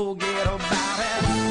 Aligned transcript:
forget 0.00 0.46
about 0.46 1.44
it. 1.44 1.49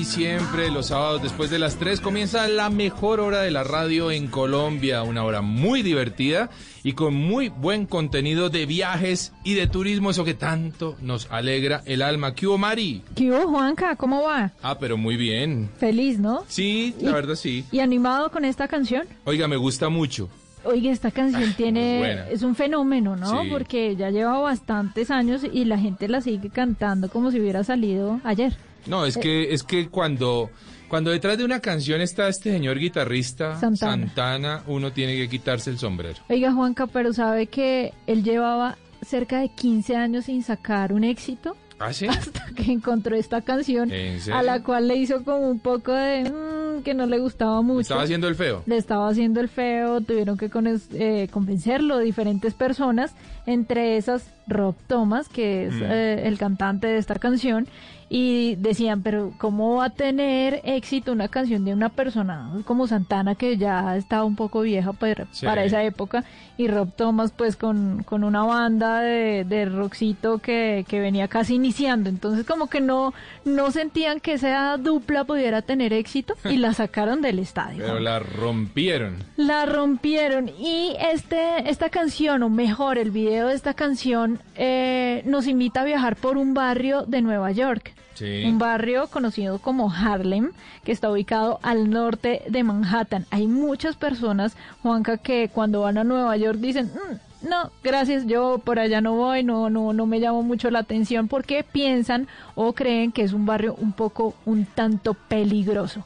Y 0.00 0.04
siempre 0.04 0.70
los 0.70 0.86
sábados 0.86 1.22
después 1.22 1.50
de 1.50 1.58
las 1.58 1.76
3 1.76 2.00
comienza 2.00 2.48
la 2.48 2.70
mejor 2.70 3.20
hora 3.20 3.42
de 3.42 3.50
la 3.50 3.64
radio 3.64 4.10
en 4.10 4.28
Colombia, 4.28 5.02
una 5.02 5.24
hora 5.24 5.42
muy 5.42 5.82
divertida 5.82 6.48
y 6.82 6.94
con 6.94 7.14
muy 7.14 7.50
buen 7.50 7.84
contenido 7.84 8.48
de 8.48 8.64
viajes 8.64 9.34
y 9.44 9.52
de 9.52 9.66
turismo, 9.66 10.08
eso 10.08 10.24
que 10.24 10.32
tanto 10.32 10.96
nos 11.02 11.30
alegra 11.30 11.82
el 11.84 12.00
alma. 12.00 12.34
¿Qué 12.34 12.46
hubo, 12.46 12.56
Mari? 12.56 13.02
¿Qué 13.14 13.30
hubo, 13.30 13.48
Juanca? 13.48 13.94
¿Cómo 13.96 14.22
va? 14.22 14.52
Ah, 14.62 14.78
pero 14.78 14.96
muy 14.96 15.18
bien. 15.18 15.68
Feliz, 15.76 16.18
¿no? 16.18 16.44
Sí, 16.48 16.94
la 17.02 17.12
verdad 17.12 17.34
sí. 17.34 17.66
¿Y 17.70 17.80
animado 17.80 18.30
con 18.30 18.46
esta 18.46 18.68
canción? 18.68 19.06
Oiga, 19.26 19.48
me 19.48 19.56
gusta 19.56 19.90
mucho. 19.90 20.30
Oiga, 20.64 20.90
esta 20.90 21.10
canción 21.10 21.52
tiene 21.54 22.32
es 22.32 22.42
un 22.42 22.54
fenómeno, 22.54 23.16
¿no? 23.16 23.42
Porque 23.50 23.96
ya 23.96 24.08
lleva 24.08 24.38
bastantes 24.38 25.10
años 25.10 25.42
y 25.52 25.66
la 25.66 25.78
gente 25.78 26.08
la 26.08 26.22
sigue 26.22 26.48
cantando 26.48 27.10
como 27.10 27.30
si 27.30 27.38
hubiera 27.38 27.64
salido 27.64 28.18
ayer. 28.24 28.56
No, 28.86 29.04
es 29.06 29.16
que 29.16 29.52
es 29.52 29.62
que 29.62 29.88
cuando 29.88 30.50
cuando 30.88 31.12
detrás 31.12 31.38
de 31.38 31.44
una 31.44 31.60
canción 31.60 32.00
está 32.00 32.28
este 32.28 32.50
señor 32.50 32.78
guitarrista 32.78 33.58
Santana. 33.60 34.64
uno 34.66 34.92
tiene 34.92 35.16
que 35.16 35.28
quitarse 35.28 35.70
el 35.70 35.78
sombrero. 35.78 36.18
Oiga, 36.28 36.52
Juanca, 36.52 36.88
pero 36.88 37.12
sabe 37.12 37.46
que 37.46 37.92
él 38.08 38.24
llevaba 38.24 38.76
cerca 39.06 39.40
de 39.40 39.48
15 39.50 39.96
años 39.96 40.24
sin 40.24 40.42
sacar 40.42 40.92
un 40.92 41.04
éxito. 41.04 41.56
¿Ah, 41.78 41.92
sí? 41.92 42.06
Hasta 42.08 42.44
que 42.56 42.72
encontró 42.72 43.16
esta 43.16 43.40
canción 43.40 43.90
a 44.32 44.42
la 44.42 44.62
cual 44.62 44.88
le 44.88 44.96
hizo 44.96 45.24
como 45.24 45.48
un 45.48 45.60
poco 45.60 45.92
de 45.92 46.24
mm, 46.24 46.82
que 46.82 46.94
no 46.94 47.06
le 47.06 47.18
gustaba 47.18 47.62
mucho. 47.62 47.78
¿Le 47.78 47.82
estaba 47.82 48.02
haciendo 48.02 48.28
el 48.28 48.34
feo. 48.34 48.62
Le 48.66 48.76
estaba 48.76 49.08
haciendo 49.08 49.40
el 49.40 49.48
feo, 49.48 50.00
tuvieron 50.00 50.36
que 50.36 50.50
eh, 50.92 51.28
convencerlo 51.30 51.98
diferentes 51.98 52.54
personas, 52.54 53.14
entre 53.46 53.96
esas 53.96 54.28
Rob 54.46 54.74
Thomas, 54.88 55.28
que 55.28 55.66
es 55.66 55.74
mm. 55.74 55.82
eh, 55.84 56.28
el 56.28 56.36
cantante 56.36 56.88
de 56.88 56.98
esta 56.98 57.14
canción, 57.14 57.68
y 58.12 58.56
decían, 58.56 59.02
pero 59.02 59.32
¿cómo 59.38 59.76
va 59.76 59.84
a 59.84 59.90
tener 59.90 60.60
éxito 60.64 61.12
una 61.12 61.28
canción 61.28 61.64
de 61.64 61.72
una 61.72 61.90
persona 61.90 62.50
como 62.64 62.88
Santana 62.88 63.36
que 63.36 63.56
ya 63.56 63.96
estaba 63.96 64.24
un 64.24 64.34
poco 64.34 64.62
vieja 64.62 64.92
para, 64.92 65.28
para 65.44 65.62
esa 65.62 65.84
época 65.84 66.24
y 66.56 66.66
Rob 66.66 66.90
Thomas 66.96 67.30
pues 67.30 67.54
con, 67.54 68.02
con 68.02 68.24
una 68.24 68.42
banda 68.42 69.00
de, 69.00 69.44
de 69.44 69.64
rockcito 69.64 70.38
que, 70.38 70.84
que, 70.88 70.98
venía 70.98 71.28
casi 71.28 71.54
iniciando, 71.54 72.10
entonces 72.10 72.44
como 72.44 72.66
que 72.66 72.80
no, 72.80 73.14
no 73.44 73.70
sentían 73.70 74.18
que 74.18 74.32
esa 74.32 74.76
dupla 74.76 75.22
pudiera 75.22 75.62
tener 75.62 75.92
éxito 75.92 76.34
y 76.44 76.56
la 76.56 76.74
sacaron 76.74 77.22
del 77.22 77.38
estadio. 77.38 77.84
Pero 77.84 78.00
la 78.00 78.18
rompieron. 78.18 79.18
La 79.36 79.66
rompieron. 79.66 80.48
Y 80.48 80.96
este, 81.12 81.70
esta 81.70 81.90
canción, 81.90 82.42
o 82.42 82.50
mejor 82.50 82.98
el 82.98 83.12
video 83.12 83.48
de 83.48 83.54
esta 83.54 83.74
canción, 83.74 84.40
eh, 84.56 85.22
nos 85.26 85.46
invita 85.46 85.82
a 85.82 85.84
viajar 85.84 86.16
por 86.16 86.36
un 86.36 86.54
barrio 86.54 87.04
de 87.06 87.22
Nueva 87.22 87.52
York 87.52 87.94
un 88.20 88.58
barrio 88.58 89.08
conocido 89.08 89.58
como 89.58 89.90
Harlem, 89.92 90.52
que 90.84 90.92
está 90.92 91.10
ubicado 91.10 91.58
al 91.62 91.90
norte 91.90 92.42
de 92.48 92.62
Manhattan. 92.62 93.26
Hay 93.30 93.46
muchas 93.46 93.96
personas, 93.96 94.56
Juanca, 94.82 95.18
que 95.18 95.48
cuando 95.52 95.82
van 95.82 95.98
a 95.98 96.04
Nueva 96.04 96.36
York 96.36 96.58
dicen, 96.58 96.86
mm, 96.86 97.48
no, 97.48 97.70
gracias, 97.82 98.26
yo 98.26 98.60
por 98.62 98.78
allá 98.78 99.00
no 99.00 99.14
voy, 99.14 99.42
no, 99.42 99.70
no, 99.70 99.92
no 99.92 100.06
me 100.06 100.20
llamo 100.20 100.42
mucho 100.42 100.70
la 100.70 100.80
atención 100.80 101.28
porque 101.28 101.64
piensan 101.64 102.28
o 102.54 102.72
creen 102.74 103.12
que 103.12 103.22
es 103.22 103.32
un 103.32 103.46
barrio 103.46 103.74
un 103.78 103.92
poco, 103.92 104.34
un 104.44 104.66
tanto 104.66 105.14
peligroso 105.14 106.04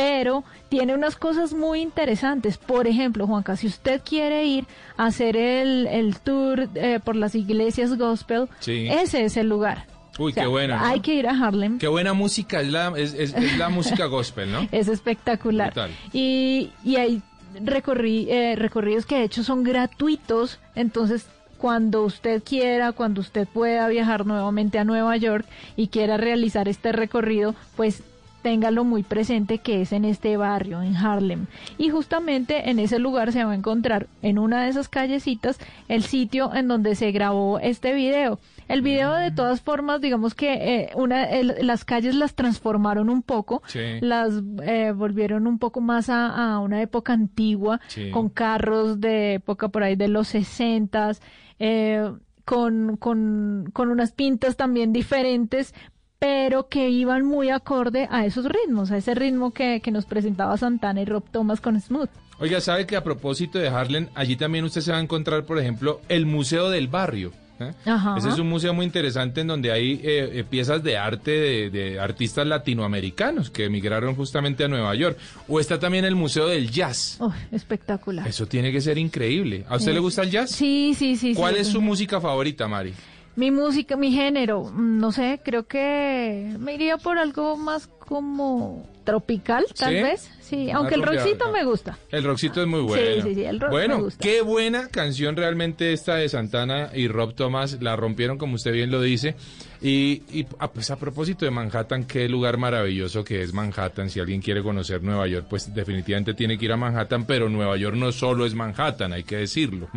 pero 0.00 0.44
tiene 0.70 0.94
unas 0.94 1.16
cosas 1.16 1.52
muy 1.52 1.82
interesantes. 1.82 2.56
Por 2.56 2.86
ejemplo, 2.86 3.26
Juanca, 3.26 3.56
si 3.56 3.66
usted 3.66 4.00
quiere 4.02 4.46
ir 4.46 4.64
a 4.96 5.06
hacer 5.06 5.36
el, 5.36 6.16
tour 6.24 6.70
eh, 6.74 7.00
por 7.04 7.16
las 7.16 7.34
iglesias 7.34 7.98
gospel, 7.98 8.48
ese 8.66 9.24
es 9.26 9.36
el 9.36 9.50
lugar. 9.50 9.84
Uy, 10.18 10.32
qué 10.32 10.46
buena. 10.46 10.88
Hay 10.88 11.00
que 11.00 11.14
ir 11.14 11.26
a 11.26 11.30
Harlem. 11.30 11.78
Qué 11.78 11.88
buena 11.88 12.12
música, 12.12 12.60
es 12.60 12.68
la, 12.68 12.92
es, 12.96 13.34
la 13.56 13.68
música 13.68 14.06
gospel, 14.06 14.52
¿no? 14.52 14.68
Es 14.72 14.88
espectacular. 14.88 15.72
Y, 16.12 16.70
y 16.84 16.96
hay 16.96 17.22
recorri, 17.64 18.26
eh, 18.30 18.54
recorridos 18.56 19.06
que 19.06 19.16
de 19.16 19.24
hecho 19.24 19.42
son 19.42 19.62
gratuitos, 19.62 20.58
entonces 20.74 21.26
cuando 21.58 22.04
usted 22.04 22.42
quiera, 22.42 22.92
cuando 22.92 23.20
usted 23.20 23.46
pueda 23.46 23.86
viajar 23.88 24.24
nuevamente 24.24 24.78
a 24.78 24.84
Nueva 24.84 25.16
York 25.18 25.46
y 25.76 25.88
quiera 25.88 26.16
realizar 26.16 26.68
este 26.68 26.90
recorrido, 26.90 27.54
pues 27.76 28.02
téngalo 28.42 28.84
muy 28.84 29.02
presente 29.02 29.58
que 29.58 29.82
es 29.82 29.92
en 29.92 30.06
este 30.06 30.38
barrio, 30.38 30.80
en 30.80 30.96
Harlem. 30.96 31.46
Y 31.76 31.90
justamente 31.90 32.70
en 32.70 32.78
ese 32.78 32.98
lugar 32.98 33.32
se 33.32 33.44
va 33.44 33.52
a 33.52 33.54
encontrar 33.54 34.06
en 34.22 34.38
una 34.38 34.62
de 34.62 34.70
esas 34.70 34.88
callecitas 34.88 35.58
el 35.88 36.02
sitio 36.02 36.54
en 36.54 36.66
donde 36.66 36.94
se 36.94 37.12
grabó 37.12 37.58
este 37.58 37.92
video. 37.92 38.38
El 38.70 38.82
video 38.82 39.12
de 39.14 39.32
todas 39.32 39.60
formas, 39.60 40.00
digamos 40.00 40.36
que 40.36 40.52
eh, 40.52 40.90
una, 40.94 41.26
las 41.42 41.84
calles 41.84 42.14
las 42.14 42.36
transformaron 42.36 43.10
un 43.10 43.22
poco, 43.22 43.64
las 44.00 44.32
eh, 44.62 44.92
volvieron 44.94 45.48
un 45.48 45.58
poco 45.58 45.80
más 45.80 46.08
a, 46.08 46.56
una 46.60 46.80
época 46.80 47.12
antigua, 47.12 47.80
con 48.12 48.28
carros 48.28 49.00
de 49.00 49.34
época 49.34 49.70
por 49.70 49.82
ahí 49.82 49.96
de 49.96 50.06
los 50.06 50.28
sesentas, 50.28 51.20
eh, 51.58 52.12
con, 52.44 52.96
con, 52.96 53.70
con 53.72 53.90
unas 53.90 54.12
pintas 54.12 54.56
también 54.56 54.92
diferentes, 54.92 55.74
pero 56.20 56.68
que 56.68 56.90
iban 56.90 57.24
muy 57.24 57.50
acorde 57.50 58.06
a 58.08 58.24
esos 58.24 58.44
ritmos, 58.44 58.92
a 58.92 58.98
ese 58.98 59.16
ritmo 59.16 59.52
que, 59.52 59.80
que 59.80 59.90
nos 59.90 60.06
presentaba 60.06 60.56
Santana 60.56 61.00
y 61.00 61.06
Rob 61.06 61.24
Thomas 61.28 61.60
con 61.60 61.80
Smooth. 61.80 62.10
Oiga, 62.38 62.60
¿sabe 62.60 62.86
que 62.86 62.94
a 62.94 63.02
propósito 63.02 63.58
de 63.58 63.68
Harlem, 63.68 64.06
allí 64.14 64.36
también 64.36 64.64
usted 64.64 64.80
se 64.80 64.92
va 64.92 64.98
a 64.98 65.02
encontrar, 65.02 65.44
por 65.44 65.58
ejemplo, 65.58 66.00
el 66.08 66.24
Museo 66.24 66.70
del 66.70 66.86
Barrio? 66.86 67.32
¿Eh? 67.60 67.72
Ese 68.16 68.28
es 68.28 68.38
un 68.38 68.48
museo 68.48 68.74
muy 68.74 68.86
interesante 68.86 69.40
en 69.40 69.46
donde 69.46 69.70
hay 69.72 69.92
eh, 70.02 70.30
eh, 70.32 70.44
piezas 70.48 70.82
de 70.82 70.96
arte 70.96 71.70
de, 71.70 72.00
artistas 72.00 72.46
latinoamericanos 72.46 73.50
que 73.50 73.64
emigraron 73.64 74.14
justamente 74.14 74.64
a 74.64 74.68
Nueva 74.68 74.94
York. 74.94 75.18
O 75.48 75.60
está 75.60 75.78
también 75.78 76.04
el 76.04 76.14
Museo 76.14 76.46
del 76.46 76.70
Jazz. 76.70 77.18
espectacular. 77.52 78.26
Eso 78.26 78.46
tiene 78.46 78.72
que 78.72 78.80
ser 78.80 78.98
increíble. 78.98 79.64
¿A 79.68 79.76
usted 79.76 79.92
le 79.92 80.00
gusta 80.00 80.22
el 80.22 80.30
jazz? 80.30 80.50
Sí, 80.50 80.94
sí, 80.96 81.16
sí. 81.16 81.34
¿Cuál 81.34 81.56
es 81.56 81.68
su 81.68 81.80
música 81.80 82.20
favorita, 82.20 82.68
Mari? 82.68 82.94
Mi 83.36 83.50
música, 83.50 83.96
mi 83.96 84.10
género, 84.12 84.64
mm, 84.64 84.98
no 84.98 85.12
sé, 85.12 85.40
creo 85.42 85.66
que 85.66 86.54
me 86.58 86.74
iría 86.74 86.98
por 86.98 87.16
algo 87.16 87.56
más 87.56 87.86
como 87.86 88.84
tropical, 89.10 89.66
tal 89.76 89.94
vez. 89.94 90.30
Sí, 90.40 90.70
aunque 90.70 90.94
el 90.94 91.02
rockcito 91.02 91.50
me 91.52 91.64
gusta. 91.64 91.98
El 92.10 92.24
rockcito 92.24 92.60
es 92.60 92.66
muy 92.66 92.80
bueno. 92.80 93.22
Sí, 93.22 93.28
sí, 93.28 93.34
sí, 93.34 93.44
el 93.44 93.60
rock 93.60 93.70
bueno, 93.70 93.96
me 93.96 94.02
gusta. 94.04 94.22
qué 94.22 94.40
buena 94.40 94.88
canción 94.88 95.36
realmente 95.36 95.92
esta 95.92 96.16
de 96.16 96.28
Santana 96.28 96.90
y 96.94 97.08
Rob 97.08 97.34
Thomas. 97.34 97.78
La 97.80 97.94
rompieron, 97.96 98.38
como 98.38 98.54
usted 98.54 98.72
bien 98.72 98.90
lo 98.90 99.00
dice. 99.00 99.36
Y, 99.80 100.22
y 100.32 100.46
a, 100.58 100.70
pues 100.70 100.90
a 100.90 100.96
propósito 100.96 101.44
de 101.44 101.50
Manhattan, 101.50 102.04
qué 102.04 102.28
lugar 102.28 102.56
maravilloso 102.56 103.24
que 103.24 103.42
es 103.42 103.52
Manhattan. 103.52 104.10
Si 104.10 104.20
alguien 104.20 104.42
quiere 104.42 104.62
conocer 104.62 105.02
Nueva 105.02 105.26
York, 105.26 105.46
pues 105.48 105.72
definitivamente 105.74 106.34
tiene 106.34 106.58
que 106.58 106.64
ir 106.64 106.72
a 106.72 106.76
Manhattan. 106.76 107.26
Pero 107.26 107.48
Nueva 107.48 107.76
York 107.76 107.96
no 107.96 108.12
solo 108.12 108.44
es 108.44 108.54
Manhattan, 108.54 109.12
hay 109.12 109.24
que 109.24 109.36
decirlo. 109.36 109.88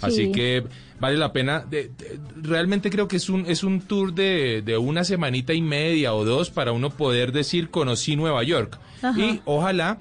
Así 0.00 0.32
que 0.32 0.64
vale 1.00 1.16
la 1.16 1.32
pena. 1.32 1.60
De, 1.60 1.90
realmente 2.36 2.90
creo 2.90 3.08
que 3.08 3.16
es 3.16 3.28
un, 3.28 3.46
es 3.46 3.64
un 3.64 3.80
tour 3.80 4.14
de, 4.14 4.62
de, 4.62 4.76
una 4.76 5.04
semanita 5.04 5.52
y 5.54 5.62
media 5.62 6.14
o 6.14 6.24
dos 6.24 6.50
para 6.50 6.72
uno 6.72 6.90
poder 6.90 7.32
decir 7.32 7.70
conocí 7.70 8.16
Nueva 8.16 8.42
York. 8.42 8.78
Y 9.16 9.40
ojalá 9.44 9.98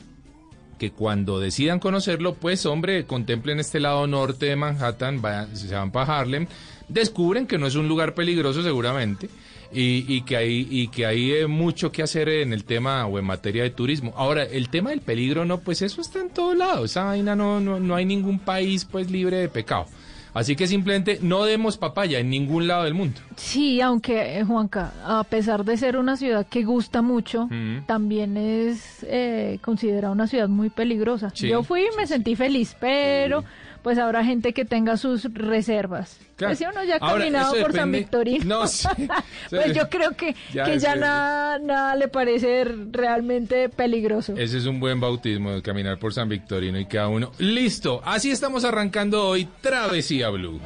que 0.77 0.91
cuando 0.91 1.39
decidan 1.39 1.79
conocerlo, 1.79 2.35
pues 2.35 2.65
hombre, 2.65 3.05
contemplen 3.05 3.59
este 3.59 3.79
lado 3.79 4.07
norte 4.07 4.47
de 4.47 4.55
Manhattan, 4.55 5.21
vayan, 5.21 5.55
se 5.55 5.73
van 5.73 5.91
para 5.91 6.19
Harlem, 6.19 6.47
descubren 6.89 7.47
que 7.47 7.57
no 7.57 7.67
es 7.67 7.75
un 7.75 7.87
lugar 7.87 8.13
peligroso 8.13 8.61
seguramente. 8.61 9.29
Y, 9.71 10.05
y, 10.07 10.21
que 10.21 10.37
hay 10.37 10.67
y 10.69 10.87
que 10.87 11.05
hay 11.05 11.47
mucho 11.47 11.91
que 11.91 12.03
hacer 12.03 12.29
en 12.29 12.53
el 12.53 12.63
tema 12.63 13.05
o 13.05 13.19
en 13.19 13.25
materia 13.25 13.63
de 13.63 13.71
turismo. 13.71 14.13
Ahora, 14.15 14.43
el 14.43 14.69
tema 14.69 14.91
del 14.91 15.01
peligro 15.01 15.45
no, 15.45 15.59
pues 15.59 15.81
eso 15.81 16.01
está 16.01 16.21
en 16.21 16.29
todos 16.29 16.55
lados. 16.55 16.91
Esa 16.91 17.05
vaina 17.05 17.35
no, 17.35 17.59
no, 17.59 17.79
no 17.79 17.95
hay 17.95 18.05
ningún 18.05 18.39
país 18.39 18.85
pues 18.85 19.11
libre 19.11 19.37
de 19.37 19.49
pecado. 19.49 19.87
Así 20.35 20.57
que 20.57 20.67
simplemente 20.67 21.19
no 21.21 21.45
demos 21.45 21.77
papaya 21.77 22.19
en 22.19 22.29
ningún 22.29 22.67
lado 22.67 22.83
del 22.83 22.93
mundo. 22.93 23.21
Sí, 23.37 23.79
aunque 23.79 24.37
eh, 24.37 24.43
Juanca, 24.43 24.91
a 25.05 25.23
pesar 25.23 25.63
de 25.63 25.77
ser 25.77 25.95
una 25.95 26.17
ciudad 26.17 26.45
que 26.45 26.65
gusta 26.65 27.01
mucho, 27.01 27.47
también 27.85 28.35
es 28.35 29.05
eh, 29.07 29.59
considerada 29.61 30.11
una 30.11 30.27
ciudad 30.27 30.49
muy 30.49 30.69
peligrosa. 30.69 31.31
Yo 31.33 31.63
fui 31.63 31.83
y 31.83 31.97
me 31.97 32.05
sentí 32.05 32.35
feliz, 32.35 32.75
pero 32.77 33.45
pues 33.85 33.99
habrá 33.99 34.25
gente 34.25 34.51
que 34.51 34.65
tenga 34.65 34.97
sus 34.97 35.31
reservas. 35.31 36.17
Pues 36.39 36.57
si 36.57 36.65
uno 36.65 36.83
ya 36.83 36.95
ha 36.95 36.99
caminado 36.99 37.53
por 37.61 37.71
San 37.71 37.91
Victorino, 37.91 38.43
no, 38.43 38.61
pues 39.51 39.73
yo 39.75 39.89
creo 39.91 40.17
que 40.17 40.35
ya, 40.51 40.75
ya 40.75 40.95
nada, 40.95 41.59
nada 41.59 41.95
le 41.95 42.07
parece 42.07 42.65
realmente 42.91 43.69
peligroso. 43.69 44.33
Ese 44.37 44.57
es 44.57 44.65
un 44.65 44.79
buen 44.79 44.99
bautismo 44.99 45.51
de 45.51 45.61
caminar 45.61 45.99
por 45.99 46.15
San 46.15 46.27
Victorino 46.27 46.79
y 46.79 46.87
cada 46.87 47.09
uno. 47.09 47.31
Listo, 47.37 48.01
así 48.03 48.31
estamos 48.31 48.65
arrancando 48.65 49.23
hoy 49.27 49.47
Travesía 49.61 50.31
Blue. 50.31 50.59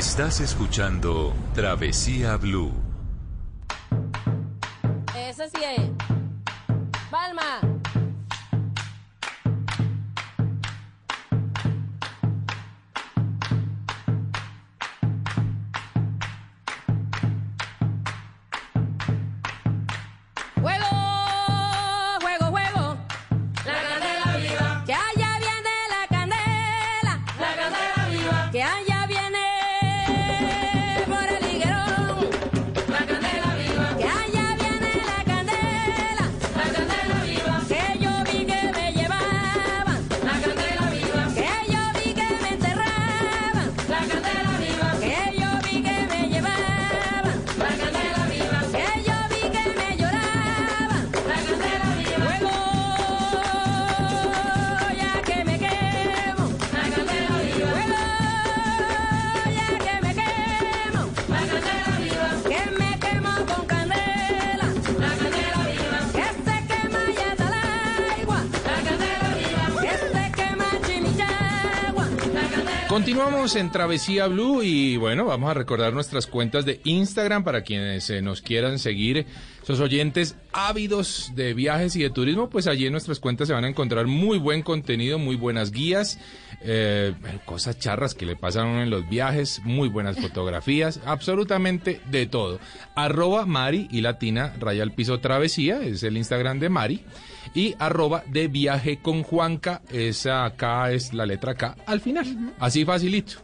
Estás 0.00 0.40
escuchando 0.40 1.34
Travesía 1.52 2.38
Blue. 2.38 2.72
Ese 5.14 5.50
sí 5.50 5.58
es. 5.76 6.09
En 73.40 73.72
Travesía 73.72 74.26
Blue 74.26 74.62
y 74.62 74.98
bueno, 74.98 75.24
vamos 75.24 75.50
a 75.50 75.54
recordar 75.54 75.94
nuestras 75.94 76.26
cuentas 76.26 76.66
de 76.66 76.82
Instagram 76.84 77.42
para 77.42 77.62
quienes 77.62 78.10
eh, 78.10 78.20
nos 78.20 78.42
quieran 78.42 78.78
seguir, 78.78 79.24
esos 79.62 79.80
oyentes 79.80 80.36
ávidos 80.52 81.32
de 81.34 81.54
viajes 81.54 81.96
y 81.96 82.02
de 82.02 82.10
turismo, 82.10 82.50
pues 82.50 82.66
allí 82.66 82.84
en 82.84 82.92
nuestras 82.92 83.18
cuentas 83.18 83.48
se 83.48 83.54
van 83.54 83.64
a 83.64 83.68
encontrar 83.68 84.06
muy 84.06 84.36
buen 84.36 84.60
contenido, 84.60 85.18
muy 85.18 85.36
buenas 85.36 85.70
guías, 85.70 86.18
eh, 86.60 87.14
cosas 87.46 87.78
charras 87.78 88.14
que 88.14 88.26
le 88.26 88.36
pasan 88.36 88.76
en 88.76 88.90
los 88.90 89.08
viajes, 89.08 89.62
muy 89.64 89.88
buenas 89.88 90.20
fotografías, 90.20 91.00
absolutamente 91.06 92.02
de 92.10 92.26
todo. 92.26 92.60
Arroba 92.94 93.46
Mari 93.46 93.88
y 93.90 94.02
Latina, 94.02 94.54
raya 94.60 94.82
al 94.82 94.92
piso 94.92 95.18
Travesía, 95.20 95.80
es 95.80 96.02
el 96.02 96.18
Instagram 96.18 96.60
de 96.60 96.68
Mari 96.68 97.04
y 97.54 97.74
arroba 97.78 98.22
de 98.26 98.48
viaje 98.48 98.98
con 98.98 99.22
Juanca, 99.22 99.82
esa 99.90 100.52
K 100.56 100.92
es 100.92 101.12
la 101.12 101.26
letra 101.26 101.54
K 101.54 101.76
al 101.86 102.00
final, 102.00 102.54
así 102.58 102.84
facilito. 102.84 103.38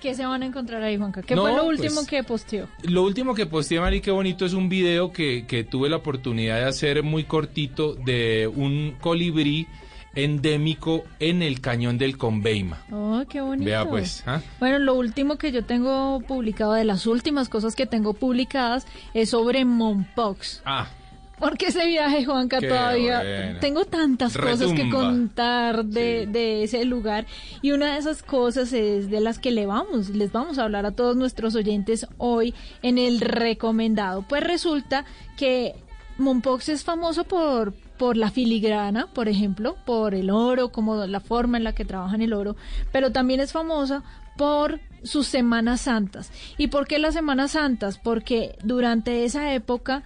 ¿Qué 0.00 0.14
se 0.14 0.24
van 0.24 0.42
a 0.42 0.46
encontrar 0.46 0.82
ahí, 0.82 0.96
Juanca? 0.96 1.20
¿Qué 1.20 1.36
fue 1.36 1.54
lo 1.54 1.66
último 1.66 1.96
pues, 1.96 2.06
que 2.06 2.22
posteó? 2.22 2.68
Lo 2.84 3.02
último 3.02 3.34
que 3.34 3.44
posteé, 3.44 3.80
Mari, 3.80 4.00
qué 4.00 4.10
bonito, 4.10 4.46
es 4.46 4.54
un 4.54 4.68
video 4.70 5.12
que, 5.12 5.44
que 5.46 5.62
tuve 5.62 5.90
la 5.90 5.96
oportunidad 5.96 6.56
de 6.56 6.64
hacer 6.64 7.02
muy 7.02 7.24
cortito 7.24 7.94
de 7.94 8.50
un 8.52 8.96
colibrí 9.00 9.66
endémico 10.14 11.04
en 11.18 11.42
el 11.42 11.60
cañón 11.60 11.98
del 11.98 12.16
Conveima. 12.16 12.82
Oh, 12.90 13.22
qué 13.28 13.40
bonito. 13.40 13.66
Vea 13.66 13.86
pues. 13.86 14.22
¿ah? 14.26 14.40
Bueno, 14.58 14.78
lo 14.78 14.94
último 14.94 15.36
que 15.36 15.52
yo 15.52 15.64
tengo 15.64 16.20
publicado, 16.20 16.72
de 16.72 16.84
las 16.84 17.06
últimas 17.06 17.48
cosas 17.48 17.74
que 17.76 17.86
tengo 17.86 18.14
publicadas, 18.14 18.86
es 19.12 19.30
sobre 19.30 19.64
Mompox. 19.64 20.62
Ah. 20.64 20.88
Porque 21.38 21.66
ese 21.66 21.86
viaje, 21.86 22.24
Juanca, 22.24 22.60
todavía 22.60 23.58
tengo 23.60 23.84
tantas 23.84 24.36
cosas 24.36 24.72
que 24.72 24.88
contar 24.88 25.84
de, 25.84 26.26
de, 26.26 26.62
ese 26.62 26.84
lugar. 26.84 27.26
Y 27.60 27.72
una 27.72 27.94
de 27.94 27.98
esas 27.98 28.22
cosas 28.22 28.72
es 28.72 29.10
de 29.10 29.20
las 29.20 29.38
que 29.38 29.50
le 29.50 29.66
vamos, 29.66 30.10
les 30.10 30.32
vamos 30.32 30.58
a 30.58 30.64
hablar 30.64 30.86
a 30.86 30.92
todos 30.92 31.16
nuestros 31.16 31.54
oyentes 31.54 32.06
hoy 32.18 32.54
en 32.82 32.98
el 32.98 33.20
recomendado. 33.20 34.22
Pues 34.22 34.44
resulta 34.44 35.04
que 35.36 35.74
Mompox 36.18 36.68
es 36.68 36.84
famoso 36.84 37.24
por, 37.24 37.72
por 37.98 38.16
la 38.16 38.30
filigrana, 38.30 39.08
por 39.08 39.28
ejemplo, 39.28 39.76
por 39.84 40.14
el 40.14 40.30
oro, 40.30 40.70
como 40.70 41.06
la 41.06 41.20
forma 41.20 41.58
en 41.58 41.64
la 41.64 41.74
que 41.74 41.84
trabajan 41.84 42.22
el 42.22 42.32
oro, 42.32 42.56
pero 42.92 43.10
también 43.10 43.40
es 43.40 43.52
famosa 43.52 44.04
por 44.36 44.80
sus 45.02 45.26
Semanas 45.26 45.82
Santas. 45.82 46.30
¿Y 46.56 46.68
por 46.68 46.86
qué 46.86 46.98
las 46.98 47.14
Semanas 47.14 47.52
Santas? 47.52 47.98
Porque 47.98 48.56
durante 48.62 49.24
esa 49.24 49.52
época 49.54 50.02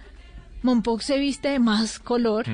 Mompox 0.61 1.05
se 1.05 1.17
viste 1.17 1.49
de 1.49 1.59
más 1.59 1.99
color, 1.99 2.45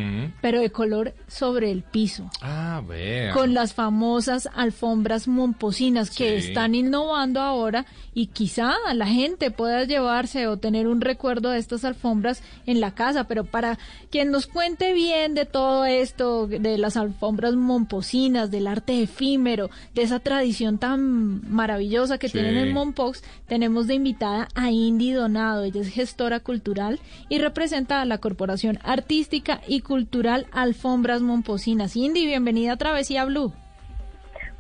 pero 0.42 0.60
de 0.62 0.70
color 0.70 1.14
sobre 1.28 1.72
el 1.72 1.84
piso. 1.84 2.30
Ah, 2.42 2.82
vea. 2.88 3.34
Con 3.34 3.54
las 3.54 3.74
famosas 3.74 4.48
alfombras 4.54 5.28
momposinas 5.28 6.10
que 6.10 6.38
están 6.38 6.76
innovando 6.76 7.42
ahora 7.42 7.86
y 8.14 8.28
quizá 8.28 8.74
la 8.94 9.08
gente 9.08 9.52
pueda 9.52 9.84
llevarse 9.84 10.48
o 10.48 10.58
tener 10.58 10.88
un 10.88 11.02
recuerdo 11.02 11.50
de 11.50 11.60
estas 11.60 11.84
alfombras 11.84 12.44
en 12.66 12.80
la 12.80 12.94
casa, 12.94 13.26
pero 13.26 13.44
para 13.44 13.78
quien 14.10 14.32
nos 14.32 14.48
cuente 14.48 14.94
bien 14.94 15.34
de 15.34 15.46
todo 15.46 15.86
esto, 15.86 16.48
de 16.48 16.78
las 16.78 16.98
alfombras 16.98 17.56
momposinas, 17.56 18.52
del 18.52 18.68
arte 18.68 19.02
efímero, 19.02 19.70
de 19.94 20.04
esa 20.04 20.20
tradición 20.20 20.78
tan 20.78 21.50
maravillosa 21.52 22.18
que 22.18 22.30
tienen 22.30 22.58
en 22.58 22.74
Mompox, 22.74 23.24
tenemos 23.48 23.88
de 23.88 23.96
invitada 23.96 24.48
a 24.56 24.72
Indy 24.72 25.12
Donado. 25.12 25.64
Ella 25.64 25.82
es 25.82 25.90
gestora 25.90 26.40
cultural 26.40 27.00
y 27.30 27.40
representa 27.40 27.95
a 28.02 28.06
la 28.06 28.18
Corporación 28.18 28.80
Artística 28.84 29.62
y 29.68 29.82
Cultural 29.82 30.48
Alfombras 30.52 31.22
Momposinas. 31.22 31.96
Indy, 31.96 32.26
bienvenida 32.26 32.74
a 32.74 32.78
Travesía 32.78 33.26
Blue. 33.26 33.54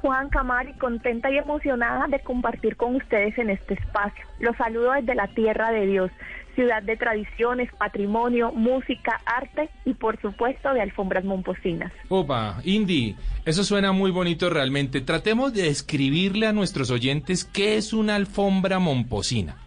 Juan 0.02 0.30
Camari, 0.30 0.74
contenta 0.74 1.32
y 1.32 1.38
emocionada 1.38 2.06
de 2.08 2.20
compartir 2.20 2.76
con 2.76 2.96
ustedes 2.96 3.38
en 3.40 3.50
este 3.50 3.74
espacio. 3.74 4.24
Los 4.40 4.56
saludo 4.56 4.92
desde 4.92 5.16
la 5.16 5.28
Tierra 5.28 5.72
de 5.72 5.88
Dios, 5.88 6.12
ciudad 6.54 6.84
de 6.84 6.96
tradiciones, 6.96 7.70
patrimonio, 7.78 8.52
música, 8.52 9.20
arte 9.26 9.70
y 9.84 9.96
por 9.96 10.22
supuesto 10.22 10.74
de 10.74 10.82
alfombras 10.82 11.24
momposinas. 11.24 11.92
Opa, 12.10 12.62
Indy, 12.64 13.16
eso 13.46 13.64
suena 13.64 13.92
muy 13.94 14.12
bonito 14.12 14.50
realmente. 14.50 15.02
Tratemos 15.02 15.54
de 15.54 15.64
describirle 15.64 16.48
a 16.48 16.54
nuestros 16.54 16.92
oyentes 16.92 17.44
qué 17.44 17.78
es 17.78 17.92
una 17.92 18.16
alfombra 18.16 18.78
momposina. 18.80 19.58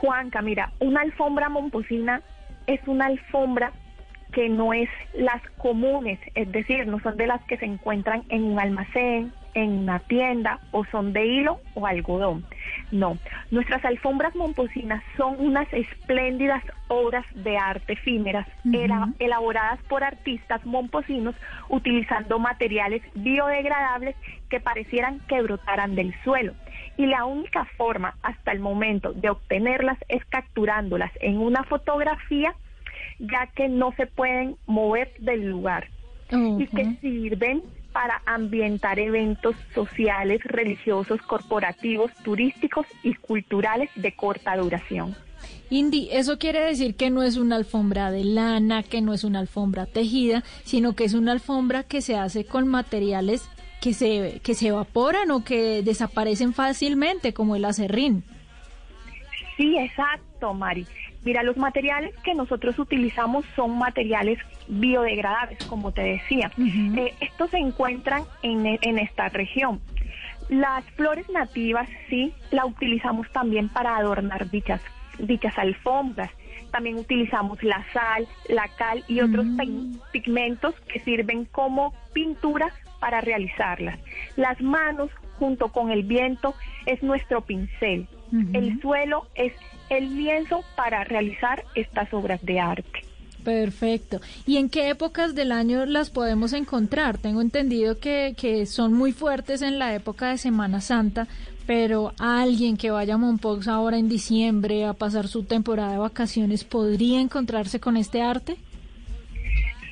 Juanca, 0.00 0.42
mira, 0.42 0.72
una 0.80 1.00
alfombra 1.00 1.48
momposina 1.48 2.20
es 2.66 2.80
una 2.86 3.06
alfombra 3.06 3.72
que 4.32 4.48
no 4.48 4.74
es 4.74 4.90
las 5.14 5.40
comunes, 5.56 6.18
es 6.34 6.50
decir, 6.52 6.86
no 6.86 7.00
son 7.00 7.16
de 7.16 7.26
las 7.26 7.42
que 7.44 7.56
se 7.56 7.64
encuentran 7.64 8.22
en 8.28 8.44
un 8.44 8.60
almacén, 8.60 9.32
en 9.54 9.70
una 9.78 10.00
tienda 10.00 10.60
o 10.72 10.84
son 10.86 11.14
de 11.14 11.24
hilo 11.24 11.60
o 11.74 11.86
algodón. 11.86 12.44
No, 12.90 13.18
nuestras 13.50 13.84
alfombras 13.84 14.34
momposinas 14.36 15.02
son 15.16 15.36
unas 15.38 15.66
espléndidas 15.72 16.62
obras 16.88 17.24
de 17.34 17.58
arte 17.58 17.94
efímeras 17.94 18.46
elaboradas 19.18 19.80
por 19.88 20.04
artistas 20.04 20.64
momposinos 20.64 21.34
utilizando 21.68 22.38
materiales 22.38 23.02
biodegradables 23.14 24.14
que 24.48 24.60
parecieran 24.60 25.20
que 25.28 25.42
brotaran 25.42 25.94
del 25.96 26.14
suelo. 26.22 26.54
Y 26.96 27.06
la 27.06 27.24
única 27.24 27.64
forma 27.76 28.16
hasta 28.22 28.52
el 28.52 28.60
momento 28.60 29.12
de 29.12 29.30
obtenerlas 29.30 29.98
es 30.08 30.24
capturándolas 30.26 31.10
en 31.20 31.38
una 31.38 31.64
fotografía 31.64 32.54
ya 33.18 33.46
que 33.54 33.68
no 33.68 33.92
se 33.96 34.06
pueden 34.06 34.56
mover 34.66 35.12
del 35.18 35.48
lugar. 35.48 35.88
Y 36.30 36.66
que 36.66 36.96
sirven 37.00 37.62
para 37.96 38.20
ambientar 38.26 38.98
eventos 38.98 39.56
sociales, 39.74 40.42
religiosos, 40.44 41.18
corporativos, 41.22 42.12
turísticos 42.22 42.86
y 43.02 43.14
culturales 43.14 43.88
de 43.94 44.12
corta 44.12 44.54
duración. 44.54 45.16
Indy, 45.70 46.10
eso 46.12 46.38
quiere 46.38 46.60
decir 46.60 46.94
que 46.94 47.08
no 47.08 47.22
es 47.22 47.38
una 47.38 47.56
alfombra 47.56 48.10
de 48.10 48.22
lana, 48.22 48.82
que 48.82 49.00
no 49.00 49.14
es 49.14 49.24
una 49.24 49.38
alfombra 49.38 49.86
tejida, 49.86 50.44
sino 50.64 50.94
que 50.94 51.04
es 51.04 51.14
una 51.14 51.32
alfombra 51.32 51.84
que 51.84 52.02
se 52.02 52.16
hace 52.16 52.44
con 52.44 52.68
materiales 52.68 53.48
que 53.80 53.94
se, 53.94 54.40
que 54.44 54.54
se 54.54 54.68
evaporan 54.68 55.30
o 55.30 55.42
que 55.42 55.82
desaparecen 55.82 56.52
fácilmente, 56.52 57.32
como 57.32 57.56
el 57.56 57.64
acerrín. 57.64 58.24
Sí, 59.56 59.74
exacto, 59.78 60.52
Mari. 60.52 60.86
Mira, 61.26 61.42
los 61.42 61.56
materiales 61.56 62.14
que 62.22 62.34
nosotros 62.34 62.78
utilizamos 62.78 63.44
son 63.56 63.76
materiales 63.76 64.38
biodegradables, 64.68 65.58
como 65.64 65.90
te 65.90 66.02
decía. 66.02 66.52
Eh, 66.56 67.14
estos 67.20 67.50
se 67.50 67.58
encuentran 67.58 68.22
en, 68.42 68.78
en 68.80 68.98
esta 69.00 69.28
región. 69.28 69.80
Las 70.48 70.84
flores 70.92 71.28
nativas, 71.28 71.88
sí, 72.08 72.32
la 72.52 72.64
utilizamos 72.64 73.28
también 73.32 73.68
para 73.68 73.96
adornar 73.96 74.48
dichas, 74.52 74.80
dichas 75.18 75.58
alfombras. 75.58 76.30
También 76.70 76.96
utilizamos 76.96 77.60
la 77.64 77.84
sal, 77.92 78.28
la 78.48 78.68
cal 78.78 79.02
y 79.08 79.20
otros 79.20 79.46
mm. 79.46 79.96
pigmentos 80.12 80.76
que 80.82 81.00
sirven 81.00 81.44
como 81.46 81.92
pinturas 82.12 82.72
para 83.00 83.20
realizarlas. 83.20 83.98
Las 84.36 84.60
manos, 84.60 85.10
junto 85.40 85.72
con 85.72 85.90
el 85.90 86.04
viento, 86.04 86.54
es 86.86 87.02
nuestro 87.02 87.40
pincel. 87.40 88.06
El 88.52 88.80
suelo 88.80 89.26
es 89.34 89.52
el 89.90 90.16
lienzo 90.16 90.64
para 90.76 91.04
realizar 91.04 91.64
estas 91.74 92.12
obras 92.12 92.44
de 92.44 92.60
arte. 92.60 93.04
Perfecto. 93.46 94.20
¿Y 94.44 94.56
en 94.56 94.68
qué 94.68 94.90
épocas 94.90 95.36
del 95.36 95.52
año 95.52 95.86
las 95.86 96.10
podemos 96.10 96.52
encontrar? 96.52 97.16
Tengo 97.18 97.40
entendido 97.40 97.98
que, 97.98 98.34
que 98.36 98.66
son 98.66 98.92
muy 98.92 99.12
fuertes 99.12 99.62
en 99.62 99.78
la 99.78 99.94
época 99.94 100.30
de 100.30 100.38
Semana 100.38 100.80
Santa, 100.80 101.28
pero 101.64 102.12
alguien 102.18 102.76
que 102.76 102.90
vaya 102.90 103.14
a 103.14 103.18
Mompox 103.18 103.68
ahora 103.68 103.98
en 103.98 104.08
diciembre 104.08 104.84
a 104.84 104.94
pasar 104.94 105.28
su 105.28 105.44
temporada 105.44 105.92
de 105.92 105.98
vacaciones, 105.98 106.64
¿podría 106.64 107.20
encontrarse 107.20 107.78
con 107.78 107.96
este 107.96 108.20
arte? 108.20 108.56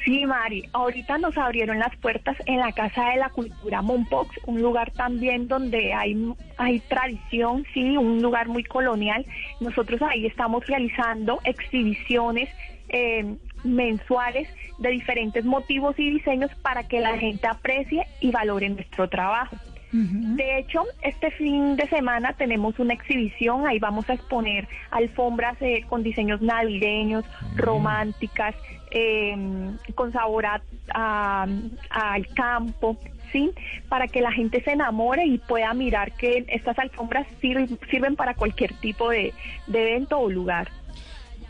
Sí, 0.04 0.26
Mari, 0.26 0.68
ahorita 0.72 1.16
nos 1.16 1.36
abrieron 1.38 1.78
las 1.78 1.96
puertas 1.96 2.36
en 2.44 2.58
la 2.58 2.72
Casa 2.72 3.10
de 3.10 3.16
la 3.16 3.30
Cultura 3.30 3.80
Mompox, 3.80 4.36
un 4.46 4.60
lugar 4.60 4.90
también 4.90 5.48
donde 5.48 5.94
hay, 5.94 6.14
hay 6.58 6.80
tradición, 6.80 7.64
sí, 7.72 7.96
un 7.96 8.20
lugar 8.20 8.48
muy 8.48 8.64
colonial. 8.64 9.24
Nosotros 9.60 10.02
ahí 10.02 10.26
estamos 10.26 10.66
realizando 10.66 11.40
exhibiciones 11.44 12.50
eh, 12.90 13.34
mensuales 13.64 14.46
de 14.78 14.90
diferentes 14.90 15.44
motivos 15.46 15.98
y 15.98 16.10
diseños 16.10 16.50
para 16.60 16.86
que 16.86 17.00
la 17.00 17.16
gente 17.16 17.46
aprecie 17.46 18.06
y 18.20 18.30
valore 18.30 18.68
nuestro 18.68 19.08
trabajo. 19.08 19.56
De 19.96 20.58
hecho, 20.58 20.82
este 21.02 21.30
fin 21.30 21.76
de 21.76 21.86
semana 21.86 22.32
tenemos 22.32 22.80
una 22.80 22.94
exhibición, 22.94 23.64
ahí 23.64 23.78
vamos 23.78 24.10
a 24.10 24.14
exponer 24.14 24.66
alfombras 24.90 25.56
eh, 25.62 25.84
con 25.88 26.02
diseños 26.02 26.42
navideños, 26.42 27.24
románticas, 27.54 28.56
em, 28.94 29.76
con 29.96 30.12
sabor 30.12 30.46
al 30.46 32.28
campo, 32.34 32.96
¿sí? 33.32 33.50
Para 33.88 34.06
que 34.06 34.20
la 34.20 34.30
gente 34.30 34.62
se 34.62 34.70
enamore 34.70 35.26
y 35.26 35.38
pueda 35.38 35.74
mirar 35.74 36.12
que 36.12 36.46
estas 36.48 36.78
alfombras 36.78 37.26
sirven, 37.40 38.16
para 38.16 38.34
cualquier 38.34 38.72
tipo 38.74 39.10
de, 39.10 39.34
evento 39.66 40.18
o 40.18 40.30
lugar. 40.30 40.68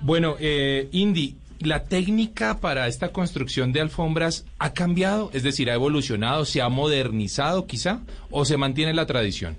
Bueno, 0.01 0.37
eh, 0.41 0.89
Indy, 0.93 1.37
¿La 1.61 1.85
técnica 1.85 2.61
para 2.61 2.89
esta 2.89 3.09
construcción 3.09 3.73
de 3.73 3.81
alfombras 3.81 4.45
ha 4.59 4.75
cambiado? 4.75 5.31
Es 5.33 5.43
decir, 5.43 5.71
¿ha 5.71 5.75
evolucionado, 5.75 6.45
se 6.45 6.61
ha 6.61 6.69
modernizado 6.69 7.67
quizá 7.67 8.03
o 8.31 8.45
se 8.45 8.59
mantiene 8.59 8.93
la 8.93 9.07
tradición? 9.07 9.57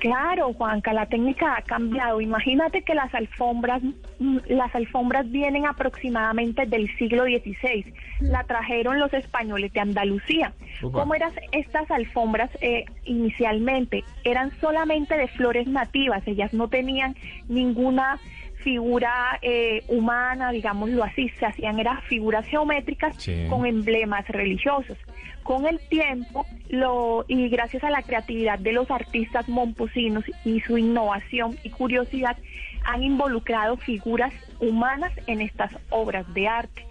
Claro, 0.00 0.54
Juanca, 0.54 0.94
la 0.94 1.06
técnica 1.06 1.56
ha 1.58 1.62
cambiado. 1.62 2.22
Imagínate 2.22 2.80
que 2.82 2.94
las 2.94 3.14
alfombras, 3.14 3.82
mm, 4.18 4.38
las 4.48 4.74
alfombras 4.74 5.30
vienen 5.30 5.66
aproximadamente 5.66 6.64
del 6.64 6.88
siglo 6.96 7.24
XVI. 7.24 7.92
La 8.20 8.44
trajeron 8.44 8.98
los 8.98 9.12
españoles 9.12 9.72
de 9.74 9.80
Andalucía. 9.80 10.54
¿Cómo 10.80 11.14
eran 11.14 11.32
estas 11.52 11.90
alfombras 11.90 12.50
eh, 12.62 12.86
inicialmente? 13.04 14.02
Eran 14.24 14.50
solamente 14.58 15.18
de 15.18 15.28
flores 15.28 15.66
nativas. 15.66 16.26
Ellas 16.26 16.54
no 16.54 16.68
tenían 16.68 17.14
ninguna 17.48 18.18
figura 18.62 19.38
eh, 19.42 19.82
humana, 19.88 20.52
digámoslo 20.52 21.04
así, 21.04 21.28
se 21.38 21.46
hacían 21.46 21.78
eran 21.78 22.00
figuras 22.02 22.46
geométricas 22.46 23.16
con 23.48 23.66
emblemas 23.66 24.26
religiosos. 24.28 24.98
Con 25.42 25.66
el 25.66 25.80
tiempo, 25.88 26.46
lo, 26.68 27.24
y 27.26 27.48
gracias 27.48 27.82
a 27.82 27.90
la 27.90 28.02
creatividad 28.02 28.58
de 28.58 28.72
los 28.72 28.90
artistas 28.90 29.48
momposinos 29.48 30.24
y 30.44 30.60
su 30.60 30.78
innovación 30.78 31.56
y 31.64 31.70
curiosidad, 31.70 32.36
han 32.84 33.02
involucrado 33.02 33.76
figuras 33.76 34.32
humanas 34.60 35.12
en 35.26 35.40
estas 35.40 35.72
obras 35.90 36.32
de 36.34 36.48
arte. 36.48 36.86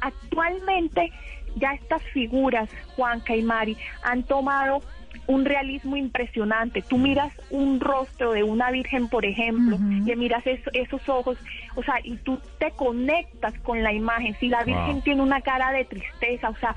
Actualmente, 0.00 1.12
ya 1.56 1.74
estas 1.74 2.02
figuras, 2.12 2.68
Juanca 2.96 3.36
y 3.36 3.42
Mari, 3.42 3.76
han 4.02 4.22
tomado 4.22 4.80
un 5.26 5.44
realismo 5.44 5.96
impresionante. 5.96 6.82
Tú 6.82 6.98
miras 6.98 7.32
un 7.50 7.80
rostro 7.80 8.32
de 8.32 8.42
una 8.42 8.70
virgen, 8.70 9.08
por 9.08 9.24
ejemplo, 9.24 9.76
y 9.76 10.16
miras 10.16 10.44
esos 10.46 11.08
ojos, 11.08 11.38
o 11.74 11.82
sea, 11.82 11.96
y 12.02 12.16
tú 12.18 12.40
te 12.58 12.70
conectas 12.72 13.54
con 13.60 13.82
la 13.82 13.92
imagen. 13.92 14.36
Si 14.40 14.48
la 14.48 14.64
virgen 14.64 15.02
tiene 15.02 15.22
una 15.22 15.40
cara 15.40 15.70
de 15.72 15.84
tristeza, 15.84 16.50
o 16.50 16.56
sea, 16.56 16.74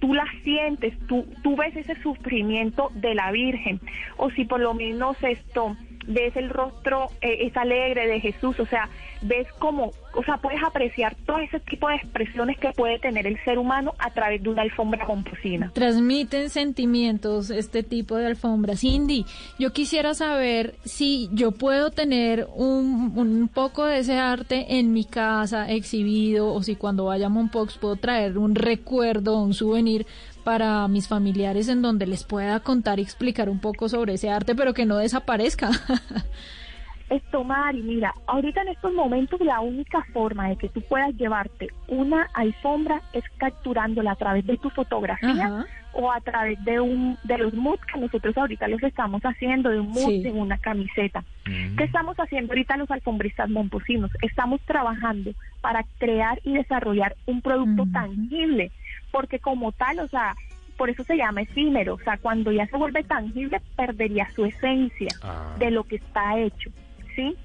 tú 0.00 0.12
la 0.12 0.26
sientes, 0.42 0.94
tú, 1.06 1.26
tú 1.42 1.56
ves 1.56 1.74
ese 1.76 1.94
sufrimiento 2.02 2.90
de 2.94 3.14
la 3.14 3.30
virgen, 3.30 3.80
o 4.16 4.30
si 4.30 4.44
por 4.44 4.60
lo 4.60 4.74
menos 4.74 5.16
esto 5.22 5.76
ves 6.06 6.36
el 6.36 6.50
rostro, 6.50 7.08
eh, 7.20 7.46
es 7.46 7.56
alegre 7.56 8.06
de 8.06 8.20
Jesús, 8.20 8.58
o 8.60 8.66
sea, 8.66 8.88
ves 9.24 9.46
como, 9.58 9.90
o 10.14 10.22
sea, 10.22 10.36
puedes 10.36 10.62
apreciar 10.62 11.16
todo 11.26 11.38
ese 11.38 11.58
tipo 11.60 11.88
de 11.88 11.96
expresiones 11.96 12.58
que 12.58 12.70
puede 12.72 12.98
tener 12.98 13.26
el 13.26 13.42
ser 13.44 13.58
humano 13.58 13.94
a 13.98 14.10
través 14.10 14.42
de 14.42 14.50
una 14.50 14.62
alfombra 14.62 15.04
composina. 15.06 15.70
Transmiten 15.74 16.50
sentimientos 16.50 17.50
este 17.50 17.82
tipo 17.82 18.16
de 18.16 18.26
alfombras. 18.26 18.80
Cindy, 18.80 19.24
yo 19.58 19.72
quisiera 19.72 20.14
saber 20.14 20.74
si 20.84 21.28
yo 21.32 21.52
puedo 21.52 21.90
tener 21.90 22.46
un, 22.54 23.12
un 23.16 23.48
poco 23.48 23.84
de 23.84 23.98
ese 23.98 24.18
arte 24.18 24.78
en 24.78 24.92
mi 24.92 25.04
casa 25.04 25.70
exhibido 25.70 26.52
o 26.52 26.62
si 26.62 26.76
cuando 26.76 27.06
vaya 27.06 27.26
a 27.26 27.30
Monpox 27.30 27.78
puedo 27.78 27.96
traer 27.96 28.36
un 28.38 28.54
recuerdo, 28.54 29.38
un 29.38 29.54
souvenir 29.54 30.06
para 30.44 30.86
mis 30.88 31.08
familiares 31.08 31.68
en 31.68 31.80
donde 31.80 32.06
les 32.06 32.22
pueda 32.24 32.60
contar 32.60 32.98
y 32.98 33.02
explicar 33.02 33.48
un 33.48 33.58
poco 33.58 33.88
sobre 33.88 34.14
ese 34.14 34.28
arte, 34.28 34.54
pero 34.54 34.74
que 34.74 34.84
no 34.84 34.98
desaparezca. 34.98 35.70
es 37.10 37.22
tomar 37.30 37.74
y 37.74 37.82
mira, 37.82 38.14
ahorita 38.26 38.62
en 38.62 38.68
estos 38.68 38.92
momentos 38.92 39.40
la 39.40 39.60
única 39.60 40.02
forma 40.12 40.48
de 40.48 40.56
que 40.56 40.68
tú 40.68 40.80
puedas 40.82 41.14
llevarte 41.16 41.68
una 41.88 42.28
alfombra 42.34 43.02
es 43.12 43.24
capturándola 43.36 44.12
a 44.12 44.16
través 44.16 44.46
de 44.46 44.56
tu 44.56 44.70
fotografía 44.70 45.66
o 45.92 46.10
a 46.10 46.20
través 46.20 46.62
de 46.64 46.80
un 46.80 47.16
de 47.24 47.38
los 47.38 47.54
moods 47.54 47.84
que 47.92 48.00
nosotros 48.00 48.36
ahorita 48.36 48.68
los 48.68 48.82
estamos 48.82 49.22
haciendo, 49.22 49.70
de 49.70 49.80
un 49.80 49.90
mood 49.90 50.26
en 50.26 50.38
una 50.38 50.58
camiseta. 50.58 51.24
¿Qué 51.44 51.84
estamos 51.84 52.16
haciendo 52.18 52.52
ahorita 52.52 52.76
los 52.76 52.90
alfombristas 52.90 53.48
momposinos? 53.48 54.10
Estamos 54.22 54.60
trabajando 54.62 55.32
para 55.60 55.84
crear 55.98 56.40
y 56.42 56.54
desarrollar 56.54 57.14
un 57.26 57.42
producto 57.42 57.86
tangible, 57.92 58.72
porque 59.12 59.38
como 59.38 59.72
tal, 59.72 60.00
o 60.00 60.08
sea, 60.08 60.34
por 60.76 60.90
eso 60.90 61.04
se 61.04 61.16
llama 61.16 61.42
efímero, 61.42 61.94
o 61.94 62.00
sea, 62.00 62.18
cuando 62.18 62.50
ya 62.50 62.66
se 62.66 62.76
vuelve 62.76 63.04
tangible 63.04 63.60
perdería 63.76 64.28
su 64.34 64.44
esencia 64.44 65.10
ah. 65.22 65.54
de 65.58 65.70
lo 65.70 65.84
que 65.84 65.96
está 65.96 66.38
hecho. 66.38 66.70
¿Sí? 67.14 67.36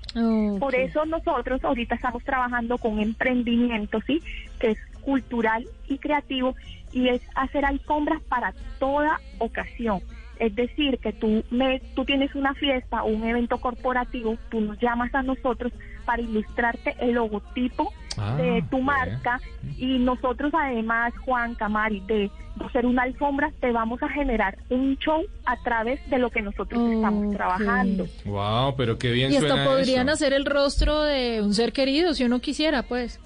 Por 0.59 0.75
eso 0.75 1.05
nosotros 1.05 1.63
ahorita 1.63 1.95
estamos 1.95 2.23
trabajando 2.23 2.77
con 2.77 2.99
emprendimiento, 2.99 3.99
¿sí? 4.05 4.21
Que 4.59 4.71
es 4.71 4.77
cultural 5.01 5.65
y 5.87 5.97
creativo 5.97 6.55
y 6.91 7.09
es 7.09 7.21
hacer 7.35 7.65
alfombras 7.65 8.21
para 8.23 8.53
toda 8.79 9.19
ocasión. 9.37 10.01
Es 10.39 10.55
decir, 10.55 10.99
que 10.99 11.11
tú, 11.11 11.43
me, 11.51 11.81
tú 11.95 12.05
tienes 12.05 12.33
una 12.33 12.53
fiesta 12.53 13.03
o 13.03 13.07
un 13.07 13.25
evento 13.25 13.59
corporativo, 13.59 14.37
tú 14.49 14.61
nos 14.61 14.79
llamas 14.79 15.13
a 15.13 15.21
nosotros 15.21 15.73
para 16.05 16.21
ilustrarte 16.21 16.95
el 16.99 17.13
logotipo 17.13 17.91
de 18.37 18.59
ah, 18.59 18.67
tu 18.69 18.81
marca 18.81 19.39
y 19.77 19.99
nosotros 19.99 20.51
además, 20.53 21.13
Juan 21.25 21.55
Camari, 21.55 22.01
de 22.01 22.29
hacer 22.65 22.85
una 22.85 23.03
alfombra, 23.03 23.51
te 23.59 23.71
vamos 23.71 24.01
a 24.03 24.09
generar 24.09 24.57
un 24.69 24.97
show 24.97 25.23
a 25.45 25.55
través 25.57 25.99
de 26.09 26.19
lo 26.19 26.29
que 26.29 26.41
nosotros 26.41 26.91
estamos 26.91 27.33
trabajando. 27.35 28.07
Wow, 28.25 28.75
pero 28.75 28.97
qué 28.97 29.11
bien 29.11 29.31
y 29.31 29.37
hasta 29.37 29.65
podrían 29.65 30.09
hacer 30.09 30.33
el 30.33 30.45
rostro 30.45 31.01
de 31.01 31.41
un 31.41 31.53
ser 31.53 31.71
querido 31.71 32.13
si 32.13 32.25
uno 32.25 32.39
quisiera, 32.39 32.83
pues. 32.83 33.19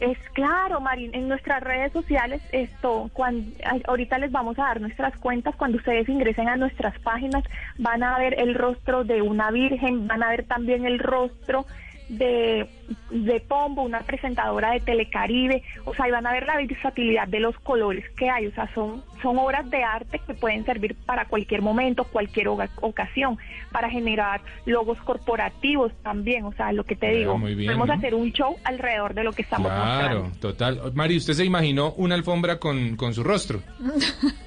Es 0.00 0.18
claro, 0.34 0.78
Marín, 0.80 1.14
en 1.14 1.26
nuestras 1.26 1.62
redes 1.62 1.90
sociales, 1.90 2.42
esto, 2.52 3.10
cuando, 3.14 3.50
ahorita 3.86 4.18
les 4.18 4.30
vamos 4.30 4.58
a 4.58 4.64
dar 4.64 4.80
nuestras 4.80 5.16
cuentas, 5.16 5.56
cuando 5.56 5.78
ustedes 5.78 6.06
ingresen 6.10 6.48
a 6.48 6.56
nuestras 6.56 6.98
páginas, 6.98 7.42
van 7.78 8.02
a 8.02 8.18
ver 8.18 8.38
el 8.38 8.54
rostro 8.54 9.04
de 9.04 9.22
una 9.22 9.50
virgen, 9.50 10.06
van 10.06 10.22
a 10.22 10.28
ver 10.28 10.44
también 10.44 10.84
el 10.84 10.98
rostro 10.98 11.64
de, 12.08 12.68
de 13.10 13.40
Pombo, 13.40 13.82
una 13.82 14.00
presentadora 14.00 14.72
de 14.72 14.80
Telecaribe, 14.80 15.62
o 15.84 15.94
sea, 15.94 16.08
y 16.08 16.10
van 16.10 16.26
a 16.26 16.32
ver 16.32 16.46
la 16.46 16.56
versatilidad 16.56 17.26
de 17.28 17.40
los 17.40 17.58
colores 17.60 18.04
que 18.16 18.30
hay, 18.30 18.46
o 18.46 18.52
sea, 18.52 18.72
son, 18.74 19.02
son 19.22 19.38
obras 19.38 19.68
de 19.70 19.82
arte 19.82 20.20
que 20.24 20.34
pueden 20.34 20.64
servir 20.64 20.94
para 20.94 21.26
cualquier 21.26 21.62
momento, 21.62 22.04
cualquier 22.04 22.48
ocasión, 22.48 23.38
para 23.72 23.90
generar 23.90 24.40
logos 24.66 24.98
corporativos 24.98 25.92
también, 26.02 26.44
o 26.44 26.52
sea, 26.52 26.72
lo 26.72 26.84
que 26.84 26.96
te 26.96 27.10
digo, 27.10 27.38
podemos 27.40 27.90
hacer 27.90 28.14
un 28.14 28.32
show 28.32 28.56
alrededor 28.64 29.14
de 29.14 29.24
lo 29.24 29.32
que 29.32 29.42
estamos 29.42 29.70
claro, 29.72 30.30
total. 30.40 30.80
Mari, 30.94 31.16
¿usted 31.16 31.34
se 31.34 31.44
imaginó 31.44 31.92
una 31.94 32.14
alfombra 32.14 32.58
con, 32.58 32.96
con 32.96 33.14
su 33.14 33.24
rostro? 33.24 33.62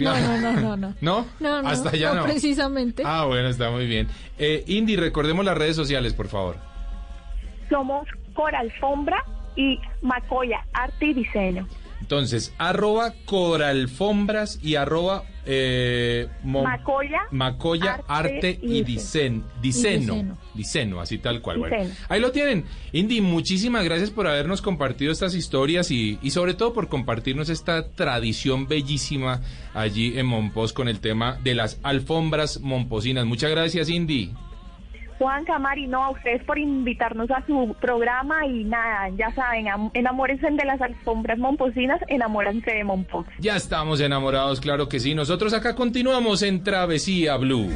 No, 0.00 0.20
no, 0.20 0.38
no, 0.38 0.76
no, 0.76 0.94
no. 1.00 1.26
¿No? 1.40 1.68
Hasta 1.68 1.90
allá 1.90 2.14
no, 2.14 2.24
precisamente. 2.24 3.02
Ah, 3.04 3.24
bueno, 3.24 3.48
está 3.48 3.70
muy 3.70 3.86
bien. 3.86 4.06
Eh, 4.38 4.62
Indy, 4.68 4.96
recordemos 4.96 5.44
las 5.44 5.56
redes 5.58 5.76
sociales, 5.76 6.14
por 6.14 6.28
favor. 6.28 6.71
Somos 7.72 8.06
Coralfombra 8.34 9.24
y 9.56 9.78
Macoya, 10.02 10.66
Arte 10.74 11.06
y 11.06 11.14
Diseño. 11.14 11.66
Entonces, 12.02 12.52
arroba 12.58 13.14
coralfombras 13.24 14.58
y 14.62 14.74
arroba 14.74 15.22
eh, 15.46 16.28
Macoya, 17.30 18.00
arte, 18.06 18.58
y, 18.60 18.82
diseño. 18.82 19.44
Diseño, 20.52 21.00
así 21.00 21.18
tal 21.18 21.40
cual. 21.40 21.60
Bueno, 21.60 21.76
ahí 22.10 22.20
lo 22.20 22.32
tienen. 22.32 22.66
Indy, 22.92 23.20
muchísimas 23.20 23.84
gracias 23.84 24.10
por 24.10 24.26
habernos 24.26 24.60
compartido 24.60 25.10
estas 25.10 25.34
historias 25.34 25.90
y, 25.90 26.18
y 26.20 26.32
sobre 26.32 26.54
todo 26.54 26.74
por 26.74 26.88
compartirnos 26.88 27.48
esta 27.48 27.92
tradición 27.92 28.66
bellísima 28.66 29.40
allí 29.72 30.18
en 30.18 30.26
Monpós 30.26 30.72
con 30.72 30.88
el 30.88 31.00
tema 31.00 31.38
de 31.42 31.54
las 31.54 31.78
alfombras 31.82 32.60
momposinas. 32.60 33.24
Muchas 33.24 33.50
gracias, 33.52 33.88
Indy. 33.88 34.32
Juan 35.22 35.44
Camari, 35.44 35.86
no, 35.86 36.02
a 36.02 36.10
ustedes 36.10 36.42
por 36.42 36.58
invitarnos 36.58 37.30
a 37.30 37.46
su 37.46 37.76
programa 37.80 38.44
y 38.44 38.64
nada, 38.64 39.08
ya 39.16 39.32
saben, 39.32 39.68
enamórense 39.94 40.50
de 40.50 40.64
las 40.64 40.80
alfombras 40.82 41.38
momposinas, 41.38 42.00
enamórense 42.08 42.72
de 42.72 42.82
Mompox. 42.82 43.28
Ya 43.38 43.54
estamos 43.54 44.00
enamorados, 44.00 44.60
claro 44.60 44.88
que 44.88 44.98
sí. 44.98 45.14
Nosotros 45.14 45.54
acá 45.54 45.76
continuamos 45.76 46.42
en 46.42 46.64
Travesía 46.64 47.36
Blue. 47.36 47.70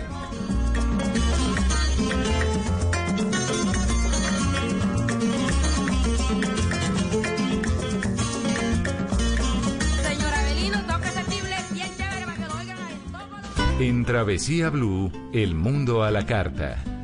En 13.79 14.05
Travesía 14.05 14.71
Blue, 14.71 15.13
el 15.33 15.55
mundo 15.55 16.03
a 16.03 16.11
la 16.11 16.27
carta. 16.27 16.96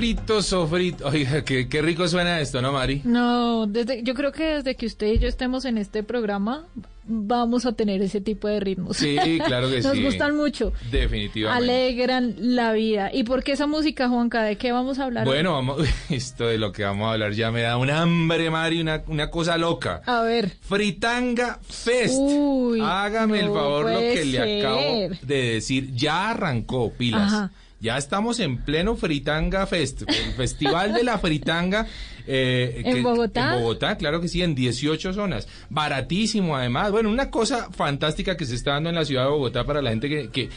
Sofrito, 0.00 0.42
sofrito. 0.42 1.08
Oiga, 1.08 1.44
qué, 1.44 1.68
qué, 1.68 1.82
rico 1.82 2.08
suena 2.08 2.40
esto, 2.40 2.62
¿no, 2.62 2.72
Mari? 2.72 3.02
No, 3.04 3.66
desde, 3.66 4.02
yo 4.02 4.14
creo 4.14 4.32
que 4.32 4.44
desde 4.44 4.74
que 4.74 4.86
usted 4.86 5.08
y 5.08 5.18
yo 5.18 5.28
estemos 5.28 5.66
en 5.66 5.76
este 5.76 6.02
programa, 6.02 6.64
vamos 7.04 7.66
a 7.66 7.72
tener 7.72 8.00
ese 8.00 8.22
tipo 8.22 8.48
de 8.48 8.60
ritmos. 8.60 8.96
Sí, 8.96 9.18
claro 9.44 9.68
que 9.68 9.82
sí. 9.82 9.88
Nos 9.88 10.00
gustan 10.00 10.38
mucho. 10.38 10.72
Definitivamente. 10.90 11.70
Alegran 11.70 12.34
la 12.38 12.72
vida. 12.72 13.10
¿Y 13.12 13.24
por 13.24 13.42
qué 13.42 13.52
esa 13.52 13.66
música, 13.66 14.08
Juanca? 14.08 14.42
¿De 14.42 14.56
qué 14.56 14.72
vamos 14.72 14.98
a 14.98 15.04
hablar? 15.04 15.26
Bueno, 15.26 15.52
vamos, 15.52 15.86
esto 16.08 16.46
de 16.46 16.56
lo 16.56 16.72
que 16.72 16.82
vamos 16.82 17.06
a 17.06 17.12
hablar 17.12 17.32
ya 17.32 17.50
me 17.50 17.60
da 17.60 17.76
un 17.76 17.90
hambre, 17.90 18.48
Mari, 18.48 18.80
una, 18.80 19.02
una 19.06 19.30
cosa 19.30 19.58
loca. 19.58 20.00
A 20.06 20.22
ver. 20.22 20.52
Fritanga 20.62 21.60
Fest. 21.68 22.14
Uy, 22.16 22.80
Hágame 22.82 23.40
el 23.40 23.48
favor 23.48 23.92
lo 23.92 23.98
que 23.98 24.24
le 24.24 24.62
acabo 24.62 24.80
de 25.20 25.52
decir. 25.52 25.94
Ya 25.94 26.30
arrancó, 26.30 26.90
pilas. 26.90 27.30
Ajá. 27.30 27.50
Ya 27.80 27.96
estamos 27.96 28.40
en 28.40 28.58
pleno 28.58 28.94
Fritanga 28.94 29.66
Fest, 29.66 30.02
el 30.02 30.32
Festival 30.36 30.92
de 30.92 31.02
la 31.02 31.18
Fritanga. 31.18 31.86
Eh, 32.26 32.82
¿En 32.84 33.02
Bogotá? 33.02 33.54
En 33.54 33.62
Bogotá, 33.62 33.96
claro 33.96 34.20
que 34.20 34.28
sí, 34.28 34.42
en 34.42 34.54
18 34.54 35.14
zonas. 35.14 35.48
Baratísimo, 35.70 36.56
además. 36.56 36.92
Bueno, 36.92 37.08
una 37.08 37.30
cosa 37.30 37.70
fantástica 37.72 38.36
que 38.36 38.44
se 38.44 38.54
está 38.54 38.72
dando 38.72 38.90
en 38.90 38.96
la 38.96 39.06
ciudad 39.06 39.24
de 39.24 39.30
Bogotá 39.30 39.64
para 39.64 39.80
la 39.80 39.90
gente 39.90 40.10
que, 40.10 40.28
que 40.28 40.50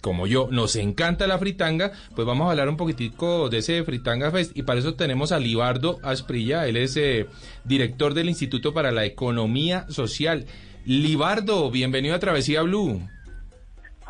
como 0.00 0.26
yo, 0.26 0.48
nos 0.50 0.76
encanta 0.76 1.26
la 1.26 1.38
fritanga, 1.38 1.92
pues 2.14 2.26
vamos 2.26 2.46
a 2.46 2.52
hablar 2.52 2.70
un 2.70 2.78
poquitico 2.78 3.50
de 3.50 3.58
ese 3.58 3.84
Fritanga 3.84 4.30
Fest 4.30 4.56
y 4.56 4.62
para 4.62 4.80
eso 4.80 4.94
tenemos 4.94 5.30
a 5.30 5.38
Libardo 5.38 5.98
Asprilla, 6.02 6.66
él 6.66 6.78
es 6.78 6.96
eh, 6.96 7.26
director 7.64 8.14
del 8.14 8.30
Instituto 8.30 8.72
para 8.72 8.92
la 8.92 9.04
Economía 9.04 9.84
Social. 9.90 10.46
Libardo, 10.86 11.70
bienvenido 11.70 12.14
a 12.14 12.18
Travesía 12.18 12.62
Blue. 12.62 13.06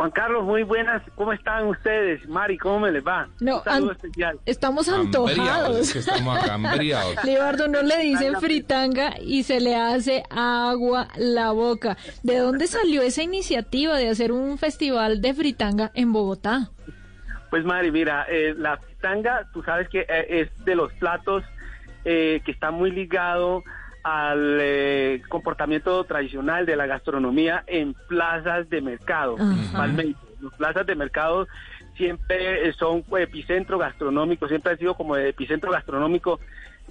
Juan 0.00 0.12
Carlos, 0.12 0.46
muy 0.46 0.62
buenas. 0.62 1.02
¿Cómo 1.14 1.30
están 1.34 1.66
ustedes? 1.66 2.26
Mari, 2.26 2.56
¿cómo 2.56 2.80
me 2.80 2.90
les 2.90 3.06
va? 3.06 3.28
No, 3.38 3.58
Un 3.58 3.64
saludo 3.64 3.92
especial. 3.92 4.40
Estamos 4.46 4.88
antojados. 4.88 5.94
estamos 5.94 6.38
Libardo, 7.22 7.68
no 7.68 7.82
le 7.82 7.98
dicen 7.98 8.40
fritanga 8.40 9.16
y 9.20 9.42
se 9.42 9.60
le 9.60 9.76
hace 9.76 10.22
agua 10.30 11.08
la 11.18 11.50
boca. 11.50 11.98
¿De 12.22 12.38
dónde 12.38 12.66
salió 12.66 13.02
esa 13.02 13.22
iniciativa 13.22 13.98
de 13.98 14.08
hacer 14.08 14.32
un 14.32 14.56
festival 14.56 15.20
de 15.20 15.34
fritanga 15.34 15.90
en 15.92 16.14
Bogotá? 16.14 16.70
Pues 17.50 17.66
Mari, 17.66 17.90
mira, 17.90 18.24
eh, 18.30 18.54
la 18.56 18.78
fritanga, 18.78 19.50
tú 19.52 19.62
sabes 19.64 19.90
que 19.90 20.06
eh, 20.08 20.26
es 20.30 20.64
de 20.64 20.76
los 20.76 20.90
platos 20.94 21.44
eh, 22.06 22.40
que 22.46 22.52
está 22.52 22.70
muy 22.70 22.90
ligado 22.90 23.64
al 24.02 24.58
eh, 24.60 25.22
comportamiento 25.28 26.04
tradicional 26.04 26.66
de 26.66 26.76
la 26.76 26.86
gastronomía 26.86 27.64
en 27.66 27.94
plazas 28.08 28.68
de 28.70 28.80
mercado, 28.80 29.36
principalmente. 29.36 30.18
Las 30.40 30.54
plazas 30.54 30.86
de 30.86 30.94
mercado 30.94 31.46
siempre 31.96 32.72
son 32.72 33.04
epicentro 33.18 33.76
gastronómico, 33.76 34.48
siempre 34.48 34.72
ha 34.72 34.76
sido 34.76 34.94
como 34.94 35.16
epicentro 35.16 35.70
gastronómico 35.70 36.40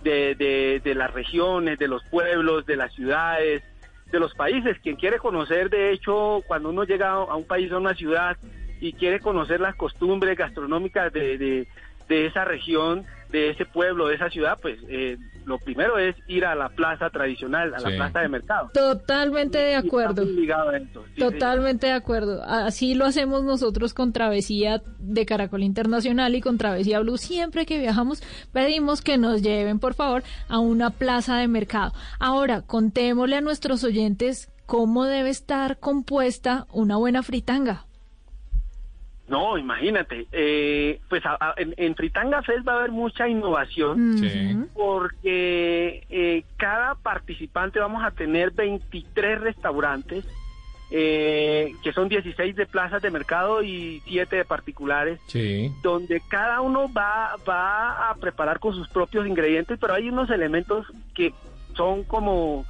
de, 0.04 0.82
de, 0.84 0.96
las 0.96 1.12
regiones, 1.12 1.80
de 1.80 1.88
los 1.88 2.04
pueblos, 2.06 2.66
de 2.68 2.76
las 2.76 2.94
ciudades, 2.94 3.64
de 4.12 4.20
los 4.20 4.36
países. 4.36 4.78
Quien 4.80 4.96
quiere 4.96 5.18
conocer, 5.18 5.72
de 5.72 5.92
hecho, 5.92 6.44
cuando 6.48 6.70
uno 6.70 6.84
llega 6.84 7.10
a 7.10 7.36
un 7.36 7.46
país 7.46 7.72
o 7.72 7.76
a 7.76 7.80
una 7.80 7.96
ciudad 7.96 8.38
y 8.80 8.94
quiere 8.94 9.20
conocer 9.20 9.60
las 9.60 9.76
costumbres 9.76 10.38
gastronómicas 10.38 11.12
de, 11.12 11.38
de, 11.38 11.68
de 12.08 12.26
esa 12.28 12.46
región, 12.46 13.06
de 13.32 13.50
ese 13.50 13.66
pueblo, 13.66 14.08
de 14.08 14.16
esa 14.16 14.30
ciudad, 14.30 14.58
pues 14.62 14.80
eh, 14.90 15.18
lo 15.50 15.58
primero 15.58 15.98
es 15.98 16.16
ir 16.28 16.46
a 16.46 16.54
la 16.54 16.70
plaza 16.70 17.10
tradicional, 17.10 17.74
a 17.74 17.80
la 17.80 17.90
plaza 17.90 18.20
de 18.20 18.30
mercado. 18.30 18.70
Totalmente 18.72 19.58
de 19.58 19.76
acuerdo. 19.76 20.24
Totalmente 21.18 21.88
de 21.88 21.94
acuerdo. 21.94 22.44
Así 22.44 22.94
lo 22.94 23.06
hacemos 23.06 23.44
nosotros 23.44 23.96
con 23.96 24.14
Travesía 24.14 24.84
de 25.00 25.26
Caracol 25.26 25.64
Internacional 25.64 26.36
y 26.36 26.42
con 26.42 26.60
Travesía 26.60 27.00
Blue. 27.00 27.18
Siempre 27.18 27.66
que 27.66 27.80
viajamos 27.80 28.22
pedimos 28.54 29.02
que 29.02 29.18
nos 29.18 29.42
lleven, 29.42 29.80
por 29.80 29.96
favor, 29.96 30.22
a 30.48 30.60
una 30.60 30.92
plaza 30.92 31.38
de 31.38 31.48
mercado. 31.48 31.94
Ahora, 32.20 32.62
contémosle 32.62 33.38
a 33.38 33.42
nuestros 33.42 33.84
oyentes 33.84 34.52
cómo 34.68 35.06
debe 35.06 35.30
estar 35.30 35.80
compuesta 35.80 36.68
una 36.72 36.98
buena 36.98 37.24
fritanga. 37.24 37.89
No, 39.30 39.58
imagínate. 39.58 40.26
Eh, 40.32 41.00
pues 41.08 41.22
en, 41.58 41.96
Fritanga 41.96 42.42
Fest 42.42 42.68
va 42.68 42.74
a 42.74 42.78
haber 42.80 42.92
mucha 42.92 43.30
innovación 43.30 44.68
porque 44.74 46.04
eh, 46.10 46.44
cada 46.58 46.96
participante 46.96 47.80
vamos 47.80 48.04
a 48.04 48.12
tener 48.12 48.52
23 48.52 49.40
restaurantes, 49.40 50.26
eh, 50.92 51.74
que 51.84 51.94
son 51.94 52.10
16 52.10 52.56
de 52.56 52.66
plazas 52.66 53.04
de 53.04 53.12
mercado 53.12 53.62
y 53.62 54.02
7 54.08 54.38
de 54.38 54.46
particulares, 54.46 55.20
donde 55.84 56.22
cada 56.28 56.62
uno 56.62 56.92
va, 56.92 57.36
va 57.48 58.10
a 58.10 58.16
preparar 58.16 58.60
con 58.60 58.74
sus 58.74 58.90
propios 58.90 59.28
ingredientes, 59.28 59.78
pero 59.80 59.94
hay 59.94 60.10
unos 60.10 60.32
elementos 60.32 60.88
que 61.14 61.34
son 61.76 62.04
como... 62.04 62.66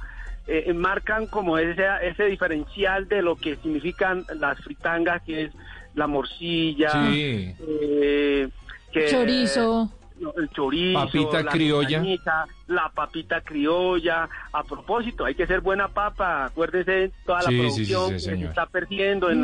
marcan 0.74 1.26
como 1.26 1.56
ese, 1.56 1.86
ese 2.02 2.24
diferencial 2.24 3.08
de 3.08 3.22
lo 3.22 3.36
que 3.36 3.56
significan 3.56 4.24
las 4.34 4.58
fritangas, 4.60 5.22
que 5.22 5.44
es 5.44 5.52
la 5.94 6.06
morcilla, 6.06 6.92
eh, 7.12 8.48
chorizo. 9.10 9.90
el 10.36 10.48
chorizo, 10.50 11.00
papita 11.00 11.42
la 11.42 11.50
criolla, 11.50 12.02
la 12.68 12.90
papita 12.94 13.40
criolla. 13.40 14.28
A 14.52 14.62
propósito, 14.64 15.24
hay 15.24 15.34
que 15.34 15.46
ser 15.46 15.60
buena 15.60 15.88
papa. 15.88 16.46
Acuérdese 16.46 17.10
toda 17.24 17.42
la 17.42 17.48
producción 17.48 18.10
que 18.10 18.18
se 18.20 18.34
está 18.34 18.66
perdiendo 18.66 19.30
en, 19.30 19.40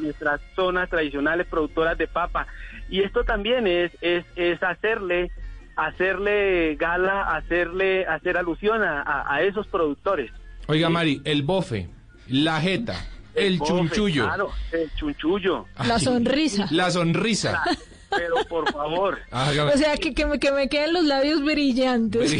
nuestras 0.00 0.40
zonas 0.54 0.88
tradicionales 0.88 1.46
productoras 1.46 1.98
de 1.98 2.06
papa. 2.06 2.46
Y 2.88 3.00
esto 3.00 3.24
también 3.24 3.66
es 3.66 3.92
es, 4.00 4.24
es 4.36 4.62
hacerle 4.62 5.30
hacerle 5.76 6.74
gala, 6.74 7.36
hacerle 7.36 8.04
hacer 8.06 8.36
alusión 8.36 8.82
a, 8.82 9.32
a 9.32 9.42
esos 9.42 9.66
productores. 9.68 10.30
Oiga, 10.66 10.88
Mari, 10.90 11.22
el 11.24 11.44
bofe, 11.44 11.88
la 12.26 12.60
jeta 12.60 12.96
el 13.38 13.60
chunchullo. 13.60 14.24
Claro, 14.24 14.50
el 14.72 14.90
chunchullo. 14.94 15.66
La 15.86 15.98
sonrisa. 15.98 16.66
La 16.70 16.90
sonrisa. 16.90 17.62
Pero 18.10 18.36
por 18.48 18.72
favor. 18.72 19.18
o 19.30 19.76
sea, 19.76 19.96
que, 19.98 20.14
que, 20.14 20.24
me, 20.24 20.38
que 20.38 20.50
me 20.50 20.68
queden 20.68 20.94
los 20.94 21.04
labios 21.04 21.44
brillantes. 21.44 22.32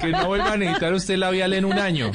que 0.00 0.08
no 0.08 0.26
vuelva 0.26 0.52
a 0.52 0.56
necesitar 0.56 0.92
usted 0.92 1.16
labial 1.16 1.54
en 1.54 1.64
un 1.64 1.78
año. 1.78 2.12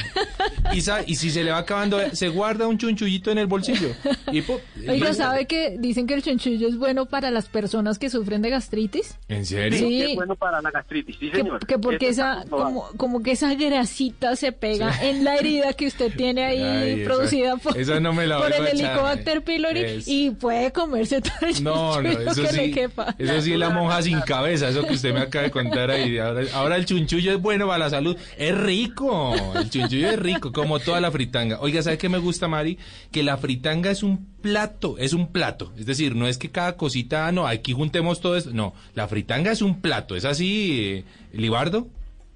Y, 0.73 0.83
y 1.07 1.15
si 1.15 1.31
se 1.31 1.43
le 1.43 1.51
va 1.51 1.57
acabando, 1.59 1.99
se 2.13 2.29
guarda 2.29 2.67
un 2.67 2.77
chunchullito 2.77 3.31
en 3.31 3.39
el 3.39 3.47
bolsillo. 3.47 3.89
Y 4.79 4.89
Oiga, 4.89 5.13
¿sabe 5.13 5.45
que 5.45 5.75
dicen 5.77 6.07
que 6.07 6.13
el 6.13 6.23
chunchullo 6.23 6.67
es 6.67 6.77
bueno 6.77 7.05
para 7.05 7.31
las 7.31 7.49
personas 7.49 7.99
que 7.99 8.09
sufren 8.09 8.41
de 8.41 8.49
gastritis? 8.49 9.17
¿En 9.27 9.45
serio? 9.45 9.77
Sí. 9.77 10.01
Es 10.01 10.15
bueno 10.15 10.35
para 10.35 10.61
la 10.61 10.71
gastritis, 10.71 11.17
sí, 11.19 11.29
señor. 11.31 11.65
Que, 11.65 11.77
porque 11.77 12.09
esa, 12.09 12.45
como, 12.49 12.87
como, 12.97 13.21
que 13.21 13.31
esa 13.31 13.53
grasita 13.55 14.35
se 14.35 14.51
pega 14.51 14.93
en 15.03 15.23
la 15.23 15.35
herida 15.35 15.73
que 15.73 15.87
usted 15.87 16.13
tiene 16.15 16.45
ahí 16.45 17.03
producida 17.03 17.57
por, 17.57 17.75
no 18.01 18.13
me 18.13 18.27
la 18.27 18.39
por 18.39 18.53
el 18.53 18.67
Helicobacter 18.67 19.43
pylori 19.43 20.03
y 20.05 20.31
puede 20.31 20.71
comerse 20.71 21.21
todo 21.21 21.47
el 21.47 21.63
no, 21.63 22.01
no, 22.01 22.09
eso 22.09 22.43
que 22.43 22.51
le 22.51 22.71
quepa. 22.71 23.15
Eso 23.17 23.41
sí 23.41 23.53
es 23.53 23.59
la 23.59 23.69
monja 23.69 24.01
sin 24.01 24.19
cabeza, 24.21 24.69
eso 24.69 24.85
que 24.85 24.93
usted 24.93 25.13
me 25.13 25.21
acaba 25.21 25.43
de 25.43 25.51
contar 25.51 25.91
ahí. 25.91 26.17
Ahora, 26.17 26.75
el 26.75 26.85
chunchullo 26.85 27.33
es 27.33 27.41
bueno 27.41 27.67
para 27.67 27.79
la 27.79 27.89
salud. 27.89 28.17
Es 28.37 28.57
rico, 28.57 29.33
el 29.55 29.69
chunchullo 29.69 30.09
es 30.09 30.19
rico, 30.19 30.51
como 30.51 30.79
toda 30.79 31.01
la 31.01 31.11
fritanga. 31.11 31.59
Oiga, 31.61 31.81
¿sabe 31.81 31.97
qué 31.97 32.09
me 32.09 32.17
gusta, 32.17 32.47
Mari? 32.47 32.77
Que 33.11 33.23
la 33.23 33.37
fritanga 33.37 33.91
es 33.91 34.03
un 34.03 34.18
plato, 34.41 34.97
es 34.97 35.13
un 35.13 35.31
plato. 35.31 35.73
Es 35.77 35.85
decir, 35.85 36.15
no 36.15 36.27
es 36.27 36.37
que 36.37 36.49
cada 36.49 36.77
cosita, 36.77 37.27
ah, 37.27 37.31
no, 37.31 37.47
aquí 37.47 37.73
juntemos 37.73 38.21
todo 38.21 38.35
esto. 38.35 38.51
No, 38.53 38.73
la 38.95 39.07
fritanga 39.07 39.51
es 39.51 39.61
un 39.61 39.81
plato. 39.81 40.15
¿Es 40.15 40.25
así, 40.25 41.05
eh, 41.31 41.37
Libardo? 41.37 41.87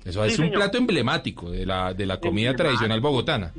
Eso 0.06 0.24
es 0.26 0.38
un 0.40 0.52
plato 0.52 0.78
emblemático 0.78 1.50
de 1.50 1.66
la, 1.66 1.94
de 1.94 2.06
la 2.06 2.20
comida 2.20 2.54
tradicional 2.56 3.00
bogotana. 3.00 3.54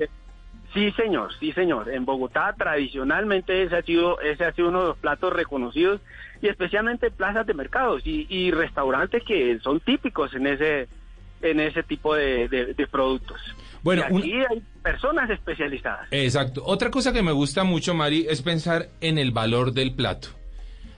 Sí, 0.74 0.90
señor, 0.92 1.32
sí, 1.38 1.52
señor. 1.52 1.88
En 1.88 2.04
Bogotá 2.04 2.52
tradicionalmente 2.58 3.62
ese 3.62 3.76
ha 3.76 3.82
sido, 3.82 4.20
ese 4.20 4.44
ha 4.44 4.52
sido 4.52 4.68
uno 4.68 4.80
de 4.80 4.88
los 4.88 4.98
platos 4.98 5.32
reconocidos 5.32 6.00
y 6.42 6.48
especialmente 6.48 7.12
plazas 7.12 7.46
de 7.46 7.54
mercados 7.54 8.02
y, 8.04 8.50
restaurantes 8.50 9.22
que 9.22 9.58
son 9.60 9.78
típicos 9.78 10.34
en 10.34 10.48
ese, 10.48 10.88
en 11.42 11.60
ese 11.60 11.84
tipo 11.84 12.16
de, 12.16 12.88
productos. 12.90 13.40
Bueno, 13.84 14.02
aquí 14.06 14.32
hay 14.32 14.62
personas 14.82 15.28
especializadas. 15.28 16.08
Exacto. 16.10 16.62
Otra 16.64 16.90
cosa 16.90 17.12
que 17.12 17.22
me 17.22 17.32
gusta 17.32 17.64
mucho, 17.64 17.94
Mari, 17.94 18.26
es 18.28 18.40
pensar 18.40 18.88
en 19.02 19.18
el 19.18 19.30
valor 19.30 19.72
del 19.72 19.94
plato. 19.94 20.28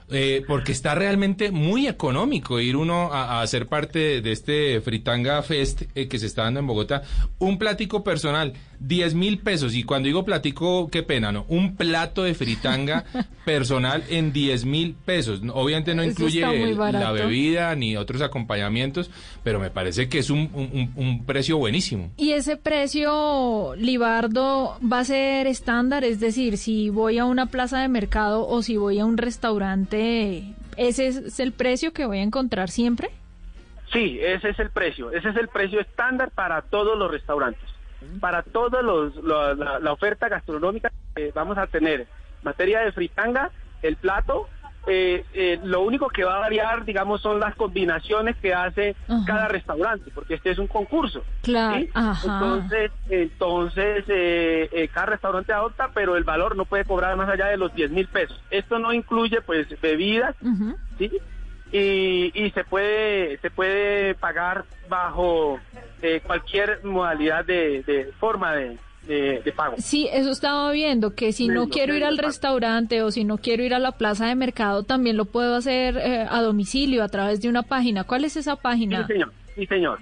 Eh, 0.09 0.41
porque 0.47 0.71
está 0.71 0.95
realmente 0.95 1.51
muy 1.51 1.85
económico 1.85 2.61
ir 2.61 2.77
uno 2.77 3.11
a, 3.11 3.41
a 3.41 3.47
ser 3.47 3.67
parte 3.67 4.21
de, 4.21 4.31
este 4.31 4.79
Fritanga 4.79 5.43
Fest 5.43 5.81
eh, 5.95 6.07
que 6.07 6.17
se 6.17 6.27
está 6.27 6.43
dando 6.43 6.61
en 6.61 6.67
Bogotá. 6.67 7.01
Un 7.39 7.57
plático 7.57 8.05
personal, 8.05 8.53
10 8.79 9.15
mil 9.15 9.39
pesos. 9.39 9.75
Y 9.75 9.83
cuando 9.83 10.07
digo 10.07 10.25
platico, 10.25 10.89
qué 10.89 11.03
pena, 11.03 11.31
¿no? 11.31 11.45
Un 11.47 11.75
plato 11.75 12.23
de 12.23 12.33
fritanga 12.33 13.05
personal 13.45 14.03
en 14.09 14.33
10 14.33 14.65
mil 14.65 14.93
pesos. 14.93 15.41
Obviamente 15.53 15.95
no 15.95 16.03
incluye 16.03 16.41
la 16.41 17.11
bebida 17.11 17.75
ni 17.75 17.97
otros 17.97 18.21
acompañamientos, 18.21 19.09
pero 19.43 19.59
me 19.59 19.69
parece 19.69 20.09
que 20.09 20.19
es 20.19 20.29
un, 20.29 20.49
un, 20.53 20.91
un 20.95 21.25
precio 21.25 21.57
buenísimo. 21.57 22.11
¿Y 22.17 22.31
ese 22.31 22.57
precio, 22.57 23.75
Libardo, 23.75 24.77
va 24.81 24.99
a 24.99 25.05
ser 25.05 25.47
estándar? 25.47 26.03
Es 26.03 26.19
decir, 26.19 26.57
si 26.57 26.89
voy 26.89 27.17
a 27.17 27.25
una 27.25 27.47
plaza 27.47 27.79
de 27.79 27.87
mercado 27.87 28.47
o 28.47 28.61
si 28.61 28.77
voy 28.77 28.99
a 28.99 29.05
un 29.05 29.17
restaurante, 29.17 30.43
¿ese 30.75 31.07
es 31.07 31.39
el 31.39 31.51
precio 31.51 31.93
que 31.93 32.05
voy 32.05 32.19
a 32.19 32.23
encontrar 32.23 32.69
siempre? 32.69 33.09
Sí, 33.91 34.19
ese 34.21 34.49
es 34.49 34.59
el 34.59 34.69
precio. 34.69 35.11
Ese 35.11 35.29
es 35.29 35.37
el 35.37 35.47
precio 35.47 35.79
estándar 35.79 36.31
para 36.31 36.61
todos 36.61 36.97
los 36.97 37.09
restaurantes. 37.09 37.76
Para 38.19 38.43
toda 38.43 38.81
la, 38.81 39.91
oferta 39.91 40.29
gastronómica 40.29 40.91
que 41.15 41.31
vamos 41.33 41.57
a 41.57 41.67
tener. 41.67 42.07
Materia 42.43 42.81
de 42.81 42.91
fritanga, 42.91 43.51
el 43.81 43.95
plato, 43.95 44.47
eh, 44.89 45.25
eh, 45.33 45.59
lo 45.63 45.81
único 45.81 46.07
que 46.07 46.23
va 46.23 46.37
a 46.37 46.39
variar, 46.39 46.85
digamos, 46.85 47.21
son 47.21 47.41
las 47.41 47.55
combinaciones 47.55 48.37
que 48.37 48.53
hace 48.53 48.95
cada 49.25 49.49
restaurante, 49.49 50.11
porque 50.15 50.35
este 50.35 50.51
es 50.51 50.59
un 50.59 50.67
concurso. 50.67 51.23
Claro. 51.41 51.85
Entonces, 52.23 52.91
entonces 53.09 54.05
eh, 54.07 54.89
cada 54.93 55.07
restaurante 55.07 55.51
adopta, 55.51 55.91
pero 55.93 56.15
el 56.15 56.23
valor 56.23 56.55
no 56.55 56.65
puede 56.65 56.85
cobrar 56.85 57.17
más 57.17 57.27
allá 57.27 57.47
de 57.47 57.57
los 57.57 57.73
10 57.73 57.91
mil 57.91 58.07
pesos. 58.07 58.39
Esto 58.49 58.79
no 58.79 58.93
incluye, 58.93 59.41
pues, 59.41 59.67
bebidas, 59.81 60.35
¿sí? 60.97 61.11
Y, 61.71 62.31
y, 62.33 62.51
se 62.51 62.63
puede 62.63 63.37
se 63.39 63.51
puede 63.51 64.15
pagar 64.15 64.63
bajo 64.87 65.59
cualquier 66.25 66.83
modalidad 66.85 67.43
de, 67.43 67.83
de 67.83 68.05
forma 68.19 68.55
de, 68.55 68.77
de, 69.07 69.53
pago. 69.55 69.75
Sí, 69.77 70.09
eso 70.11 70.31
estaba 70.31 70.69
viendo, 70.71 71.13
que 71.15 71.31
si 71.31 71.47
no 71.47 71.69
quiero 71.69 71.95
ir 71.95 72.03
al 72.03 72.17
restaurante 72.17 73.01
o 73.01 73.11
si 73.11 73.23
no 73.23 73.37
quiero 73.37 73.63
ir 73.63 73.73
a 73.73 73.79
la 73.79 73.93
plaza 73.93 74.27
de 74.27 74.35
mercado, 74.35 74.83
también 74.83 75.15
lo 75.17 75.25
puedo 75.25 75.55
hacer 75.55 75.97
eh, 75.97 76.27
a 76.29 76.41
domicilio 76.41 77.03
a 77.03 77.07
través 77.07 77.41
de 77.41 77.49
una 77.49 77.63
página. 77.63 78.03
¿Cuál 78.03 78.25
es 78.25 78.37
esa 78.37 78.57
página? 78.57 79.07
Sí, 79.07 79.13
señor. 79.13 79.33
Sí, 79.55 79.65
señor. 79.65 79.97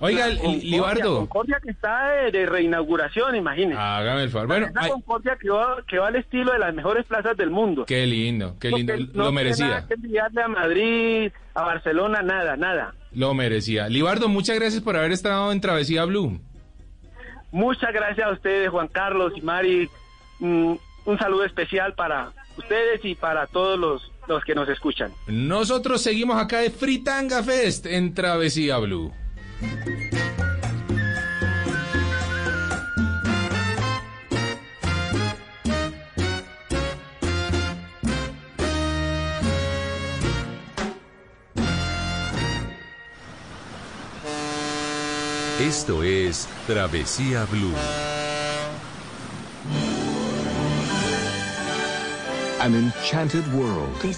Oiga, 0.00 0.28
Libardo. 0.28 1.18
Concordia 1.18 1.60
que 1.62 1.70
está 1.70 2.08
de, 2.30 2.46
reinauguración, 2.46 3.36
imagínese. 3.36 3.80
Hágame 3.80 4.24
el 4.24 4.30
favor. 4.30 4.48
Bueno, 4.48 4.68
hay... 4.74 4.90
Concordia 4.90 5.36
que 5.40 5.48
va, 5.50 5.76
que 5.86 5.98
va 5.98 6.08
al 6.08 6.16
estilo 6.16 6.52
de 6.52 6.58
las 6.58 6.74
mejores 6.74 7.04
plazas 7.06 7.36
del 7.36 7.50
mundo. 7.50 7.84
Qué 7.86 8.06
lindo, 8.06 8.56
qué 8.60 8.70
lindo. 8.70 8.94
lo 9.12 9.32
merecía. 9.32 9.66
Nada 9.66 9.86
que 9.86 9.94
enviarle 9.94 10.42
a 10.42 10.48
Madrid, 10.48 11.32
a 11.54 11.62
Barcelona, 11.62 12.22
nada, 12.22 12.56
nada. 12.56 12.94
Lo 13.12 13.34
merecía. 13.34 13.88
Libardo, 13.88 14.28
muchas 14.28 14.58
gracias 14.58 14.82
por 14.82 14.96
haber 14.96 15.12
estado 15.12 15.52
en 15.52 15.60
Travesía 15.60 16.04
Blue. 16.04 16.40
Muchas 17.52 17.92
gracias 17.92 18.26
a 18.26 18.32
ustedes, 18.32 18.68
Juan 18.70 18.88
Carlos 18.88 19.32
y 19.36 19.40
Mari. 19.40 19.88
Mm, 20.40 20.74
un 21.04 21.18
saludo 21.18 21.44
especial 21.44 21.94
para 21.94 22.32
ustedes 22.56 23.04
y 23.04 23.14
para 23.14 23.46
todos 23.46 23.78
los, 23.78 24.10
los 24.26 24.42
que 24.44 24.54
nos 24.54 24.68
escuchan. 24.68 25.12
Nosotros 25.28 26.02
seguimos 26.02 26.36
acá 26.36 26.58
de 26.58 26.70
Fritanga 26.70 27.42
Fest 27.42 27.86
en 27.86 28.12
Travesía 28.12 28.78
Blue. 28.78 29.12
Esto 45.84 46.02
es 46.02 46.48
Travesía 46.66 47.46
Blue. 47.46 47.74
An 52.60 52.74
enchanted 52.74 53.46
world. 53.54 54.00
The 54.00 54.12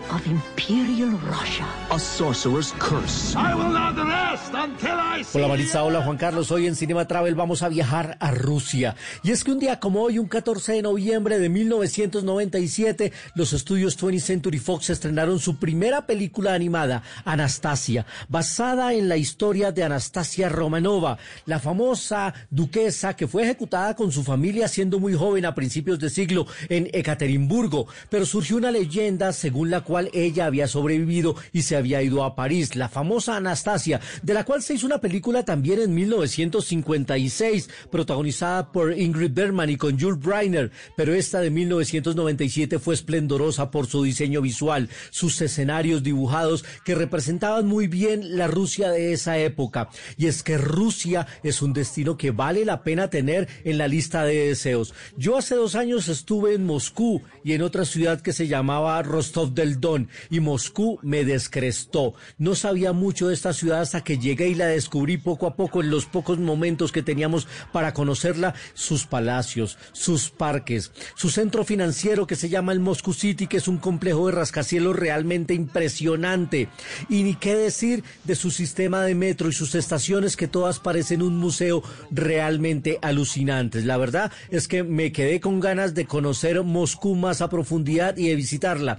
Tsar 0.00 0.16
of 0.16 0.26
Imperial 0.26 1.10
Russia. 1.10 1.66
A 1.90 1.98
sorcerer's 1.98 2.72
curse. 2.78 3.34
I 3.36 3.54
will 3.54 3.72
not 3.72 3.96
rest 3.96 4.52
until 4.54 4.98
I 4.98 5.22
see 5.22 5.38
Hola 5.38 5.48
Marisa, 5.48 5.82
hola 5.82 6.02
Juan 6.02 6.16
Carlos. 6.16 6.50
Hoy 6.50 6.66
en 6.66 6.76
Cinema 6.76 7.06
Travel 7.06 7.34
vamos 7.34 7.62
a 7.62 7.68
viajar 7.68 8.16
a 8.20 8.30
Rusia. 8.30 8.96
Y 9.22 9.30
es 9.30 9.44
que 9.44 9.52
un 9.52 9.58
día 9.58 9.80
como 9.80 10.02
hoy, 10.02 10.18
un 10.18 10.28
14 10.28 10.72
de 10.72 10.82
noviembre 10.82 11.38
de 11.38 11.48
1997, 11.48 13.12
los 13.34 13.52
estudios 13.52 13.98
20th 13.98 14.20
Century 14.20 14.58
Fox 14.58 14.90
estrenaron 14.90 15.38
su 15.38 15.56
primera 15.56 16.06
película 16.06 16.54
animada, 16.54 17.02
Anastasia, 17.24 18.06
basada 18.28 18.94
en 18.94 19.08
la 19.08 19.16
historia 19.16 19.72
de 19.72 19.84
Anastasia 19.84 20.48
Romanova, 20.48 21.18
la 21.46 21.58
famosa 21.58 22.34
duquesa 22.50 23.14
que 23.14 23.26
fue 23.26 23.42
ejecutada 23.42 23.94
con 23.94 24.12
su 24.12 24.22
familia 24.22 24.68
siendo 24.68 24.98
muy 24.98 25.14
joven 25.14 25.44
a 25.44 25.54
principios 25.54 25.98
de 25.98 26.10
siglo 26.10 26.46
en 26.68 26.88
Ekaterimburgo 26.92 27.86
pero 28.08 28.26
surgió 28.26 28.56
una 28.56 28.70
leyenda 28.70 29.32
según 29.32 29.70
cual 29.82 30.10
ella 30.12 30.46
había 30.46 30.68
sobrevivido 30.68 31.36
y 31.52 31.62
se 31.62 31.76
había 31.76 32.02
ido 32.02 32.24
a 32.24 32.34
París, 32.34 32.76
la 32.76 32.88
famosa 32.88 33.36
Anastasia, 33.36 34.00
de 34.22 34.34
la 34.34 34.44
cual 34.44 34.62
se 34.62 34.74
hizo 34.74 34.86
una 34.86 35.00
película 35.00 35.44
también 35.44 35.80
en 35.80 35.94
1956, 35.94 37.68
protagonizada 37.90 38.72
por 38.72 38.98
Ingrid 38.98 39.32
Bergman 39.32 39.70
y 39.70 39.76
con 39.76 39.98
Jules 39.98 40.20
Breiner, 40.20 40.70
pero 40.96 41.14
esta 41.14 41.40
de 41.40 41.50
1997 41.50 42.78
fue 42.78 42.94
esplendorosa 42.94 43.70
por 43.70 43.86
su 43.86 44.02
diseño 44.02 44.40
visual, 44.40 44.88
sus 45.10 45.40
escenarios 45.40 46.02
dibujados 46.02 46.64
que 46.84 46.94
representaban 46.94 47.66
muy 47.66 47.86
bien 47.86 48.36
la 48.36 48.46
Rusia 48.46 48.90
de 48.90 49.12
esa 49.12 49.38
época. 49.38 49.88
Y 50.16 50.26
es 50.26 50.42
que 50.42 50.58
Rusia 50.58 51.26
es 51.42 51.62
un 51.62 51.72
destino 51.72 52.16
que 52.16 52.30
vale 52.30 52.64
la 52.64 52.82
pena 52.82 53.10
tener 53.10 53.48
en 53.64 53.78
la 53.78 53.88
lista 53.88 54.24
de 54.24 54.48
deseos. 54.48 54.94
Yo 55.16 55.36
hace 55.36 55.54
dos 55.54 55.74
años 55.74 56.08
estuve 56.08 56.54
en 56.54 56.66
Moscú 56.66 57.22
y 57.44 57.52
en 57.52 57.62
otra 57.62 57.84
ciudad 57.84 58.20
que 58.20 58.32
se 58.32 58.48
llamaba 58.48 59.02
Rostov 59.02 59.52
del 59.62 59.80
Don 59.80 60.08
y 60.30 60.40
Moscú 60.40 60.98
me 61.02 61.24
descrestó. 61.24 62.14
No 62.38 62.54
sabía 62.54 62.92
mucho 62.92 63.28
de 63.28 63.34
esta 63.34 63.52
ciudad 63.52 63.80
hasta 63.80 64.04
que 64.04 64.18
llegué 64.18 64.48
y 64.48 64.54
la 64.54 64.66
descubrí 64.66 65.16
poco 65.16 65.46
a 65.46 65.56
poco 65.56 65.80
en 65.80 65.90
los 65.90 66.06
pocos 66.06 66.38
momentos 66.38 66.92
que 66.92 67.02
teníamos 67.02 67.46
para 67.72 67.94
conocerla, 67.94 68.54
sus 68.74 69.06
palacios, 69.06 69.78
sus 69.92 70.30
parques, 70.30 70.92
su 71.14 71.30
centro 71.30 71.64
financiero 71.64 72.26
que 72.26 72.36
se 72.36 72.48
llama 72.48 72.72
el 72.72 72.80
Moscú 72.80 73.12
City, 73.12 73.46
que 73.46 73.56
es 73.56 73.68
un 73.68 73.78
complejo 73.78 74.26
de 74.26 74.32
rascacielos 74.32 74.96
realmente 74.96 75.54
impresionante. 75.54 76.68
Y 77.08 77.22
ni 77.22 77.34
qué 77.34 77.56
decir 77.56 78.04
de 78.24 78.34
su 78.34 78.50
sistema 78.50 79.02
de 79.02 79.14
metro 79.14 79.48
y 79.48 79.52
sus 79.52 79.74
estaciones 79.74 80.36
que 80.36 80.48
todas 80.48 80.78
parecen 80.78 81.22
un 81.22 81.36
museo 81.36 81.82
realmente 82.10 82.98
alucinantes. 83.02 83.84
La 83.84 83.96
verdad 83.96 84.32
es 84.50 84.68
que 84.68 84.82
me 84.82 85.12
quedé 85.12 85.40
con 85.40 85.60
ganas 85.60 85.94
de 85.94 86.06
conocer 86.06 86.62
Moscú 86.62 87.14
más 87.14 87.40
a 87.40 87.48
profundidad 87.48 88.16
y 88.16 88.28
de 88.28 88.36
visitarla. 88.36 88.98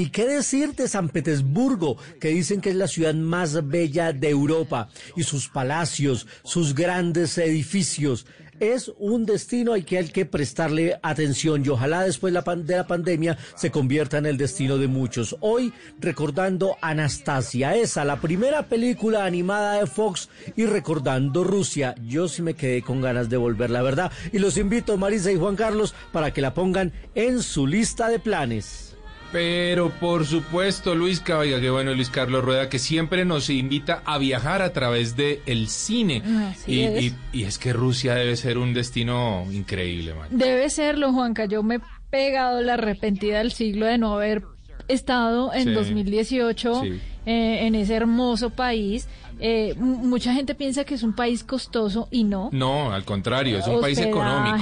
Ni 0.00 0.08
qué 0.08 0.26
decir 0.26 0.74
de 0.74 0.88
San 0.88 1.10
Petersburgo, 1.10 1.98
que 2.18 2.28
dicen 2.28 2.62
que 2.62 2.70
es 2.70 2.74
la 2.74 2.88
ciudad 2.88 3.12
más 3.12 3.68
bella 3.68 4.14
de 4.14 4.30
Europa, 4.30 4.88
y 5.14 5.24
sus 5.24 5.48
palacios, 5.48 6.26
sus 6.42 6.74
grandes 6.74 7.36
edificios 7.36 8.24
es 8.60 8.90
un 8.98 9.26
destino 9.26 9.74
al 9.74 9.84
que 9.84 9.98
hay 9.98 10.08
que 10.08 10.24
prestarle 10.24 10.98
atención 11.02 11.62
y 11.64 11.68
ojalá 11.70 12.02
después 12.02 12.32
de 12.32 12.76
la 12.76 12.86
pandemia 12.86 13.38
se 13.56 13.70
convierta 13.70 14.18
en 14.18 14.26
el 14.26 14.36
destino 14.36 14.76
de 14.76 14.86
muchos. 14.86 15.36
Hoy 15.40 15.72
recordando 15.98 16.76
Anastasia, 16.82 17.74
esa, 17.74 18.04
la 18.04 18.20
primera 18.20 18.66
película 18.66 19.24
animada 19.24 19.80
de 19.80 19.86
Fox 19.86 20.28
y 20.56 20.66
recordando 20.66 21.42
Rusia. 21.42 21.94
Yo 22.06 22.28
sí 22.28 22.42
me 22.42 22.52
quedé 22.52 22.82
con 22.82 23.00
ganas 23.00 23.30
de 23.30 23.38
volver, 23.38 23.70
la 23.70 23.80
verdad. 23.80 24.12
Y 24.30 24.38
los 24.38 24.58
invito, 24.58 24.98
Marisa 24.98 25.32
y 25.32 25.38
Juan 25.38 25.56
Carlos, 25.56 25.94
para 26.12 26.30
que 26.32 26.42
la 26.42 26.52
pongan 26.52 26.92
en 27.14 27.42
su 27.42 27.66
lista 27.66 28.10
de 28.10 28.18
planes. 28.18 28.90
Pero 29.32 29.90
por 29.90 30.26
supuesto, 30.26 30.94
Luis 30.94 31.20
Caballa, 31.20 31.60
qué 31.60 31.70
bueno 31.70 31.94
Luis 31.94 32.10
Carlos 32.10 32.44
Rueda, 32.44 32.68
que 32.68 32.80
siempre 32.80 33.24
nos 33.24 33.48
invita 33.48 34.02
a 34.04 34.18
viajar 34.18 34.60
a 34.60 34.72
través 34.72 35.14
del 35.14 35.40
el 35.46 35.68
cine. 35.68 36.22
Y 36.66 36.80
es. 36.80 37.14
Y, 37.32 37.44
es. 37.44 37.58
que 37.58 37.72
Rusia 37.72 38.14
debe 38.14 38.36
ser 38.36 38.58
un 38.58 38.74
destino 38.74 39.46
increíble, 39.52 40.14
man. 40.14 40.28
Debe 40.30 40.68
serlo, 40.68 41.12
Juanca. 41.12 41.44
Yo 41.44 41.62
me 41.62 41.76
he 41.76 41.80
pegado 42.10 42.60
la 42.60 42.74
arrepentida 42.74 43.38
del 43.38 43.52
siglo 43.52 43.86
de 43.86 43.98
no 43.98 44.14
haber 44.14 44.42
estado 44.88 45.54
en 45.54 45.74
2018 45.74 46.82
eh, 46.84 46.96
en 47.26 47.74
ese 47.76 47.94
hermoso 47.94 48.50
país. 48.50 49.06
Eh, 49.38 49.74
mucha 49.78 50.34
gente 50.34 50.54
piensa 50.56 50.84
que 50.84 50.94
es 50.94 51.04
un 51.04 51.14
país 51.14 51.44
costoso 51.44 52.08
y 52.10 52.24
no. 52.24 52.50
No, 52.52 52.92
al 52.92 53.04
contrario, 53.04 53.58
es 53.58 53.66
un 53.68 53.80
país 53.80 53.98
económico. 53.98 54.58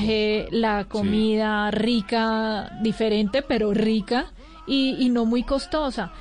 La 0.51 0.85
comida 0.85 1.71
rica, 1.71 2.79
diferente, 2.83 3.41
pero 3.41 3.73
rica 3.73 4.31
y, 4.69 5.09
no 5.09 5.25
muy 5.25 5.43
costosa. 5.43 6.13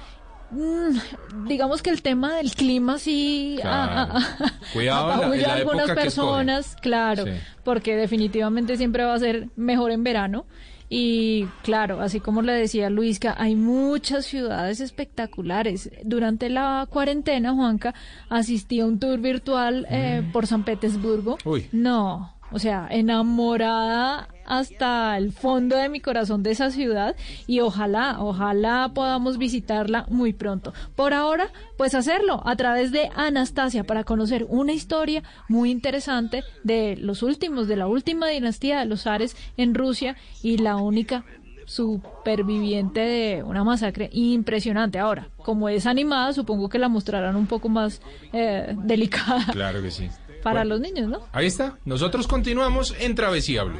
Mm, 0.50 1.46
digamos 1.48 1.82
que 1.82 1.90
el 1.90 2.02
tema 2.02 2.36
del 2.38 2.52
clima 2.52 3.00
sí 3.00 3.60
ah, 3.66 4.08
ah, 4.14 4.52
Cuidado 4.72 5.12
a 5.12 5.54
algunas 5.54 5.92
personas, 5.92 6.78
claro, 6.82 7.26
porque 7.66 7.98
definitivamente 7.98 8.78
siempre 8.78 9.04
va 9.04 9.14
a 9.14 9.20
ser 9.20 9.50
mejor 9.58 9.92
en 9.92 10.04
verano. 10.04 10.46
Y 10.90 11.46
claro, 11.64 12.00
así 12.00 12.22
como 12.22 12.42
le 12.42 12.54
decía 12.54 12.90
Luisca, 12.90 13.36
hay 13.38 13.56
muchas 13.56 14.26
ciudades 14.26 14.80
espectaculares. 14.80 15.92
Durante 16.04 16.50
la 16.50 16.88
cuarentena, 16.90 17.54
Juanca, 17.54 17.94
asistí 18.30 18.80
a 18.80 18.86
un 18.86 18.98
tour 18.98 19.20
virtual 19.20 19.86
eh, 19.90 20.22
mm. 20.22 20.32
por 20.32 20.48
San 20.48 20.64
Petersburgo. 20.64 21.38
No, 21.74 22.34
o 22.52 22.60
sea, 22.60 22.88
enamorada 22.90 24.30
hasta 24.48 25.18
el 25.18 25.32
fondo 25.32 25.76
de 25.78 25.90
mi 25.90 26.00
corazón 26.00 26.44
de 26.44 26.52
esa 26.52 26.72
ciudad 26.72 27.16
y 27.46 27.60
ojalá, 27.60 28.18
ojalá 28.20 28.92
podamos 28.94 29.38
visitarla 29.38 30.06
muy 30.10 30.34
pronto. 30.34 30.74
Por 30.96 31.14
ahora, 31.14 31.50
pues 31.78 31.94
hacerlo 31.94 32.42
a 32.46 32.56
través 32.56 32.92
de 32.92 33.10
Anastasia 33.16 33.84
para 33.84 34.04
conocer 34.04 34.46
una 34.50 34.74
historia 34.74 35.24
muy 35.48 35.70
interesante 35.72 36.44
de 36.64 36.96
los 36.98 37.24
últimos, 37.24 37.68
de 37.68 37.76
la 37.76 37.88
última 37.88 38.28
dinastía 38.28 38.80
de 38.80 38.86
los 38.86 39.08
Ares 39.08 39.36
en 39.58 39.76
Rusia 39.76 40.16
y 40.42 40.58
la 40.58 40.78
única 40.78 41.26
superviviente 41.66 43.02
de 43.02 43.44
una 43.44 43.64
masacre 43.64 44.10
impresionante. 44.14 45.00
Ahora, 45.00 45.28
como 45.38 45.68
es 45.70 45.86
animada, 45.86 46.32
supongo 46.34 46.70
que 46.70 46.80
la 46.80 46.88
mostrarán 46.88 47.36
un 47.36 47.46
poco 47.46 47.68
más 47.68 48.02
eh, 48.32 48.74
delicada. 48.84 49.46
Claro 49.52 49.82
que 49.82 49.92
sí. 49.92 50.10
Para 50.48 50.64
los 50.64 50.80
niños, 50.80 51.10
¿no? 51.10 51.20
Ahí 51.34 51.48
está. 51.48 51.78
Nosotros 51.84 52.26
continuamos 52.26 52.96
en 53.00 53.16
Travesía 53.16 53.64
Blue. 53.64 53.80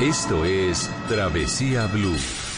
Esto 0.00 0.44
es 0.44 0.90
Travesía 1.08 1.86
Blue. 1.86 2.51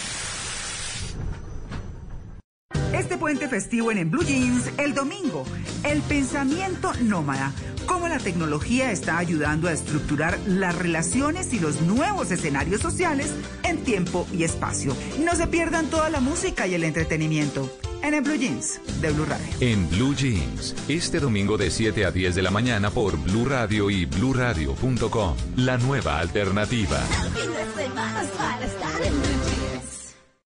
Puente 3.34 3.48
festivo 3.48 3.90
en, 3.90 3.98
en 3.98 4.10
Blue 4.12 4.22
Jeans 4.22 4.70
el 4.78 4.94
domingo, 4.94 5.44
el 5.82 6.00
pensamiento 6.02 6.92
nómada, 7.02 7.52
cómo 7.84 8.06
la 8.06 8.18
tecnología 8.18 8.92
está 8.92 9.18
ayudando 9.18 9.66
a 9.66 9.72
estructurar 9.72 10.38
las 10.46 10.76
relaciones 10.78 11.52
y 11.52 11.58
los 11.58 11.80
nuevos 11.80 12.30
escenarios 12.30 12.80
sociales 12.80 13.34
en 13.64 13.78
tiempo 13.78 14.24
y 14.32 14.44
espacio. 14.44 14.96
No 15.24 15.34
se 15.34 15.48
pierdan 15.48 15.86
toda 15.86 16.10
la 16.10 16.20
música 16.20 16.68
y 16.68 16.74
el 16.74 16.84
entretenimiento 16.84 17.68
en 18.04 18.14
el 18.14 18.20
Blue 18.20 18.36
Jeans 18.36 18.80
de 19.00 19.10
Blue 19.10 19.24
Radio. 19.24 19.46
En 19.58 19.90
Blue 19.90 20.14
Jeans, 20.14 20.76
este 20.86 21.18
domingo 21.18 21.58
de 21.58 21.72
7 21.72 22.04
a 22.04 22.12
10 22.12 22.36
de 22.36 22.42
la 22.42 22.52
mañana 22.52 22.90
por 22.90 23.16
Blue 23.16 23.46
Radio 23.46 23.90
y 23.90 24.04
bluradio.com. 24.04 25.34
La 25.56 25.76
nueva 25.76 26.20
alternativa. 26.20 27.00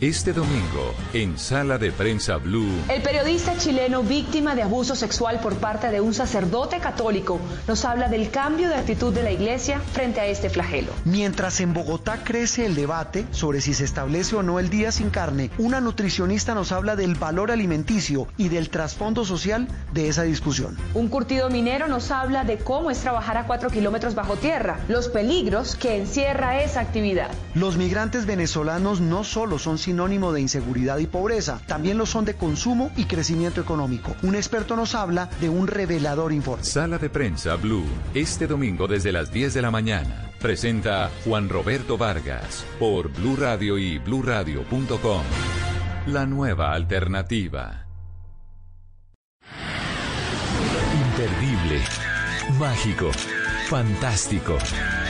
Este 0.00 0.32
domingo, 0.32 0.94
en 1.12 1.36
Sala 1.36 1.76
de 1.76 1.92
Prensa 1.92 2.38
Blue. 2.38 2.70
El 2.88 3.02
periodista 3.02 3.58
chileno 3.58 4.02
víctima 4.02 4.54
de 4.54 4.62
abuso 4.62 4.96
sexual 4.96 5.40
por 5.40 5.56
parte 5.56 5.90
de 5.90 6.00
un 6.00 6.14
sacerdote 6.14 6.78
católico 6.78 7.38
nos 7.68 7.84
habla 7.84 8.08
del 8.08 8.30
cambio 8.30 8.70
de 8.70 8.76
actitud 8.76 9.12
de 9.12 9.22
la 9.22 9.30
iglesia 9.30 9.78
frente 9.92 10.18
a 10.18 10.26
este 10.26 10.48
flagelo. 10.48 10.90
Mientras 11.04 11.60
en 11.60 11.74
Bogotá 11.74 12.24
crece 12.24 12.64
el 12.64 12.76
debate 12.76 13.26
sobre 13.30 13.60
si 13.60 13.74
se 13.74 13.84
establece 13.84 14.36
o 14.36 14.42
no 14.42 14.58
el 14.58 14.70
día 14.70 14.90
sin 14.90 15.10
carne, 15.10 15.50
una 15.58 15.82
nutricionista 15.82 16.54
nos 16.54 16.72
habla 16.72 16.96
del 16.96 17.14
valor 17.14 17.50
alimenticio 17.50 18.26
y 18.38 18.48
del 18.48 18.70
trasfondo 18.70 19.26
social 19.26 19.68
de 19.92 20.08
esa 20.08 20.22
discusión. 20.22 20.78
Un 20.94 21.08
curtido 21.08 21.50
minero 21.50 21.88
nos 21.88 22.10
habla 22.10 22.44
de 22.44 22.56
cómo 22.56 22.90
es 22.90 23.00
trabajar 23.00 23.36
a 23.36 23.46
cuatro 23.46 23.68
kilómetros 23.68 24.14
bajo 24.14 24.36
tierra, 24.36 24.80
los 24.88 25.10
peligros 25.10 25.76
que 25.76 25.98
encierra 25.98 26.62
esa 26.62 26.80
actividad. 26.80 27.30
Los 27.54 27.76
migrantes 27.76 28.24
venezolanos 28.24 29.02
no 29.02 29.24
solo 29.24 29.58
son 29.58 29.76
sinónimo 29.90 30.32
de 30.32 30.40
inseguridad 30.40 30.98
y 30.98 31.08
pobreza, 31.08 31.60
también 31.66 31.98
lo 31.98 32.06
son 32.06 32.24
de 32.24 32.34
consumo 32.34 32.92
y 32.96 33.06
crecimiento 33.06 33.60
económico. 33.60 34.14
Un 34.22 34.36
experto 34.36 34.76
nos 34.76 34.94
habla 34.94 35.28
de 35.40 35.48
un 35.48 35.66
revelador 35.66 36.32
informe. 36.32 36.62
Sala 36.62 36.96
de 36.98 37.10
prensa 37.10 37.56
Blue, 37.56 37.84
este 38.14 38.46
domingo 38.46 38.86
desde 38.86 39.10
las 39.10 39.32
10 39.32 39.52
de 39.54 39.62
la 39.62 39.72
mañana. 39.72 40.30
Presenta 40.40 41.10
Juan 41.24 41.48
Roberto 41.48 41.98
Vargas 41.98 42.64
por 42.78 43.12
Blue 43.12 43.34
Radio 43.34 43.78
y 43.78 43.98
bluradio.com. 43.98 45.22
La 46.06 46.24
nueva 46.24 46.72
alternativa. 46.72 47.88
Imperdible, 51.08 51.82
mágico, 52.60 53.10
fantástico, 53.68 54.56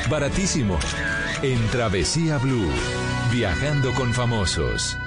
baratísimo. 0.09 0.79
En 1.43 1.59
Travesía 1.69 2.39
Blue. 2.39 2.71
Viajando 3.31 3.93
con 3.95 4.13
famosos. 4.13 4.99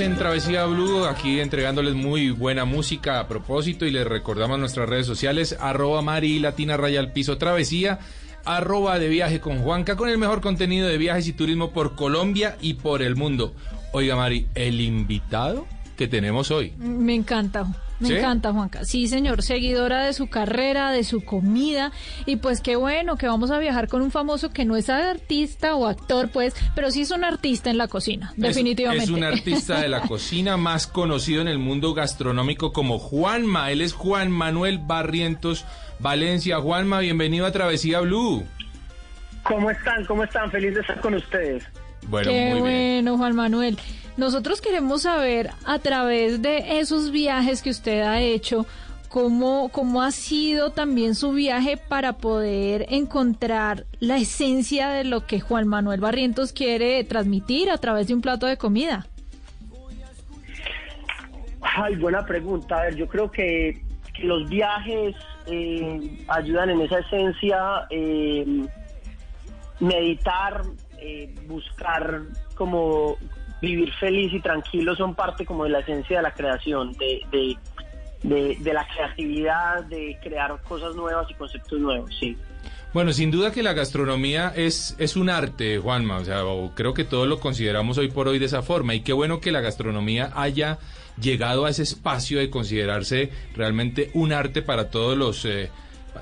En 0.00 0.16
Travesía 0.16 0.64
Blue, 0.64 1.04
aquí 1.04 1.40
entregándoles 1.40 1.94
muy 1.94 2.30
buena 2.30 2.64
música 2.64 3.20
a 3.20 3.28
propósito 3.28 3.86
y 3.86 3.92
les 3.92 4.04
recordamos 4.04 4.58
nuestras 4.58 4.88
redes 4.88 5.06
sociales, 5.06 5.56
arroba 5.60 6.02
Mari 6.02 6.40
Latina 6.40 6.76
Raya 6.76 6.98
al 6.98 7.12
Piso 7.12 7.38
Travesía, 7.38 8.00
arroba 8.44 8.98
de 8.98 9.08
viaje 9.08 9.40
con 9.40 9.58
Juanca, 9.58 9.96
con 9.96 10.08
el 10.08 10.18
mejor 10.18 10.40
contenido 10.40 10.88
de 10.88 10.98
viajes 10.98 11.28
y 11.28 11.32
turismo 11.32 11.70
por 11.70 11.94
Colombia 11.94 12.56
y 12.60 12.74
por 12.74 13.02
el 13.02 13.14
mundo. 13.14 13.54
Oiga 13.92 14.16
Mari, 14.16 14.48
el 14.54 14.80
invitado 14.80 15.66
que 15.96 16.08
tenemos 16.08 16.50
hoy. 16.50 16.72
Me 16.78 17.14
encanta. 17.14 17.66
Me 18.00 18.18
encanta, 18.18 18.52
Juanca. 18.52 18.84
Sí, 18.84 19.06
señor, 19.08 19.42
seguidora 19.42 20.04
de 20.04 20.12
su 20.12 20.28
carrera, 20.28 20.90
de 20.90 21.04
su 21.04 21.24
comida. 21.24 21.92
Y 22.26 22.36
pues 22.36 22.60
qué 22.60 22.76
bueno 22.76 23.16
que 23.16 23.26
vamos 23.26 23.50
a 23.50 23.58
viajar 23.58 23.88
con 23.88 24.02
un 24.02 24.10
famoso 24.10 24.50
que 24.50 24.64
no 24.64 24.76
es 24.76 24.90
artista 24.90 25.74
o 25.76 25.86
actor, 25.86 26.30
pues, 26.30 26.54
pero 26.74 26.90
sí 26.90 27.02
es 27.02 27.10
un 27.10 27.24
artista 27.24 27.70
en 27.70 27.78
la 27.78 27.88
cocina, 27.88 28.32
definitivamente. 28.36 29.04
Es 29.04 29.10
un 29.10 29.24
artista 29.24 29.80
de 29.80 29.88
la 29.88 30.00
cocina 30.08 30.56
más 30.56 30.86
conocido 30.86 31.40
en 31.40 31.48
el 31.48 31.58
mundo 31.58 31.94
gastronómico 31.94 32.72
como 32.72 32.98
Juanma. 32.98 33.70
Él 33.70 33.80
es 33.80 33.92
Juan 33.92 34.30
Manuel 34.30 34.78
Barrientos 34.78 35.64
Valencia. 35.98 36.60
Juanma, 36.60 37.00
bienvenido 37.00 37.46
a 37.46 37.52
Travesía 37.52 38.00
Blue. 38.00 38.44
¿Cómo 39.44 39.70
están? 39.70 40.04
¿Cómo 40.06 40.24
están? 40.24 40.50
Feliz 40.50 40.74
de 40.74 40.80
estar 40.80 41.00
con 41.00 41.14
ustedes. 41.14 41.64
Bueno, 42.08 42.30
Qué 42.30 42.54
bueno, 42.58 43.16
Juan 43.16 43.34
Manuel. 43.34 43.78
Nosotros 44.16 44.60
queremos 44.60 45.02
saber 45.02 45.50
a 45.64 45.78
través 45.80 46.40
de 46.40 46.78
esos 46.78 47.10
viajes 47.10 47.62
que 47.62 47.70
usted 47.70 48.02
ha 48.02 48.20
hecho, 48.20 48.64
cómo, 49.08 49.68
cómo 49.70 50.02
ha 50.02 50.12
sido 50.12 50.70
también 50.70 51.14
su 51.14 51.32
viaje 51.32 51.76
para 51.76 52.14
poder 52.14 52.86
encontrar 52.90 53.86
la 53.98 54.16
esencia 54.16 54.88
de 54.90 55.04
lo 55.04 55.26
que 55.26 55.40
Juan 55.40 55.66
Manuel 55.66 56.00
Barrientos 56.00 56.52
quiere 56.52 57.02
transmitir 57.04 57.70
a 57.70 57.78
través 57.78 58.06
de 58.06 58.14
un 58.14 58.20
plato 58.20 58.46
de 58.46 58.56
comida. 58.56 59.06
Ay, 61.60 61.96
buena 61.96 62.24
pregunta. 62.24 62.78
A 62.78 62.84
ver, 62.84 62.94
yo 62.94 63.08
creo 63.08 63.30
que, 63.30 63.82
los 64.22 64.48
viajes 64.48 65.16
eh, 65.46 66.24
ayudan 66.28 66.70
en 66.70 66.80
esa 66.82 67.00
esencia. 67.00 67.86
Eh, 67.90 68.64
meditar, 69.80 70.62
eh, 70.98 71.34
buscar 71.46 72.22
como 72.54 73.16
vivir 73.64 73.92
feliz 73.94 74.32
y 74.32 74.40
tranquilo 74.40 74.94
son 74.94 75.14
parte 75.14 75.44
como 75.44 75.64
de 75.64 75.70
la 75.70 75.80
esencia 75.80 76.18
de 76.18 76.22
la 76.22 76.32
creación, 76.32 76.92
de, 76.92 77.20
de, 78.22 78.56
de, 78.60 78.72
la 78.72 78.86
creatividad, 78.86 79.84
de 79.84 80.18
crear 80.22 80.60
cosas 80.62 80.94
nuevas 80.94 81.30
y 81.30 81.34
conceptos 81.34 81.78
nuevos, 81.78 82.10
sí. 82.18 82.36
Bueno, 82.92 83.12
sin 83.12 83.32
duda 83.32 83.50
que 83.50 83.64
la 83.64 83.72
gastronomía 83.72 84.52
es, 84.54 84.94
es 85.00 85.16
un 85.16 85.28
arte, 85.28 85.78
Juanma. 85.78 86.18
O 86.18 86.24
sea, 86.24 86.42
creo 86.76 86.94
que 86.94 87.02
todos 87.02 87.26
lo 87.26 87.40
consideramos 87.40 87.98
hoy 87.98 88.08
por 88.08 88.28
hoy 88.28 88.38
de 88.38 88.46
esa 88.46 88.62
forma. 88.62 88.94
Y 88.94 89.00
qué 89.00 89.12
bueno 89.12 89.40
que 89.40 89.50
la 89.50 89.60
gastronomía 89.60 90.30
haya 90.36 90.78
llegado 91.20 91.64
a 91.64 91.70
ese 91.70 91.82
espacio 91.82 92.38
de 92.38 92.50
considerarse 92.50 93.30
realmente 93.54 94.10
un 94.14 94.32
arte 94.32 94.62
para 94.62 94.90
todos 94.90 95.18
los 95.18 95.44
eh, 95.44 95.70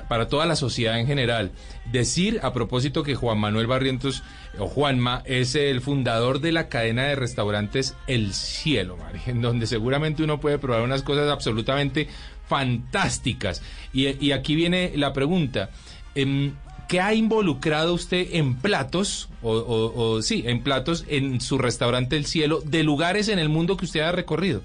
para 0.09 0.29
toda 0.29 0.47
la 0.47 0.57
sociedad 0.57 0.99
en 0.99 1.07
general. 1.07 1.53
Decir 1.91 2.41
a 2.43 2.53
propósito 2.53 3.03
que 3.03 3.15
Juan 3.15 3.39
Manuel 3.39 3.67
Barrientos 3.67 4.23
o 4.59 4.69
Juanma 4.69 5.23
es 5.25 5.55
el 5.55 5.81
fundador 5.81 6.41
de 6.41 6.53
la 6.53 6.69
cadena 6.69 7.05
de 7.05 7.17
restaurantes 7.17 7.95
El 8.07 8.35
Cielo, 8.35 8.97
en 9.27 9.43
donde 9.43 9.67
seguramente 9.67 10.23
uno 10.23 10.41
puede 10.41 10.59
probar 10.59 10.83
unas 10.83 11.03
cosas 11.03 11.31
absolutamente 11.31 12.09
fantásticas. 12.49 13.63
Y, 13.93 14.25
y 14.25 14.33
aquí 14.33 14.55
viene 14.55 14.93
la 14.95 15.13
pregunta. 15.13 15.71
Em, 16.15 16.55
¿Qué 16.93 17.01
ha 17.01 17.15
involucrado 17.15 17.95
usted 17.95 18.29
en 18.33 18.57
platos, 18.57 19.31
o, 19.43 20.21
sí, 20.21 20.45
en 20.47 20.63
platos 20.63 21.07
en 21.09 21.41
su 21.41 21.57
restaurante 21.57 22.19
El 22.19 22.27
Cielo, 22.27 22.61
de 22.63 22.83
lugares 22.83 23.29
en 23.29 23.39
el 23.39 23.49
mundo 23.49 23.79
que 23.79 23.87
usted 23.87 24.01
ha 24.01 24.13
recorrido? 24.13 24.61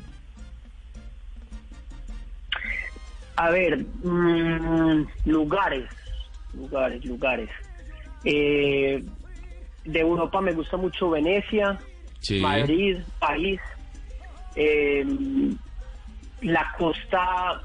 A 3.38 3.49
ver, 3.51 3.85
mm, 4.03 5.05
lugares, 5.25 5.89
lugares, 6.53 7.05
lugares. 7.05 7.49
Eh, 8.23 9.03
de 9.85 9.99
Europa 9.99 10.41
me 10.41 10.53
gusta 10.53 10.75
mucho 10.75 11.09
Venecia, 11.09 11.79
Madrid, 12.41 12.97
París, 13.19 13.61
eh, 14.55 15.05
la 16.41 16.73
costa 16.77 17.61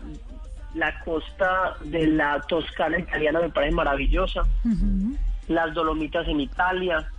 la 0.75 0.99
costa 1.01 1.77
de 1.85 2.07
la 2.07 2.41
Toscana 2.41 2.99
italiana 2.99 3.41
me 3.41 3.51
parece 3.51 3.75
maravillosa. 3.75 4.43
Las 5.49 5.75
Dolomitas 5.75 6.27
en 6.29 6.41
Italia. 6.41 7.11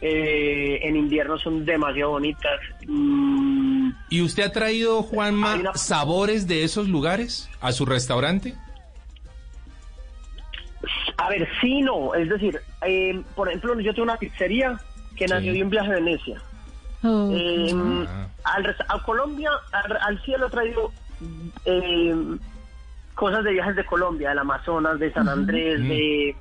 Eh, 0.00 0.80
en 0.82 0.96
invierno 0.96 1.38
son 1.38 1.64
demasiado 1.64 2.12
bonitas. 2.12 2.60
Mm. 2.86 3.73
¿Y 4.08 4.22
usted 4.22 4.44
ha 4.44 4.52
traído, 4.52 5.02
Juanma, 5.02 5.74
sabores 5.74 6.46
de 6.46 6.64
esos 6.64 6.88
lugares 6.88 7.50
a 7.60 7.72
su 7.72 7.86
restaurante? 7.86 8.54
A 11.16 11.28
ver, 11.28 11.48
sí, 11.60 11.80
no. 11.82 12.14
Es 12.14 12.28
decir, 12.28 12.60
eh, 12.82 13.22
por 13.34 13.48
ejemplo, 13.48 13.78
yo 13.80 13.92
tengo 13.92 14.04
una 14.04 14.16
pizzería 14.16 14.78
que 15.16 15.26
nació 15.26 15.52
de 15.52 15.62
un 15.62 15.70
viaje 15.70 15.90
a 15.90 15.94
Venecia. 15.94 16.42
Eh, 17.04 17.72
ah. 17.74 18.28
al, 18.44 18.76
a 18.88 19.02
Colombia, 19.02 19.50
al 20.00 20.22
cielo 20.22 20.46
he 20.46 20.50
traído 20.50 20.92
eh, 21.66 22.14
cosas 23.14 23.44
de 23.44 23.52
viajes 23.52 23.76
de 23.76 23.84
Colombia, 23.84 24.30
del 24.30 24.38
Amazonas, 24.38 24.98
de 24.98 25.12
San 25.12 25.28
Andrés, 25.28 25.80
de 25.80 26.36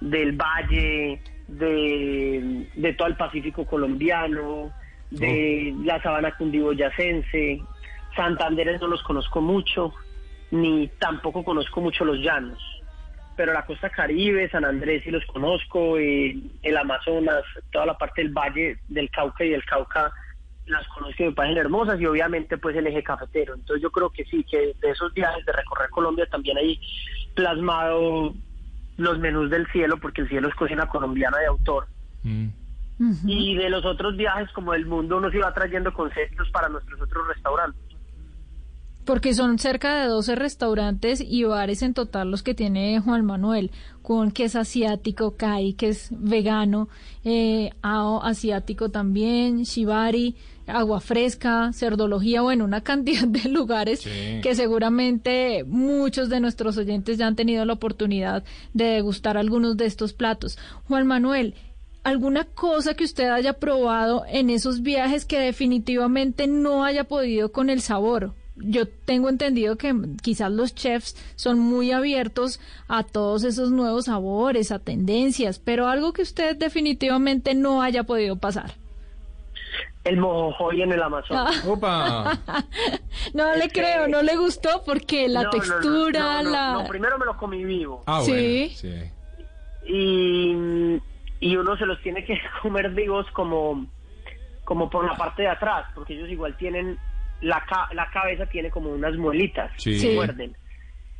del 0.00 0.32
Valle, 0.32 1.22
de, 1.46 2.68
de 2.74 2.92
todo 2.94 3.08
el 3.08 3.16
Pacífico 3.16 3.64
colombiano, 3.64 4.72
de 5.18 5.74
oh. 5.74 5.84
la 5.84 6.02
sabana 6.02 6.36
cundiboyacense. 6.36 7.62
Santanderes 8.16 8.80
no 8.80 8.88
los 8.88 9.02
conozco 9.02 9.40
mucho, 9.40 9.92
ni 10.50 10.88
tampoco 10.98 11.44
conozco 11.44 11.80
mucho 11.80 12.04
los 12.04 12.18
llanos. 12.18 12.58
Pero 13.36 13.52
la 13.54 13.64
costa 13.64 13.88
caribe, 13.88 14.50
San 14.50 14.64
Andrés 14.64 15.02
sí 15.04 15.10
los 15.10 15.24
conozco, 15.26 15.98
eh, 15.98 16.36
el 16.62 16.76
Amazonas, 16.76 17.42
toda 17.70 17.86
la 17.86 17.96
parte 17.96 18.22
del 18.22 18.32
Valle 18.32 18.78
del 18.88 19.10
Cauca 19.10 19.44
y 19.44 19.50
del 19.50 19.64
Cauca 19.64 20.12
las 20.66 20.86
conozco 20.88 21.22
y 21.22 21.26
me 21.26 21.32
parecen 21.32 21.58
hermosas 21.58 22.00
y 22.00 22.06
obviamente 22.06 22.56
pues 22.58 22.76
el 22.76 22.86
eje 22.86 23.02
cafetero. 23.02 23.54
Entonces 23.54 23.82
yo 23.82 23.90
creo 23.90 24.10
que 24.10 24.24
sí, 24.24 24.44
que 24.44 24.74
de 24.80 24.90
esos 24.90 25.12
viajes 25.14 25.44
de 25.44 25.52
recorrer 25.52 25.90
Colombia 25.90 26.26
también 26.26 26.56
hay 26.58 26.78
plasmado 27.34 28.34
los 28.96 29.18
menús 29.18 29.50
del 29.50 29.66
cielo, 29.68 29.98
porque 29.98 30.22
el 30.22 30.28
cielo 30.28 30.48
es 30.48 30.54
cocina 30.54 30.86
colombiana 30.86 31.38
de 31.38 31.46
autor. 31.46 31.86
Mm. 32.22 32.48
Y 33.26 33.56
de 33.56 33.68
los 33.68 33.84
otros 33.84 34.16
viajes 34.16 34.48
como 34.52 34.72
del 34.72 34.86
mundo 34.86 35.16
uno 35.16 35.30
se 35.30 35.38
va 35.38 35.52
trayendo 35.52 35.92
conceptos 35.92 36.48
para 36.50 36.68
nuestros 36.68 37.00
otros 37.00 37.26
restaurantes. 37.26 37.82
Porque 39.04 39.34
son 39.34 39.58
cerca 39.58 40.00
de 40.00 40.06
12 40.06 40.36
restaurantes 40.36 41.20
y 41.20 41.42
bares 41.42 41.82
en 41.82 41.92
total 41.92 42.30
los 42.30 42.44
que 42.44 42.54
tiene 42.54 43.00
Juan 43.00 43.24
Manuel, 43.24 43.72
con 44.00 44.30
que 44.30 44.44
es 44.44 44.54
asiático, 44.54 45.36
Kai, 45.36 45.72
que 45.72 45.88
es 45.88 46.10
vegano, 46.12 46.88
eh, 47.24 47.70
Ao 47.82 48.22
asiático 48.22 48.90
también, 48.90 49.64
Shibari, 49.64 50.36
agua 50.68 51.00
fresca, 51.00 51.72
cerdología, 51.72 52.42
bueno, 52.42 52.64
una 52.64 52.80
cantidad 52.84 53.26
de 53.26 53.48
lugares 53.48 54.06
que 54.42 54.54
seguramente 54.54 55.64
muchos 55.64 56.28
de 56.28 56.38
nuestros 56.38 56.76
oyentes 56.78 57.18
ya 57.18 57.26
han 57.26 57.36
tenido 57.36 57.64
la 57.64 57.72
oportunidad 57.72 58.44
de 58.72 58.84
degustar 58.84 59.36
algunos 59.36 59.76
de 59.76 59.86
estos 59.86 60.12
platos. 60.12 60.58
Juan 60.84 61.08
Manuel, 61.08 61.54
¿alguna 62.04 62.44
cosa 62.44 62.94
que 62.94 63.04
usted 63.04 63.28
haya 63.28 63.54
probado 63.54 64.24
en 64.28 64.50
esos 64.50 64.82
viajes 64.82 65.24
que 65.24 65.38
definitivamente 65.38 66.46
no 66.46 66.84
haya 66.84 67.04
podido 67.04 67.52
con 67.52 67.70
el 67.70 67.80
sabor? 67.80 68.34
yo 68.56 68.86
tengo 68.86 69.28
entendido 69.28 69.76
que 69.76 69.94
quizás 70.22 70.50
los 70.50 70.74
chefs 70.74 71.16
son 71.36 71.58
muy 71.58 71.90
abiertos 71.92 72.60
a 72.88 73.02
todos 73.02 73.44
esos 73.44 73.70
nuevos 73.70 74.06
sabores, 74.06 74.72
a 74.72 74.78
tendencias, 74.78 75.58
pero 75.58 75.88
algo 75.88 76.12
que 76.12 76.22
usted 76.22 76.56
definitivamente 76.56 77.54
no 77.54 77.82
haya 77.82 78.04
podido 78.04 78.36
pasar. 78.36 78.74
El 80.04 80.16
mojojoy 80.18 80.82
en 80.82 80.92
el 80.92 81.02
Amazonas. 81.02 81.64
Ah. 81.82 82.38
no 83.34 83.54
le 83.54 83.68
creo, 83.70 84.08
no 84.08 84.22
le 84.22 84.36
gustó 84.36 84.82
porque 84.84 85.28
la 85.28 85.48
textura, 85.48 86.42
la... 86.42 86.72
No, 86.74 86.86
primero 86.88 87.18
me 87.18 87.24
lo 87.24 87.36
comí 87.36 87.64
vivo. 87.64 88.02
Ah, 88.06 88.22
sí. 88.24 88.72
sí. 88.74 88.92
Y, 89.86 91.00
y 91.42 91.56
uno 91.56 91.76
se 91.76 91.86
los 91.86 92.00
tiene 92.02 92.24
que 92.24 92.40
comer 92.62 92.90
vivos 92.90 93.26
como, 93.32 93.86
como 94.64 94.88
por 94.88 95.04
la 95.04 95.16
parte 95.16 95.42
de 95.42 95.48
atrás, 95.48 95.86
porque 95.94 96.14
ellos 96.14 96.30
igual 96.30 96.56
tienen 96.56 96.96
la, 97.40 97.64
la 97.92 98.08
cabeza 98.10 98.46
tiene 98.46 98.70
como 98.70 98.90
unas 98.90 99.16
muelitas 99.16 99.72
que 99.82 100.14
muerden. 100.14 100.56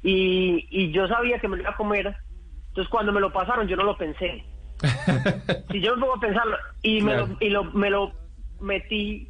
Y, 0.05 0.69
y 0.71 0.93
yo 0.93 1.09
sabía 1.09 1.41
que 1.41 1.49
me 1.49 1.57
lo 1.57 1.63
iba 1.63 1.73
a 1.73 1.77
comer, 1.77 2.15
entonces 2.69 2.89
cuando 2.89 3.13
me 3.13 3.21
lo 3.21 3.33
pasaron 3.33 3.67
yo 3.67 3.77
no 3.77 3.83
lo 3.83 3.97
pensé. 3.97 4.45
si 5.71 5.81
yo 5.81 5.97
me 5.97 6.01
pongo 6.01 6.17
a 6.17 6.21
pensarlo 6.21 6.57
y, 6.83 7.01
me, 7.03 7.17
lo, 7.17 7.29
y 7.41 7.51
lo, 7.51 7.65
me 7.65 7.91
lo 7.91 8.13
metí 8.61 9.29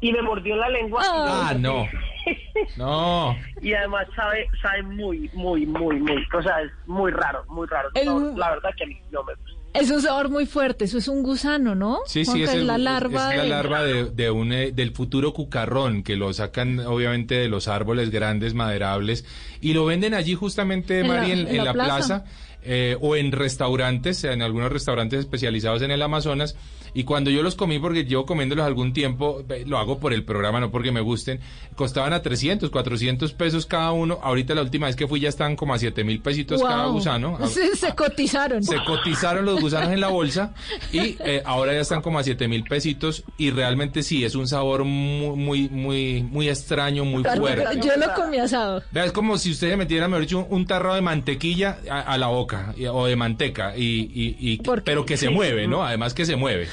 y 0.00 0.12
me 0.12 0.22
mordió 0.22 0.54
la 0.54 0.68
lengua. 0.68 1.02
Ah, 1.04 1.54
no. 1.58 1.88
no. 2.76 3.36
Y 3.60 3.74
además 3.74 4.06
sabe, 4.14 4.46
sabe 4.62 4.84
muy, 4.84 5.28
muy, 5.34 5.66
muy, 5.66 5.98
muy, 5.98 6.24
o 6.32 6.42
sea, 6.42 6.60
es 6.62 6.70
muy 6.86 7.10
raro, 7.10 7.44
muy 7.48 7.66
raro. 7.66 7.88
la 8.36 8.50
verdad 8.50 8.70
que 8.76 8.84
a 8.84 8.86
mí 8.86 9.00
no 9.10 9.24
me 9.24 9.34
gusta. 9.34 9.63
Es 9.74 9.90
un 9.90 10.00
sabor 10.00 10.30
muy 10.30 10.46
fuerte, 10.46 10.84
eso 10.84 10.98
es 10.98 11.08
un 11.08 11.24
gusano, 11.24 11.74
¿no? 11.74 11.98
Sí, 12.06 12.24
sí, 12.24 12.44
es, 12.44 12.54
la 12.62 12.78
larva, 12.78 13.32
es, 13.34 13.38
la 13.38 13.44
larva 13.44 13.82
de, 13.82 14.30
un, 14.30 14.52
eh, 14.52 14.70
del 14.70 14.92
futuro 14.92 15.34
cucarrón, 15.34 16.04
que 16.04 16.14
lo 16.14 16.32
sacan 16.32 16.78
obviamente 16.78 17.34
de 17.34 17.48
los 17.48 17.66
árboles 17.66 18.10
grandes, 18.10 18.54
maderables, 18.54 19.24
y 19.60 19.72
lo 19.72 19.84
venden 19.84 20.14
allí 20.14 20.34
justamente, 20.34 21.02
Mari, 21.02 21.32
en, 21.32 21.64
la, 21.64 21.72
plaza, 21.72 22.24
eh, 22.64 22.96
o 23.00 23.16
en 23.16 23.32
restaurantes, 23.32 24.24
en 24.24 24.42
algunos 24.42 24.72
restaurantes 24.72 25.20
especializados 25.20 25.82
en 25.82 25.90
el 25.90 26.02
Amazonas, 26.02 26.56
y 26.94 27.02
cuando 27.02 27.28
yo 27.28 27.42
los 27.42 27.56
comí, 27.56 27.80
porque 27.80 28.04
llevo 28.04 28.24
comiéndolos 28.24 28.64
algún 28.64 28.92
tiempo, 28.92 29.44
lo 29.66 29.78
hago 29.78 29.98
por 29.98 30.12
el 30.12 30.24
programa, 30.24 30.60
no 30.60 30.70
porque 30.70 30.92
me 30.92 31.00
gusten, 31.00 31.40
costaban 31.74 32.12
a 32.12 32.22
300, 32.22 32.70
400 32.70 33.32
pesos 33.32 33.66
cada 33.66 33.90
uno. 33.90 34.20
Ahorita 34.22 34.54
la 34.54 34.62
última 34.62 34.86
vez 34.86 34.94
que 34.94 35.08
fui 35.08 35.18
ya 35.18 35.28
están 35.28 35.56
como 35.56 35.74
a 35.74 35.78
7 35.78 36.04
mil 36.04 36.22
pesitos 36.22 36.62
cada 36.62 36.86
gusano. 36.86 37.36
Se, 37.48 37.94
cotizaron. 37.94 38.62
Se 38.62 38.76
cotizaron 38.84 39.44
los 39.44 39.60
gusanos 39.60 39.90
en 39.90 40.00
la 40.00 40.08
bolsa 40.08 40.54
y 40.92 41.16
eh, 41.24 41.42
ahora 41.44 41.72
ya 41.72 41.80
están 41.80 42.00
como 42.00 42.20
a 42.20 42.22
7 42.22 42.46
mil 42.46 42.62
pesitos 42.62 43.24
y 43.38 43.50
realmente 43.50 44.04
sí, 44.04 44.24
es 44.24 44.36
un 44.36 44.46
sabor 44.46 44.84
muy, 44.84 45.36
muy, 45.36 45.68
muy, 45.68 46.22
muy 46.22 46.48
extraño, 46.48 47.04
muy 47.04 47.24
fuerte. 47.24 47.80
Yo 47.80 47.96
lo 47.96 48.14
comí 48.14 48.38
asado. 48.38 48.82
Es 48.94 49.10
como 49.10 49.36
si 49.36 49.50
usted 49.50 49.76
metiera, 49.76 50.06
mejor 50.06 50.22
dicho, 50.22 50.46
un, 50.48 50.64
tarro 50.64 50.94
de 50.94 51.02
mantequilla 51.02 51.78
a, 51.90 52.16
la 52.16 52.28
boca 52.28 52.53
o 52.92 53.06
de 53.06 53.16
manteca, 53.16 53.76
y, 53.76 54.08
y, 54.14 54.62
pero 54.84 55.04
que 55.04 55.16
se 55.16 55.30
mueve, 55.30 55.66
¿no? 55.66 55.84
Además 55.84 56.14
que 56.14 56.24
se 56.24 56.36
mueve. 56.36 56.66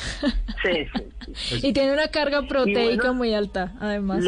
Sí, 0.64 0.88
sí, 1.34 1.68
Y 1.68 1.74
tiene 1.74 1.94
una 1.94 2.10
carga 2.10 2.44
proteica 2.44 3.12
muy 3.14 3.34
alta, 3.34 3.74
además. 3.80 4.24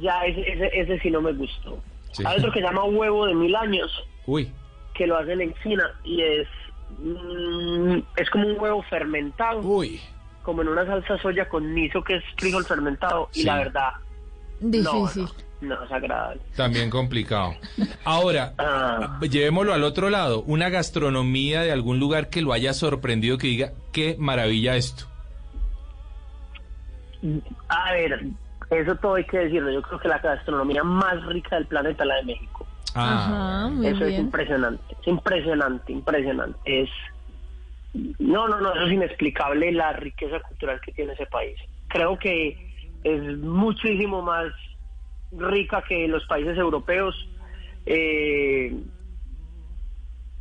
ya, 0.00 0.24
ese, 0.26 0.70
ese, 0.72 1.00
sí 1.00 1.10
no 1.10 1.20
me 1.20 1.32
gustó. 1.32 1.82
Hay 2.24 2.38
otro 2.38 2.52
que 2.52 2.60
se 2.60 2.66
llama 2.66 2.84
huevo 2.84 3.26
de 3.26 3.34
mil 3.34 3.54
años. 3.56 3.90
Uy. 4.26 4.52
Que 4.94 5.06
lo 5.06 5.16
hacen 5.18 5.40
en 5.40 5.54
China 5.62 5.84
y 6.04 6.22
es. 6.22 6.48
Mm, 6.98 7.98
es 8.16 8.30
como 8.30 8.46
un 8.48 8.60
huevo 8.60 8.82
fermentado. 8.82 9.60
Uy. 9.60 10.00
Como 10.42 10.62
en 10.62 10.68
una 10.68 10.86
salsa 10.86 11.18
soya 11.18 11.48
con 11.48 11.72
miso 11.72 12.02
que 12.02 12.16
es 12.16 12.24
frijol 12.36 12.64
fermentado. 12.64 13.28
Y 13.34 13.44
la 13.44 13.58
verdad. 13.58 13.92
Difícil. 14.60 15.24
no 15.24 15.49
es 15.60 15.92
agradable. 15.92 16.40
También 16.56 16.90
complicado. 16.90 17.54
Ahora, 18.04 18.54
Ah. 18.58 19.18
llevémoslo 19.20 19.72
al 19.74 19.84
otro 19.84 20.08
lado. 20.10 20.42
Una 20.46 20.68
gastronomía 20.70 21.62
de 21.62 21.72
algún 21.72 21.98
lugar 22.00 22.28
que 22.30 22.42
lo 22.42 22.52
haya 22.52 22.72
sorprendido, 22.72 23.36
que 23.38 23.46
diga, 23.48 23.72
qué 23.92 24.16
maravilla 24.18 24.76
esto. 24.76 25.04
A 27.68 27.92
ver, 27.92 28.24
eso 28.70 28.94
todo 28.96 29.14
hay 29.16 29.24
que 29.24 29.38
decirlo. 29.38 29.70
Yo 29.70 29.82
creo 29.82 29.98
que 30.00 30.08
la 30.08 30.18
gastronomía 30.18 30.82
más 30.82 31.24
rica 31.26 31.56
del 31.56 31.66
planeta 31.66 32.02
es 32.04 32.08
la 32.08 32.14
de 32.16 32.22
México. 32.24 32.66
Ajá, 32.94 33.68
muy 33.68 33.86
eso 33.86 34.04
es 34.04 34.18
impresionante, 34.18 34.82
es 35.00 35.06
impresionante, 35.06 35.92
impresionante. 35.92 36.58
Es 36.82 36.90
no, 38.18 38.48
no, 38.48 38.60
no, 38.60 38.72
eso 38.74 38.86
es 38.86 38.92
inexplicable 38.92 39.70
la 39.72 39.92
riqueza 39.92 40.40
cultural 40.40 40.80
que 40.80 40.90
tiene 40.92 41.12
ese 41.12 41.26
país. 41.26 41.56
Creo 41.88 42.18
que 42.18 42.56
es 43.04 43.22
muchísimo 43.38 44.22
más 44.22 44.46
rica 45.32 45.82
que 45.88 46.08
los 46.08 46.24
países 46.26 46.56
europeos 46.58 47.14
eh, 47.86 48.74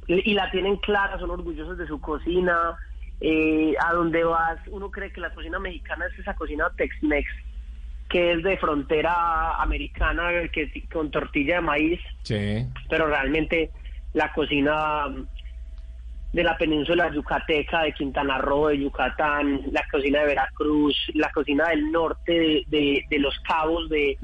y 0.08 0.34
la 0.34 0.50
tienen 0.52 0.78
clara, 0.78 1.20
son 1.20 1.30
orgullosos 1.32 1.78
de 1.78 1.88
su 1.88 2.00
cocina. 2.02 2.78
eh, 3.22 3.74
a 3.86 3.94
donde 3.94 4.24
vas, 4.24 4.60
uno 4.68 4.90
cree 4.90 5.12
que 5.12 5.20
la 5.20 5.34
cocina 5.34 5.60
mexicana 5.60 6.06
es 6.06 6.18
esa 6.20 6.36
cocina 6.36 6.72
Tex-Mex 6.78 7.28
que 8.08 8.32
es 8.32 8.44
de 8.44 8.58
frontera 8.58 9.62
americana, 9.62 10.30
que 10.54 10.72
con 10.92 11.12
tortilla 11.12 11.56
de 11.56 11.62
maíz, 11.62 12.00
Sí. 12.24 12.66
pero 12.90 13.08
realmente 13.08 13.72
la 14.14 14.32
cocina 14.34 15.06
de 16.34 16.44
la 16.44 16.56
península 16.58 17.12
yucateca, 17.12 17.82
de 17.84 17.94
Quintana 17.94 18.38
Roo, 18.38 18.68
de 18.68 18.80
Yucatán, 18.80 19.62
la 19.72 19.84
cocina 19.92 20.20
de 20.20 20.28
Veracruz, 20.28 20.96
la 21.16 21.32
cocina 21.32 21.70
del 21.70 21.92
norte 21.92 22.32
de, 22.32 22.64
de- 22.68 23.06
de 23.10 23.20
los 23.20 23.38
cabos, 23.40 23.90
de 23.90 24.18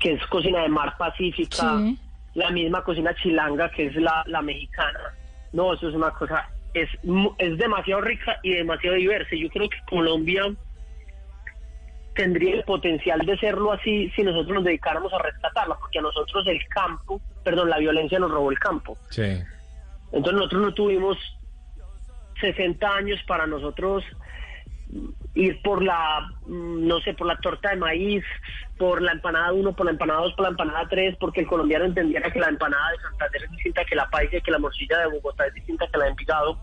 que 0.00 0.12
es 0.12 0.26
cocina 0.28 0.62
de 0.62 0.68
mar 0.68 0.96
pacífica, 0.96 1.76
Sí. 1.78 1.98
la 2.34 2.50
misma 2.50 2.82
cocina 2.82 3.14
chilanga 3.14 3.68
que 3.70 3.86
es 3.86 3.96
la, 3.96 4.22
la 4.26 4.40
mexicana. 4.40 5.00
No, 5.52 5.74
eso 5.74 5.88
es 5.90 5.94
una 5.94 6.10
cosa, 6.12 6.48
es, 6.72 6.88
es 7.38 7.58
demasiado 7.58 8.00
rica 8.00 8.38
y 8.42 8.54
demasiado 8.54 8.96
diversa. 8.96 9.36
Yo 9.36 9.50
creo 9.50 9.68
que 9.68 9.76
Colombia 9.90 10.44
tendría 12.14 12.54
el 12.54 12.64
potencial 12.64 13.20
de 13.20 13.36
serlo 13.38 13.72
así 13.72 14.10
si 14.16 14.22
nosotros 14.22 14.54
nos 14.56 14.64
dedicáramos 14.64 15.12
a 15.12 15.18
rescatarla, 15.18 15.76
porque 15.78 15.98
a 15.98 16.02
nosotros 16.02 16.46
el 16.46 16.66
campo, 16.68 17.20
perdón, 17.44 17.70
la 17.70 17.78
violencia 17.78 18.18
nos 18.18 18.30
robó 18.30 18.50
el 18.50 18.58
campo. 18.58 18.96
Sí. 19.10 19.22
Entonces 20.12 20.34
nosotros 20.34 20.62
no 20.62 20.74
tuvimos 20.74 21.18
60 22.40 22.94
años 22.94 23.20
para 23.26 23.46
nosotros 23.46 24.04
ir 25.34 25.60
por 25.62 25.82
la, 25.82 26.20
mm, 26.46 26.86
no 26.86 27.00
sé, 27.00 27.14
por 27.14 27.26
la 27.26 27.38
torta 27.38 27.70
de 27.70 27.76
maíz, 27.76 28.24
por 28.76 29.00
la 29.00 29.12
empanada 29.12 29.52
1, 29.52 29.72
por 29.74 29.86
la 29.86 29.92
empanada 29.92 30.20
2, 30.20 30.34
por 30.34 30.42
la 30.42 30.50
empanada 30.50 30.88
3, 30.88 31.16
porque 31.18 31.40
el 31.40 31.46
colombiano 31.46 31.86
entendiera 31.86 32.30
que 32.30 32.40
la 32.40 32.48
empanada 32.48 32.90
de 32.90 32.98
Santander 32.98 33.44
es 33.44 33.50
distinta 33.52 33.84
que 33.84 33.96
la 33.96 34.10
paisa 34.10 34.36
y 34.36 34.42
que 34.42 34.50
la 34.50 34.58
morcilla 34.58 34.98
de 34.98 35.06
Bogotá 35.06 35.46
es 35.46 35.54
distinta 35.54 35.86
que 35.86 35.98
la 35.98 36.04
de 36.04 36.10
Envigado. 36.10 36.58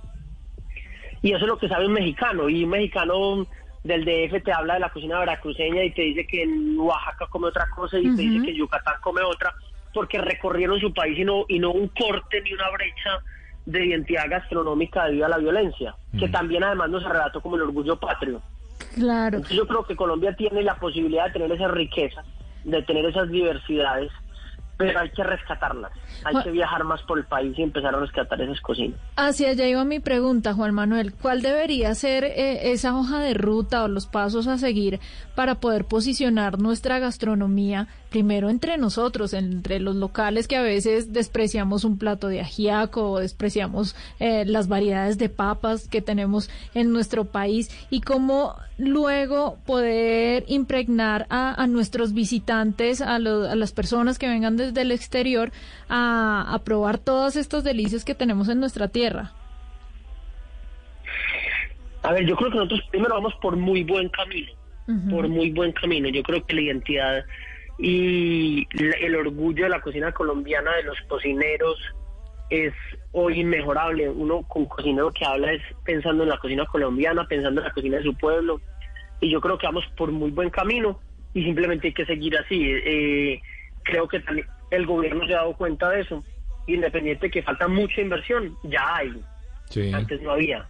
Y 1.22 1.32
eso 1.32 1.46
es 1.46 1.48
lo 1.48 1.58
que 1.58 1.68
sabe 1.68 1.88
un 1.88 1.94
mexicano. 1.94 2.48
Y 2.50 2.64
un 2.64 2.70
mexicano 2.70 3.48
del 3.84 4.06
DF 4.06 4.44
te 4.44 4.54
habla 4.54 4.76
de 4.76 4.82
la 4.82 4.90
cocina 4.90 5.20
veracruceña 5.20 5.84
y 5.84 5.92
te 5.92 6.02
dice 6.04 6.28
que 6.28 6.44
en 6.44 6.78
Oaxaca 6.78 7.28
come 7.28 7.48
otra 7.48 7.68
cosa 7.76 7.98
y 7.98 8.16
te 8.16 8.22
dice 8.22 8.46
que 8.46 8.52
en 8.52 8.58
Yucatán 8.58 8.96
come 9.02 9.22
otra, 9.22 9.54
porque 9.94 10.20
recorrieron 10.20 10.80
su 10.80 10.94
país 10.94 11.18
y 11.18 11.26
no, 11.26 11.46
y 11.48 11.60
no 11.60 11.72
un 11.72 11.88
corte 11.90 12.42
ni 12.42 12.54
una 12.54 12.70
brecha 12.70 13.20
de 13.66 13.86
identidad 13.86 14.24
gastronómica 14.30 15.06
debido 15.06 15.26
a 15.26 15.30
la 15.30 15.38
violencia, 15.38 15.96
que 16.18 16.28
también 16.30 16.64
además 16.64 16.90
nos 16.90 17.04
relató 17.04 17.42
como 17.42 17.56
el 17.56 17.62
orgullo 17.64 18.00
patrio. 18.00 18.42
Claro. 18.96 19.38
Entonces 19.38 19.58
yo 19.58 19.68
creo 19.68 19.84
que 19.86 19.96
Colombia 19.96 20.36
tiene 20.36 20.64
la 20.64 20.76
posibilidad 20.76 21.26
de 21.28 21.32
tener 21.34 21.52
esas 21.52 21.72
riquezas, 21.72 22.26
de 22.64 22.82
tener 22.84 23.06
esas 23.06 23.30
diversidades, 23.30 24.12
pero 24.78 24.98
hay 24.98 25.10
que 25.12 25.24
rescatarlas. 25.24 25.92
Hay 26.24 26.32
Juan- 26.32 26.44
que 26.46 26.52
viajar 26.52 26.84
más 26.86 27.02
por 27.04 27.20
el 27.20 27.26
país 27.26 27.54
y 27.60 27.64
empezar 27.64 27.94
a 27.94 28.00
rescatar 28.00 28.40
esas 28.42 28.62
cocinas. 28.62 28.98
Hacia 29.18 29.50
allá 29.50 29.68
iba 29.68 29.84
mi 29.84 30.00
pregunta, 30.00 30.54
Juan 30.54 30.74
Manuel. 30.74 31.14
¿Cuál 31.14 31.42
debería 31.42 31.94
ser 31.96 32.24
eh, 32.24 32.72
esa 32.72 32.98
hoja 32.98 33.20
de 33.20 33.34
ruta 33.34 33.84
o 33.84 33.90
los 33.90 34.08
pasos 34.08 34.48
a 34.48 34.58
seguir 34.58 35.02
para 35.36 35.56
poder 35.56 35.84
posicionar 35.84 36.60
nuestra 36.60 36.98
gastronomía 37.00 37.88
primero 38.10 38.50
entre 38.50 38.78
nosotros, 38.78 39.34
entre 39.34 39.80
los 39.80 39.96
locales 39.96 40.48
que 40.48 40.56
a 40.56 40.62
veces 40.62 41.14
despreciamos 41.14 41.84
un 41.84 41.98
plato 41.98 42.28
de 42.28 42.42
ajiaco 42.42 43.12
o 43.12 43.20
despreciamos 43.20 43.96
eh, 44.20 44.46
las 44.46 44.68
variedades 44.68 45.18
de 45.18 45.30
papas 45.30 45.88
que 45.88 46.02
tenemos 46.02 46.50
en 46.74 46.92
nuestro 46.92 47.26
país 47.26 47.70
y 47.90 48.02
cómo 48.02 48.56
luego 48.78 49.58
poder 49.66 50.44
impregnar 50.48 51.28
a, 51.30 51.62
a 51.62 51.68
nuestros 51.68 52.14
visitantes, 52.14 53.02
a, 53.02 53.20
lo- 53.20 53.50
a 53.50 53.56
las 53.56 53.72
personas 53.72 54.18
que 54.18 54.28
vengan 54.28 54.58
desde 54.58 54.82
el 54.82 54.92
exterior 54.92 55.52
a, 55.88 56.52
a 56.54 56.60
probar 56.64 56.98
todas 56.98 57.36
estas 57.36 57.64
delicias 57.64 58.06
que 58.06 58.16
tenemos 58.16 58.50
en 58.50 58.60
nuestra 58.60 58.88
tierra? 58.88 59.34
A 62.02 62.14
ver, 62.14 62.26
yo 62.26 62.36
creo 62.36 62.50
que 62.50 62.58
nosotros 62.58 62.82
primero 62.90 63.14
vamos 63.16 63.34
por 63.42 63.56
muy 63.58 63.84
buen 63.84 64.10
camino, 64.10 64.52
por 65.10 65.28
muy 65.28 65.52
buen 65.52 65.74
camino. 65.74 66.08
Yo 66.10 66.24
creo 66.24 66.46
que 66.46 66.56
la 66.56 66.62
identidad 66.62 67.26
y 67.80 68.68
el 68.78 69.16
orgullo 69.16 69.64
de 69.64 69.70
la 69.70 69.82
cocina 69.82 70.12
colombiana, 70.12 70.76
de 70.76 70.84
los 70.84 71.00
cocineros, 71.08 71.80
es 72.50 72.74
hoy 73.14 73.40
inmejorable. 73.40 74.10
Uno 74.10 74.44
con 74.44 74.66
cocinero 74.66 75.12
que 75.12 75.26
habla 75.26 75.54
es 75.54 75.62
pensando 75.86 76.24
en 76.24 76.30
la 76.30 76.38
cocina 76.38 76.66
colombiana, 76.66 77.26
pensando 77.26 77.62
en 77.62 77.68
la 77.68 77.74
cocina 77.74 77.98
de 77.98 78.04
su 78.04 78.16
pueblo. 78.16 78.60
Y 79.22 79.32
yo 79.32 79.40
creo 79.40 79.58
que 79.58 79.68
vamos 79.68 79.86
por 79.96 80.12
muy 80.12 80.32
buen 80.32 80.50
camino 80.50 81.00
y 81.34 81.44
simplemente 81.44 81.88
hay 81.88 81.94
que 81.94 82.06
seguir 82.06 82.38
así. 82.38 82.62
Eh, 82.66 83.42
creo 83.84 84.08
que 84.10 84.20
también 84.20 84.48
el 84.72 84.86
gobierno 84.86 85.26
se 85.26 85.34
ha 85.34 85.38
dado 85.38 85.56
cuenta 85.56 85.90
de 85.90 86.02
eso. 86.02 86.24
Independiente 86.68 87.32
que 87.32 87.44
falta 87.44 87.68
mucha 87.68 88.02
inversión, 88.02 88.58
ya 88.64 88.96
hay. 88.96 89.14
Sí. 89.70 89.92
Antes 89.94 90.22
no 90.22 90.32
había. 90.32 90.68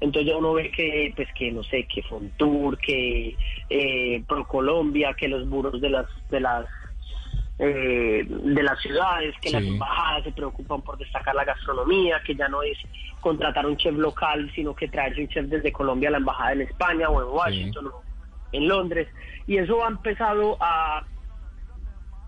Entonces 0.00 0.26
ya 0.26 0.36
uno 0.36 0.54
ve 0.54 0.70
que, 0.70 1.12
pues 1.14 1.28
que 1.34 1.52
no 1.52 1.62
sé, 1.62 1.86
que 1.86 2.02
Fontur, 2.04 2.78
que 2.78 3.36
eh, 3.68 4.22
ProColombia, 4.26 5.14
que 5.14 5.28
los 5.28 5.48
buros 5.48 5.80
de 5.80 5.90
las 5.90 6.06
de 6.30 6.40
las 6.40 6.66
eh, 7.58 8.24
de 8.26 8.62
las 8.62 8.80
ciudades, 8.80 9.34
que 9.42 9.48
Sí. 9.50 9.54
las 9.54 9.64
embajadas 9.64 10.24
se 10.24 10.32
preocupan 10.32 10.80
por 10.82 10.96
destacar 10.98 11.34
la 11.34 11.44
gastronomía, 11.44 12.20
que 12.26 12.34
ya 12.34 12.48
no 12.48 12.62
es 12.62 12.78
contratar 13.20 13.66
un 13.66 13.76
chef 13.76 13.94
local, 13.94 14.50
sino 14.54 14.74
que 14.74 14.88
traerse 14.88 15.20
un 15.20 15.28
chef 15.28 15.46
desde 15.46 15.70
Colombia 15.70 16.08
a 16.08 16.12
la 16.12 16.18
embajada 16.18 16.52
en 16.54 16.62
España 16.62 17.08
o 17.08 17.20
en 17.22 17.28
Washington 17.28 17.86
o 17.88 18.02
en 18.52 18.66
Londres. 18.68 19.06
Y 19.46 19.58
eso 19.58 19.84
ha 19.84 19.88
empezado 19.88 20.56
a 20.60 21.04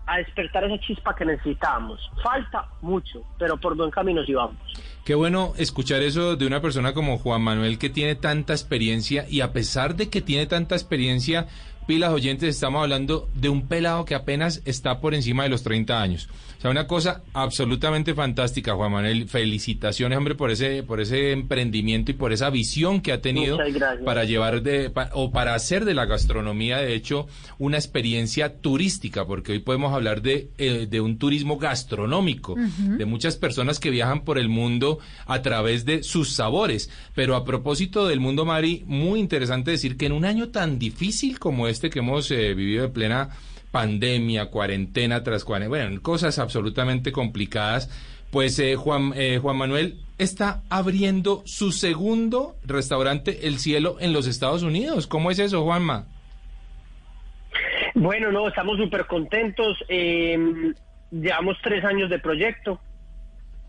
a 0.06 0.18
despertar 0.18 0.62
esa 0.64 0.78
chispa 0.80 1.14
que 1.16 1.24
necesitábamos. 1.24 1.98
Falta 2.22 2.68
mucho, 2.82 3.24
pero 3.38 3.56
por 3.56 3.74
buen 3.74 3.90
camino 3.90 4.22
sí 4.24 4.34
vamos. 4.34 4.58
Qué 5.04 5.14
bueno 5.14 5.52
escuchar 5.58 6.00
eso 6.00 6.34
de 6.36 6.46
una 6.46 6.62
persona 6.62 6.94
como 6.94 7.18
Juan 7.18 7.42
Manuel 7.42 7.78
que 7.78 7.90
tiene 7.90 8.14
tanta 8.14 8.54
experiencia 8.54 9.26
y 9.28 9.42
a 9.42 9.52
pesar 9.52 9.96
de 9.96 10.08
que 10.08 10.22
tiene 10.22 10.46
tanta 10.46 10.74
experiencia, 10.76 11.46
pilas 11.86 12.12
oyentes, 12.12 12.54
estamos 12.54 12.82
hablando 12.82 13.28
de 13.34 13.48
un 13.48 13.66
pelado 13.68 14.04
que 14.04 14.14
apenas 14.14 14.62
está 14.64 15.00
por 15.00 15.14
encima 15.14 15.42
de 15.44 15.48
los 15.50 15.62
30 15.62 16.00
años. 16.00 16.28
O 16.58 16.60
sea, 16.64 16.70
una 16.70 16.86
cosa 16.86 17.22
absolutamente 17.34 18.14
fantástica, 18.14 18.74
Juan 18.74 18.92
Manuel. 18.92 19.28
Felicitaciones, 19.28 20.16
hombre, 20.16 20.34
por 20.34 20.50
ese, 20.50 20.82
por 20.82 20.98
ese 20.98 21.32
emprendimiento 21.32 22.10
y 22.10 22.14
por 22.14 22.32
esa 22.32 22.48
visión 22.48 23.02
que 23.02 23.12
ha 23.12 23.20
tenido 23.20 23.58
para 24.06 24.24
llevar 24.24 24.62
de, 24.62 24.88
pa- 24.88 25.10
o 25.12 25.30
para 25.30 25.54
hacer 25.54 25.84
de 25.84 25.92
la 25.92 26.06
gastronomía, 26.06 26.78
de 26.78 26.94
hecho, 26.94 27.26
una 27.58 27.76
experiencia 27.76 28.60
turística, 28.62 29.26
porque 29.26 29.52
hoy 29.52 29.58
podemos 29.58 29.92
hablar 29.92 30.22
de, 30.22 30.48
eh, 30.56 30.86
de 30.90 31.00
un 31.02 31.18
turismo 31.18 31.58
gastronómico, 31.58 32.54
de 32.96 33.04
muchas 33.04 33.36
personas 33.36 33.78
que 33.78 33.90
viajan 33.90 34.24
por 34.24 34.38
el 34.38 34.48
mundo 34.48 34.98
a 35.26 35.42
través 35.42 35.84
de 35.84 36.02
sus 36.02 36.30
sabores. 36.32 36.88
Pero 37.14 37.36
a 37.36 37.44
propósito 37.44 38.06
del 38.06 38.20
mundo, 38.20 38.46
Mari, 38.46 38.84
muy 38.86 39.20
interesante 39.20 39.70
decir 39.70 39.98
que 39.98 40.06
en 40.06 40.12
un 40.12 40.24
año 40.24 40.48
tan 40.48 40.78
difícil 40.78 41.38
como 41.38 41.68
este 41.74 41.90
que 41.90 41.98
hemos 41.98 42.30
eh, 42.30 42.54
vivido 42.54 42.82
de 42.84 42.88
plena 42.88 43.28
pandemia, 43.70 44.46
cuarentena 44.46 45.22
tras 45.24 45.44
cuarentena, 45.44 45.68
bueno, 45.68 46.00
cosas 46.02 46.38
absolutamente 46.38 47.10
complicadas, 47.12 47.90
pues 48.30 48.58
eh, 48.60 48.76
Juan, 48.76 49.12
eh, 49.16 49.38
Juan 49.42 49.56
Manuel 49.56 49.96
está 50.18 50.62
abriendo 50.70 51.42
su 51.44 51.72
segundo 51.72 52.56
restaurante 52.64 53.46
El 53.48 53.58
Cielo 53.58 53.96
en 54.00 54.12
los 54.12 54.26
Estados 54.28 54.62
Unidos. 54.62 55.06
¿Cómo 55.08 55.30
es 55.30 55.38
eso, 55.40 55.64
Juanma? 55.64 56.06
Bueno, 57.94 58.32
no, 58.32 58.48
estamos 58.48 58.76
súper 58.78 59.06
contentos. 59.06 59.76
eh, 59.88 60.36
llevamos 61.10 61.56
tres 61.62 61.84
años 61.84 62.10
de 62.10 62.18
proyecto. 62.18 62.80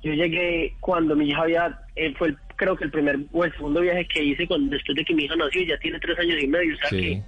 Yo 0.03 0.13
llegué 0.13 0.75
cuando 0.79 1.15
mi 1.15 1.29
hija 1.29 1.41
había, 1.41 1.79
eh, 1.95 2.13
fue 2.17 2.29
el- 2.29 2.37
creo 2.55 2.75
que 2.75 2.85
el 2.85 2.91
primer 2.91 3.19
o 3.31 3.43
el 3.43 3.51
segundo 3.53 3.81
viaje 3.81 4.07
que 4.07 4.23
hice 4.23 4.47
cuando, 4.47 4.71
después 4.71 4.95
de 4.95 5.03
que 5.05 5.13
mi 5.13 5.23
hija 5.25 5.35
nació, 5.35 5.63
ya 5.63 5.77
tiene 5.79 5.99
tres 5.99 6.17
años 6.19 6.37
y 6.41 6.47
medio. 6.47 6.73
O 6.75 6.77
sea 6.77 6.89
que 6.89 7.21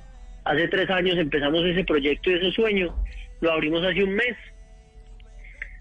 hace 0.48 0.68
tres 0.68 0.89
años 0.89 1.18
empezamos 1.18 1.64
ese 1.66 1.84
proyecto 1.84 2.32
y 2.32 2.36
ese 2.36 2.52
sueño. 2.52 2.95
Lo 3.41 3.52
abrimos 3.52 3.84
hace 3.84 4.04
un 4.04 4.16
mes. 4.16 4.36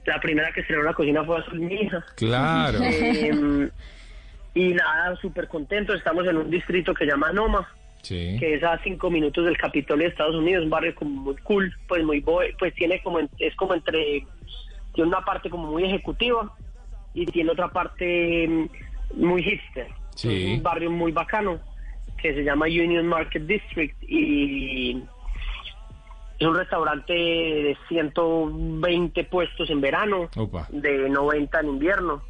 La 0.05 0.21
primera 0.21 0.53
que 0.53 0.61
estrenó 0.61 0.83
la 0.83 0.95
cocina 0.95 1.25
fue 1.25 1.39
Azul, 1.39 1.61
mi 1.61 1.75
hija. 1.75 2.05
Claro. 2.17 2.79
Eh, 2.83 3.71
y 4.55 4.69
nada, 4.73 5.17
súper 5.17 5.49
contentos. 5.49 5.97
Estamos 5.97 6.27
en 6.27 6.37
un 6.37 6.51
distrito 6.51 6.95
que 6.95 7.05
se 7.05 7.11
llama 7.11 7.33
Noma. 7.33 7.69
que 8.03 8.55
es 8.55 8.63
a 8.63 8.79
cinco 8.85 9.11
minutos 9.11 9.45
del 9.45 9.57
Capitolio 9.57 10.05
de 10.05 10.11
Estados 10.11 10.37
Unidos, 10.37 10.65
un 10.65 10.71
barrio 10.71 10.95
como 10.95 11.11
muy 11.11 11.37
cool, 11.43 11.75
pues 11.89 12.05
muy 12.05 12.25
pues 12.59 12.73
tiene 12.75 13.03
como 13.03 13.19
es 13.19 13.57
como 13.57 13.75
entre 13.75 14.25
tiene 14.95 15.09
una 15.09 15.23
parte 15.23 15.51
como 15.51 15.73
muy 15.73 15.85
ejecutiva 15.85 16.55
y 17.15 17.27
tiene 17.27 17.51
otra 17.51 17.69
parte 17.69 18.47
mm, 18.47 18.69
muy 19.17 19.43
hipster, 19.43 19.89
un 20.25 20.63
barrio 20.63 20.91
muy 20.91 21.11
bacano 21.11 21.61
que 22.27 22.35
se 22.35 22.45
llama 22.45 22.67
Union 22.67 23.07
Market 23.07 23.45
District 23.45 23.97
y 24.03 25.01
es 26.39 26.47
un 26.47 26.57
restaurante 26.57 27.13
de 27.13 27.79
120 27.89 29.25
puestos 29.25 29.71
en 29.71 29.81
verano, 29.81 30.29
de 30.71 31.09
90 31.09 31.61
en 31.61 31.69
invierno. 31.69 32.23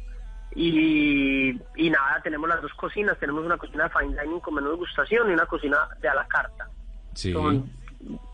Y, 0.55 1.49
y, 1.75 1.89
nada, 1.89 2.21
tenemos 2.23 2.47
las 2.47 2.61
dos 2.61 2.73
cocinas. 2.73 3.19
Tenemos 3.19 3.43
una 3.43 3.57
cocina 3.57 3.85
de 3.85 3.89
fine 3.89 4.21
dining 4.21 4.39
con 4.39 4.53
menú 4.53 4.69
de 4.69 4.75
gustación 4.77 5.29
y 5.29 5.33
una 5.33 5.45
cocina 5.45 5.77
de 5.99 6.07
a 6.07 6.15
la 6.15 6.27
carta. 6.27 6.69
Sí. 7.13 7.33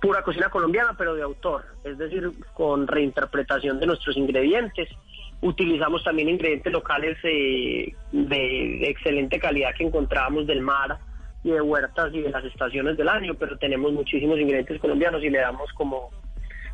pura 0.01 0.21
cocina 0.21 0.49
colombiana, 0.49 0.95
pero 0.97 1.15
de 1.15 1.23
autor. 1.23 1.65
Es 1.83 1.97
decir, 1.97 2.29
con 2.53 2.87
reinterpretación 2.87 3.79
de 3.79 3.87
nuestros 3.87 4.15
ingredientes. 4.15 4.89
Utilizamos 5.41 6.03
también 6.03 6.29
ingredientes 6.29 6.71
locales 6.71 7.17
eh, 7.23 7.93
de 8.11 8.89
excelente 8.89 9.39
calidad 9.39 9.73
que 9.75 9.85
encontrábamos 9.85 10.45
del 10.45 10.61
mar 10.61 10.99
y 11.43 11.51
de 11.51 11.61
huertas 11.61 12.13
y 12.13 12.21
de 12.21 12.29
las 12.29 12.43
estaciones 12.45 12.97
del 12.97 13.09
año, 13.09 13.33
pero 13.35 13.57
tenemos 13.57 13.91
muchísimos 13.91 14.39
ingredientes 14.39 14.79
colombianos 14.79 15.23
y 15.23 15.29
le 15.29 15.39
damos 15.39 15.71
como 15.73 16.09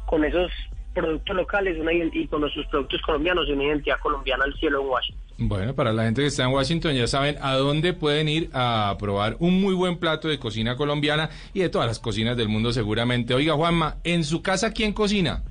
con 0.06 0.24
esos 0.24 0.52
productos 0.94 1.36
locales 1.36 1.80
una, 1.80 1.94
y 1.94 2.28
con 2.28 2.42
nuestros 2.42 2.66
productos 2.68 3.02
colombianos 3.02 3.50
una 3.50 3.64
identidad 3.64 4.00
colombiana 4.00 4.44
al 4.46 4.54
cielo 4.56 4.82
en 4.82 4.88
Washington. 4.88 5.30
Bueno, 5.38 5.74
para 5.74 5.94
la 5.94 6.04
gente 6.04 6.22
que 6.22 6.28
está 6.28 6.44
en 6.44 6.52
Washington 6.52 6.96
ya 6.96 7.08
saben 7.08 7.38
a 7.42 7.56
dónde 7.56 7.94
pueden 7.94 8.28
ir 8.28 8.50
a 8.54 8.96
probar 9.00 9.38
un 9.40 9.62
muy 9.62 9.74
buen 9.74 9.98
plato 9.98 10.28
de 10.28 10.38
cocina 10.38 10.76
colombiana 10.76 11.30
y 11.54 11.62
de 11.62 11.70
todas 11.70 11.88
las 11.88 12.00
cocinas 12.00 12.36
del 12.36 12.50
mundo 12.50 12.74
seguramente. 12.74 13.34
Oiga, 13.34 13.54
Juanma, 13.54 13.98
¿en 14.04 14.24
su 14.24 14.42
casa 14.42 14.74
quién 14.74 14.92
cocina? 14.94 15.44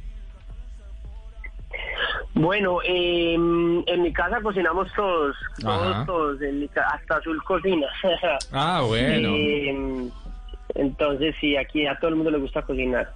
Bueno, 2.38 2.78
em, 2.84 3.82
en 3.84 4.02
mi 4.02 4.12
casa 4.12 4.40
cocinamos 4.40 4.86
todos, 4.94 5.34
todos, 5.60 6.06
todos, 6.06 6.38
hasta 6.92 7.16
Azul 7.16 7.42
cocina. 7.42 7.88
ah, 8.52 8.82
bueno. 8.86 9.30
Em, 9.34 10.08
entonces 10.76 11.34
sí, 11.40 11.56
aquí 11.56 11.84
a 11.88 11.98
todo 11.98 12.10
el 12.10 12.16
mundo 12.16 12.30
le 12.30 12.38
gusta 12.38 12.62
cocinar. 12.62 13.12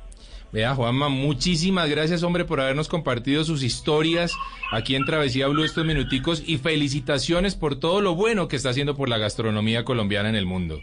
Vea, 0.50 0.74
Juanma, 0.74 1.08
muchísimas 1.08 1.88
gracias, 1.88 2.24
hombre, 2.24 2.44
por 2.44 2.60
habernos 2.60 2.88
compartido 2.88 3.44
sus 3.44 3.62
historias 3.62 4.34
aquí 4.72 4.96
en 4.96 5.04
Travesía 5.04 5.46
Blue 5.46 5.62
estos 5.62 5.86
minuticos 5.86 6.42
y 6.44 6.58
felicitaciones 6.58 7.54
por 7.54 7.78
todo 7.78 8.00
lo 8.00 8.16
bueno 8.16 8.48
que 8.48 8.56
está 8.56 8.70
haciendo 8.70 8.96
por 8.96 9.08
la 9.08 9.18
gastronomía 9.18 9.84
colombiana 9.84 10.30
en 10.30 10.34
el 10.34 10.46
mundo. 10.46 10.80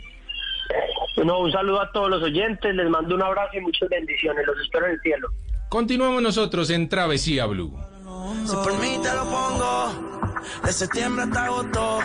Bueno, 1.18 1.40
un 1.40 1.52
saludo 1.52 1.82
a 1.82 1.92
todos 1.92 2.10
los 2.10 2.24
oyentes, 2.24 2.74
les 2.74 2.90
mando 2.90 3.16
un 3.16 3.22
abrazo 3.22 3.58
y 3.58 3.60
muchas 3.60 3.90
bendiciones, 3.90 4.48
los 4.48 4.58
espero 4.62 4.86
en 4.86 4.94
el 4.94 5.02
cielo. 5.02 5.28
Continuamos 5.68 6.22
nosotros 6.22 6.70
en 6.70 6.88
Travesía 6.88 7.46
Blue. 7.46 7.78
Si 8.46 8.56
por 8.56 8.74
mí 8.80 9.00
te 9.04 9.14
lo 9.14 9.24
pongo, 9.26 10.32
de 10.64 10.74
septiembre 10.74 11.26
hasta 11.26 11.46
agosto. 11.46 12.00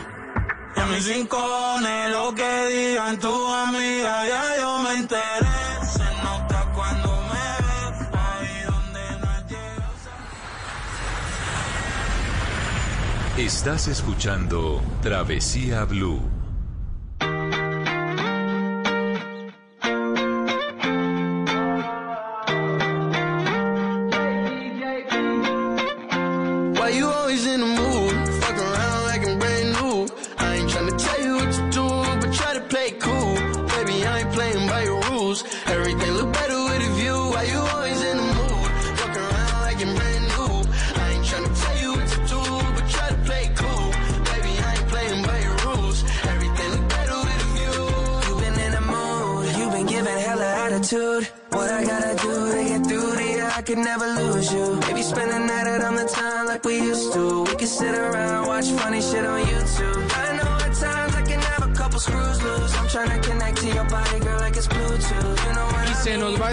Y 0.76 0.80
a 0.80 0.86
mis 0.86 1.06
rincones, 1.06 2.10
lo 2.10 2.34
que 2.34 2.66
digan 2.66 3.18
tus 3.18 3.48
amigas, 3.48 4.28
ya 4.28 4.56
yo 4.60 4.78
me 4.82 4.94
enteré. 4.94 5.20
Se 5.90 6.04
nota 6.22 6.72
cuando 6.74 7.08
me 7.30 7.46
ves, 7.66 8.08
ahí 8.12 8.64
donde 8.66 9.04
no 9.20 9.48
llegas. 9.48 10.00
Estás 13.38 13.88
escuchando 13.88 14.82
Travesía 15.00 15.84
Blue. 15.84 16.33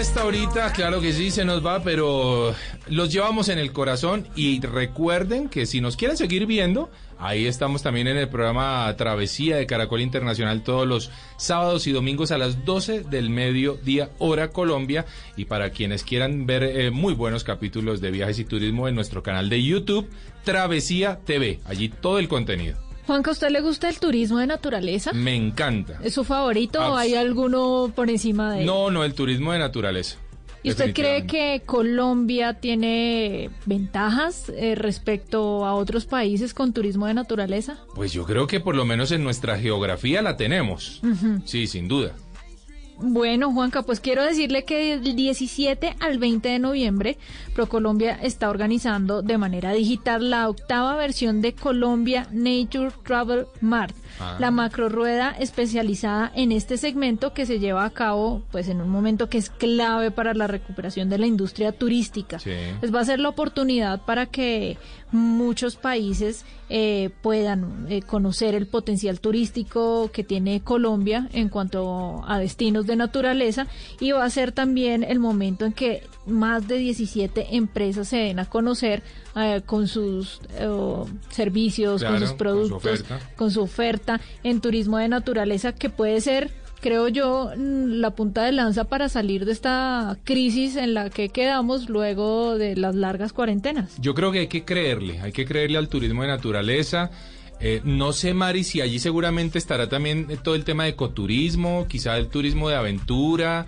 Esta 0.02 0.24
horita, 0.24 0.72
claro 0.72 1.00
que 1.00 1.12
sí, 1.12 1.30
se 1.30 1.44
nos 1.44 1.64
va, 1.64 1.80
pero 1.84 2.56
los 2.88 3.12
llevamos 3.12 3.48
en 3.48 3.60
el 3.60 3.70
corazón 3.70 4.26
y 4.34 4.60
recuerden 4.60 5.48
que 5.48 5.64
si 5.64 5.80
nos 5.80 5.96
quieren 5.96 6.16
seguir 6.16 6.44
viendo, 6.46 6.90
ahí 7.20 7.46
estamos 7.46 7.84
también 7.84 8.08
en 8.08 8.16
el 8.16 8.28
programa 8.28 8.92
Travesía 8.96 9.56
de 9.58 9.66
Caracol 9.66 10.00
Internacional 10.00 10.64
todos 10.64 10.88
los 10.88 11.12
sábados 11.36 11.86
y 11.86 11.92
domingos 11.92 12.32
a 12.32 12.38
las 12.38 12.64
12 12.64 13.04
del 13.04 13.30
mediodía 13.30 14.10
hora 14.18 14.48
Colombia 14.48 15.06
y 15.36 15.44
para 15.44 15.70
quienes 15.70 16.02
quieran 16.02 16.46
ver 16.46 16.64
eh, 16.64 16.90
muy 16.90 17.14
buenos 17.14 17.44
capítulos 17.44 18.00
de 18.00 18.10
viajes 18.10 18.40
y 18.40 18.44
turismo 18.44 18.88
en 18.88 18.96
nuestro 18.96 19.22
canal 19.22 19.48
de 19.48 19.62
YouTube 19.62 20.10
Travesía 20.42 21.20
TV, 21.24 21.60
allí 21.64 21.88
todo 21.88 22.18
el 22.18 22.26
contenido. 22.26 22.91
Juanca, 23.06 23.30
¿a 23.30 23.32
usted 23.32 23.50
le 23.50 23.60
gusta 23.60 23.88
el 23.88 23.98
turismo 23.98 24.38
de 24.38 24.46
naturaleza? 24.46 25.12
Me 25.12 25.34
encanta. 25.34 25.98
¿Es 26.02 26.14
su 26.14 26.24
favorito 26.24 26.80
o 26.80 26.96
hay 26.96 27.14
alguno 27.14 27.92
por 27.94 28.10
encima 28.10 28.52
de 28.52 28.60
él? 28.60 28.66
No, 28.66 28.90
no, 28.90 29.04
el 29.04 29.14
turismo 29.14 29.52
de 29.52 29.58
naturaleza. 29.58 30.18
¿Y 30.64 30.70
usted 30.70 30.94
cree 30.94 31.26
que 31.26 31.62
Colombia 31.66 32.54
tiene 32.54 33.50
ventajas 33.66 34.48
eh, 34.50 34.76
respecto 34.76 35.66
a 35.66 35.74
otros 35.74 36.06
países 36.06 36.54
con 36.54 36.72
turismo 36.72 37.06
de 37.06 37.14
naturaleza? 37.14 37.78
Pues 37.96 38.12
yo 38.12 38.24
creo 38.24 38.46
que 38.46 38.60
por 38.60 38.76
lo 38.76 38.84
menos 38.84 39.10
en 39.10 39.24
nuestra 39.24 39.58
geografía 39.58 40.22
la 40.22 40.36
tenemos. 40.36 41.02
Sí, 41.44 41.66
sin 41.66 41.88
duda. 41.88 42.14
Bueno, 42.98 43.52
Juanca, 43.52 43.82
pues 43.82 44.00
quiero 44.00 44.22
decirle 44.22 44.64
que 44.64 44.98
del 44.98 45.16
17 45.16 45.96
al 45.98 46.18
20 46.18 46.48
de 46.48 46.58
noviembre, 46.58 47.18
ProColombia 47.54 48.18
está 48.22 48.48
organizando 48.48 49.22
de 49.22 49.38
manera 49.38 49.72
digital 49.72 50.30
la 50.30 50.48
octava 50.48 50.94
versión 50.96 51.40
de 51.40 51.52
Colombia 51.54 52.28
Nature 52.30 52.92
Travel 53.04 53.46
Mart 53.60 53.96
Ah. 54.20 54.36
la 54.38 54.50
macro 54.50 54.88
rueda 54.88 55.34
especializada 55.38 56.30
en 56.34 56.52
este 56.52 56.76
segmento 56.76 57.32
que 57.32 57.46
se 57.46 57.58
lleva 57.58 57.84
a 57.84 57.90
cabo 57.90 58.42
pues 58.50 58.68
en 58.68 58.80
un 58.80 58.88
momento 58.88 59.28
que 59.28 59.38
es 59.38 59.50
clave 59.50 60.10
para 60.10 60.34
la 60.34 60.46
recuperación 60.46 61.08
de 61.08 61.18
la 61.18 61.26
industria 61.26 61.72
turística. 61.72 62.38
Pues 62.80 62.94
va 62.94 63.00
a 63.00 63.04
ser 63.04 63.20
la 63.20 63.28
oportunidad 63.28 64.02
para 64.02 64.26
que 64.26 64.78
muchos 65.10 65.76
países 65.76 66.44
eh, 66.68 67.10
puedan 67.20 67.86
eh, 67.88 68.02
conocer 68.02 68.54
el 68.54 68.66
potencial 68.66 69.20
turístico 69.20 70.10
que 70.12 70.24
tiene 70.24 70.62
Colombia 70.62 71.28
en 71.32 71.48
cuanto 71.48 72.22
a 72.26 72.38
destinos 72.38 72.86
de 72.86 72.96
naturaleza 72.96 73.66
y 74.00 74.12
va 74.12 74.24
a 74.24 74.30
ser 74.30 74.52
también 74.52 75.04
el 75.04 75.18
momento 75.18 75.66
en 75.66 75.72
que 75.72 76.02
más 76.26 76.68
de 76.68 76.78
17 76.78 77.56
empresas 77.56 78.08
se 78.08 78.16
den 78.16 78.38
a 78.38 78.46
conocer 78.46 79.02
eh, 79.34 79.62
con 79.64 79.88
sus 79.88 80.40
eh, 80.58 80.68
servicios, 81.30 82.04
con 82.04 82.20
sus 82.20 82.32
productos, 82.32 83.04
con 83.36 83.50
su, 83.50 83.62
oferta 83.62 84.01
en 84.42 84.60
turismo 84.60 84.98
de 84.98 85.08
naturaleza 85.08 85.72
que 85.72 85.90
puede 85.90 86.20
ser 86.20 86.50
creo 86.82 87.08
yo, 87.08 87.52
mm, 87.56 88.00
la 88.00 88.10
punta 88.10 88.44
de 88.44 88.52
lanza 88.52 88.84
para 88.84 89.08
salir 89.08 89.46
de 89.46 89.52
esta 89.52 90.18
crisis 90.24 90.76
en 90.76 90.92
la 90.92 91.08
que 91.08 91.30
quedamos 91.30 91.88
luego 91.88 92.58
de 92.58 92.76
las 92.76 92.94
largas 92.94 93.32
cuarentenas. 93.32 93.94
Yo 93.98 94.14
creo 94.14 94.32
que 94.32 94.40
hay 94.40 94.48
que 94.48 94.64
creerle, 94.64 95.20
hay 95.20 95.32
que 95.32 95.46
creerle 95.46 95.78
al 95.78 95.88
turismo 95.88 96.22
de 96.22 96.28
naturaleza. 96.28 97.10
Eh, 97.60 97.80
no 97.84 98.12
sé, 98.12 98.34
Mari, 98.34 98.64
si 98.64 98.80
allí 98.80 98.98
seguramente 98.98 99.56
estará 99.56 99.88
también 99.88 100.26
todo 100.42 100.56
el 100.56 100.64
tema 100.64 100.84
de 100.84 100.90
ecoturismo, 100.90 101.86
quizá 101.88 102.18
el 102.18 102.26
turismo 102.26 102.68
de 102.68 102.74
aventura. 102.74 103.66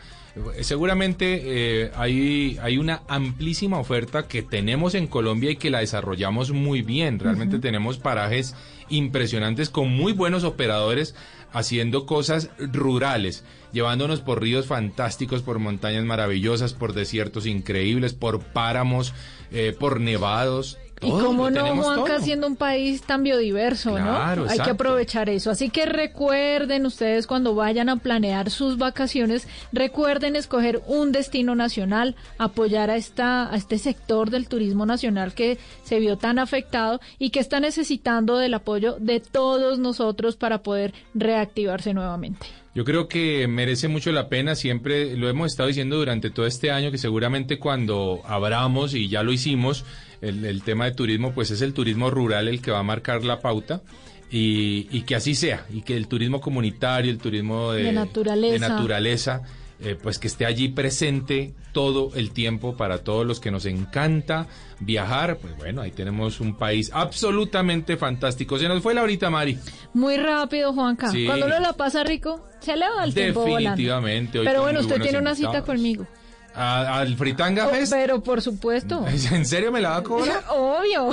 Seguramente 0.63 1.43
eh, 1.45 1.93
hay, 1.95 2.59
hay 2.61 2.77
una 2.77 3.03
amplísima 3.07 3.79
oferta 3.79 4.27
que 4.27 4.43
tenemos 4.43 4.97
en 4.97 5.07
Colombia 5.07 5.53
y 5.53 5.57
que 5.57 5.71
la 5.71 5.79
desarrollamos 5.79 6.51
muy 6.51 6.83
bien. 6.83 7.21
Realmente 7.21 7.61
tenemos 7.61 7.99
parajes 7.99 8.57
impresionantes 8.89 9.71
con 9.71 9.91
muy 9.91 10.13
buenos 10.13 10.45
operadores 10.45 11.15
haciendo 11.53 12.05
cosas 12.05 12.51
rurales, 12.59 13.45
llevándonos 13.73 14.21
por 14.21 14.43
ríos 14.43 14.67
fantásticos, 14.67 15.43
por 15.43 15.61
montañas 15.61 16.05
maravillosas, 16.05 16.75
por 16.75 16.93
desiertos 16.95 17.47
increíbles, 17.47 18.13
por 18.13 18.41
páramos, 18.41 19.15
eh, 19.53 19.75
por 19.79 20.01
nevados. 20.01 20.79
Y 21.01 21.11
cómo 21.11 21.51
no, 21.51 21.77
Juanca, 21.77 22.21
siendo 22.21 22.47
un 22.47 22.57
país 22.57 23.03
tan 23.03 23.23
biodiverso, 23.23 23.99
¿no? 23.99 24.17
Hay 24.49 24.59
que 24.59 24.71
aprovechar 24.71 25.29
eso. 25.29 25.51
Así 25.51 25.71
que 25.71 25.87
recuerden 25.87 26.87
ustedes 26.87 27.27
cuando 27.27 27.55
vayan 27.55 27.89
a 27.89 27.97
planear 27.97 28.51
sus 28.51 28.79
vacaciones, 28.79 29.47
recuerden 29.73 30.37
escoger 30.37 30.83
un 30.87 31.13
destino 31.13 31.55
nacional, 31.55 32.17
apoyar 32.39 32.91
a, 32.91 32.97
esta, 32.97 33.53
a 33.53 33.57
este 33.57 33.79
sector 33.79 34.31
del 34.31 34.49
turismo 34.49 34.87
nacional 34.87 35.35
que 35.35 35.59
se 35.83 35.99
vio 36.01 36.17
tan 36.17 36.39
afectado 36.39 37.01
y 37.19 37.31
que 37.31 37.41
está 37.41 37.61
necesitando 37.61 38.39
del 38.39 38.55
apoyo 38.55 38.97
de 38.99 39.21
todos 39.21 39.79
nosotros 39.79 40.37
para 40.37 40.63
poder 40.63 40.95
reactivarse 41.15 41.95
nuevamente. 41.95 42.47
Yo 42.75 42.85
creo 42.85 43.07
que 43.07 43.47
merece 43.47 43.87
mucho 43.87 44.11
la 44.11 44.29
pena, 44.29 44.57
siempre 44.57 45.17
lo 45.17 45.29
hemos 45.29 45.53
estado 45.53 45.69
diciendo 45.69 45.97
durante 45.97 46.31
todo 46.31 46.45
este 46.45 46.73
año, 46.73 46.91
que 46.91 46.99
seguramente 46.99 47.61
cuando 47.61 48.21
abramos, 48.25 48.95
y 48.95 49.09
ya 49.09 49.23
lo 49.23 49.31
hicimos, 49.31 49.85
el, 50.29 50.63
tema 50.63 50.87
de 50.87 50.93
turismo, 50.93 51.33
pues 51.33 51.51
es 51.51 51.61
el 51.61 51.73
turismo 51.75 52.11
rural 52.11 52.49
el 52.49 52.61
que 52.61 52.71
va 52.71 52.81
a 52.81 52.83
marcar 52.83 53.25
la 53.25 53.41
pauta. 53.41 53.83
Y, 54.31 55.03
que 55.03 55.15
así 55.15 55.37
sea, 55.37 55.65
y 55.73 55.83
que 55.83 55.97
el 55.97 56.09
turismo 56.09 56.41
comunitario, 56.41 57.13
el 57.13 57.19
turismo 57.19 57.71
de, 57.71 57.93
naturaleza, 57.93 59.43
eh, 59.81 59.97
pues 60.01 60.19
que 60.19 60.27
esté 60.27 60.45
allí 60.45 60.69
presente 60.69 61.55
todo 61.73 62.11
el 62.15 62.31
tiempo 62.31 62.77
para 62.77 62.99
todos 62.99 63.27
los 63.27 63.39
que 63.39 63.51
nos 63.51 63.67
encanta 63.67 64.49
viajar. 64.81 65.39
Pues 65.39 65.57
bueno, 65.57 65.83
ahí 65.83 65.93
tenemos 65.93 66.41
un 66.41 66.57
país 66.57 66.91
absolutamente 66.93 67.97
fantástico. 67.97 68.59
Se 68.59 68.67
nos 68.67 68.83
fue 68.83 68.95
la 68.95 69.03
ahorita, 69.03 69.31
Mari. 69.31 69.59
Muy 69.93 70.17
rápido, 70.17 70.73
Juanca. 70.73 71.13
Cuando 71.27 71.47
uno 71.47 71.61
la 71.61 71.75
pasa 71.75 72.03
rico, 72.03 72.45
se 72.61 72.77
le 72.77 72.89
va 72.89 73.05
el 73.05 73.15
tiempo 73.15 73.45
Definitivamente. 73.45 74.41
Pero 74.43 74.63
bueno, 74.63 74.81
usted 74.81 75.01
tiene 75.01 75.19
una 75.19 75.35
cita 75.35 75.63
conmigo. 75.63 76.07
¿Al 76.55 77.17
Fritanga 77.17 77.67
oh, 77.67 77.71
Fest? 77.71 77.93
pero 77.93 78.23
por 78.23 78.41
supuesto. 78.41 79.05
¿En 79.33 79.45
serio 79.45 79.73
me 79.73 79.81
la 79.81 79.91
va 79.91 79.97
a 79.97 80.03
cobrar? 80.03 80.45
Obvio. 80.51 81.11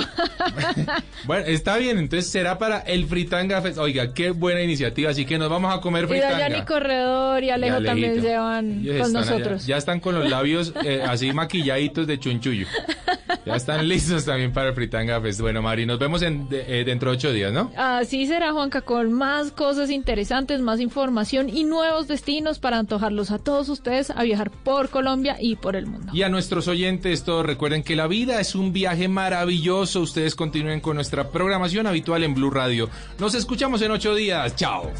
bueno, 1.26 1.44
está 1.46 1.76
bien, 1.76 1.98
entonces 1.98 2.30
será 2.30 2.58
para 2.58 2.78
el 2.78 3.06
Fritanga 3.06 3.60
Fest. 3.60 3.78
Oiga, 3.78 4.14
qué 4.14 4.30
buena 4.30 4.62
iniciativa, 4.62 5.10
así 5.10 5.24
que 5.24 5.38
nos 5.38 5.50
vamos 5.50 5.74
a 5.74 5.80
comer 5.80 6.06
fritanga. 6.06 6.36
Y 6.36 6.42
Dayani 6.42 6.64
Corredor 6.64 7.42
y 7.42 7.50
Alejo 7.50 7.82
también 7.82 8.22
se 8.22 8.36
van 8.36 8.84
con 9.00 9.12
nosotros. 9.12 9.66
ya 9.66 9.76
están 9.76 10.00
con 10.00 10.14
los 10.14 10.30
labios 10.30 10.72
eh, 10.84 11.02
así 11.06 11.32
maquilladitos 11.32 12.06
de 12.06 12.18
chunchullo. 12.18 12.66
Ya 13.44 13.56
están 13.56 13.88
listos 13.88 14.24
también 14.24 14.52
para 14.52 14.68
el 14.68 14.74
Fritanga 14.74 15.20
Fest. 15.20 15.40
Bueno, 15.40 15.62
Mari, 15.62 15.86
nos 15.86 15.98
vemos 15.98 16.22
en, 16.22 16.46
eh, 16.52 16.84
dentro 16.86 17.10
de 17.10 17.16
ocho 17.16 17.32
días, 17.32 17.52
¿no? 17.52 17.72
Así 17.76 18.26
será, 18.26 18.52
Juanca, 18.52 18.82
con 18.82 19.12
más 19.12 19.50
cosas 19.50 19.90
interesantes, 19.90 20.60
más 20.60 20.78
información 20.78 21.48
y 21.48 21.64
nuevos 21.64 22.06
destinos 22.06 22.60
para 22.60 22.78
antojarlos 22.78 23.32
a 23.32 23.38
todos 23.38 23.68
ustedes 23.68 24.10
a 24.10 24.22
viajar 24.22 24.50
por 24.50 24.90
Colombia 25.32 25.36
y 25.40 25.56
por 25.56 25.76
el 25.76 25.86
mundo. 25.86 26.12
Y 26.12 26.22
a 26.22 26.28
nuestros 26.28 26.68
oyentes, 26.68 27.24
todos 27.24 27.44
recuerden 27.44 27.82
que 27.82 27.96
la 27.96 28.06
vida 28.06 28.40
es 28.40 28.54
un 28.54 28.72
viaje 28.72 29.08
maravilloso. 29.08 30.00
Ustedes 30.00 30.34
continúen 30.34 30.80
con 30.80 30.96
nuestra 30.96 31.30
programación 31.30 31.86
habitual 31.86 32.24
en 32.24 32.34
Blue 32.34 32.50
Radio. 32.50 32.88
Nos 33.18 33.34
escuchamos 33.34 33.82
en 33.82 33.90
ocho 33.90 34.14
días. 34.14 34.54
Chao. 34.56 34.90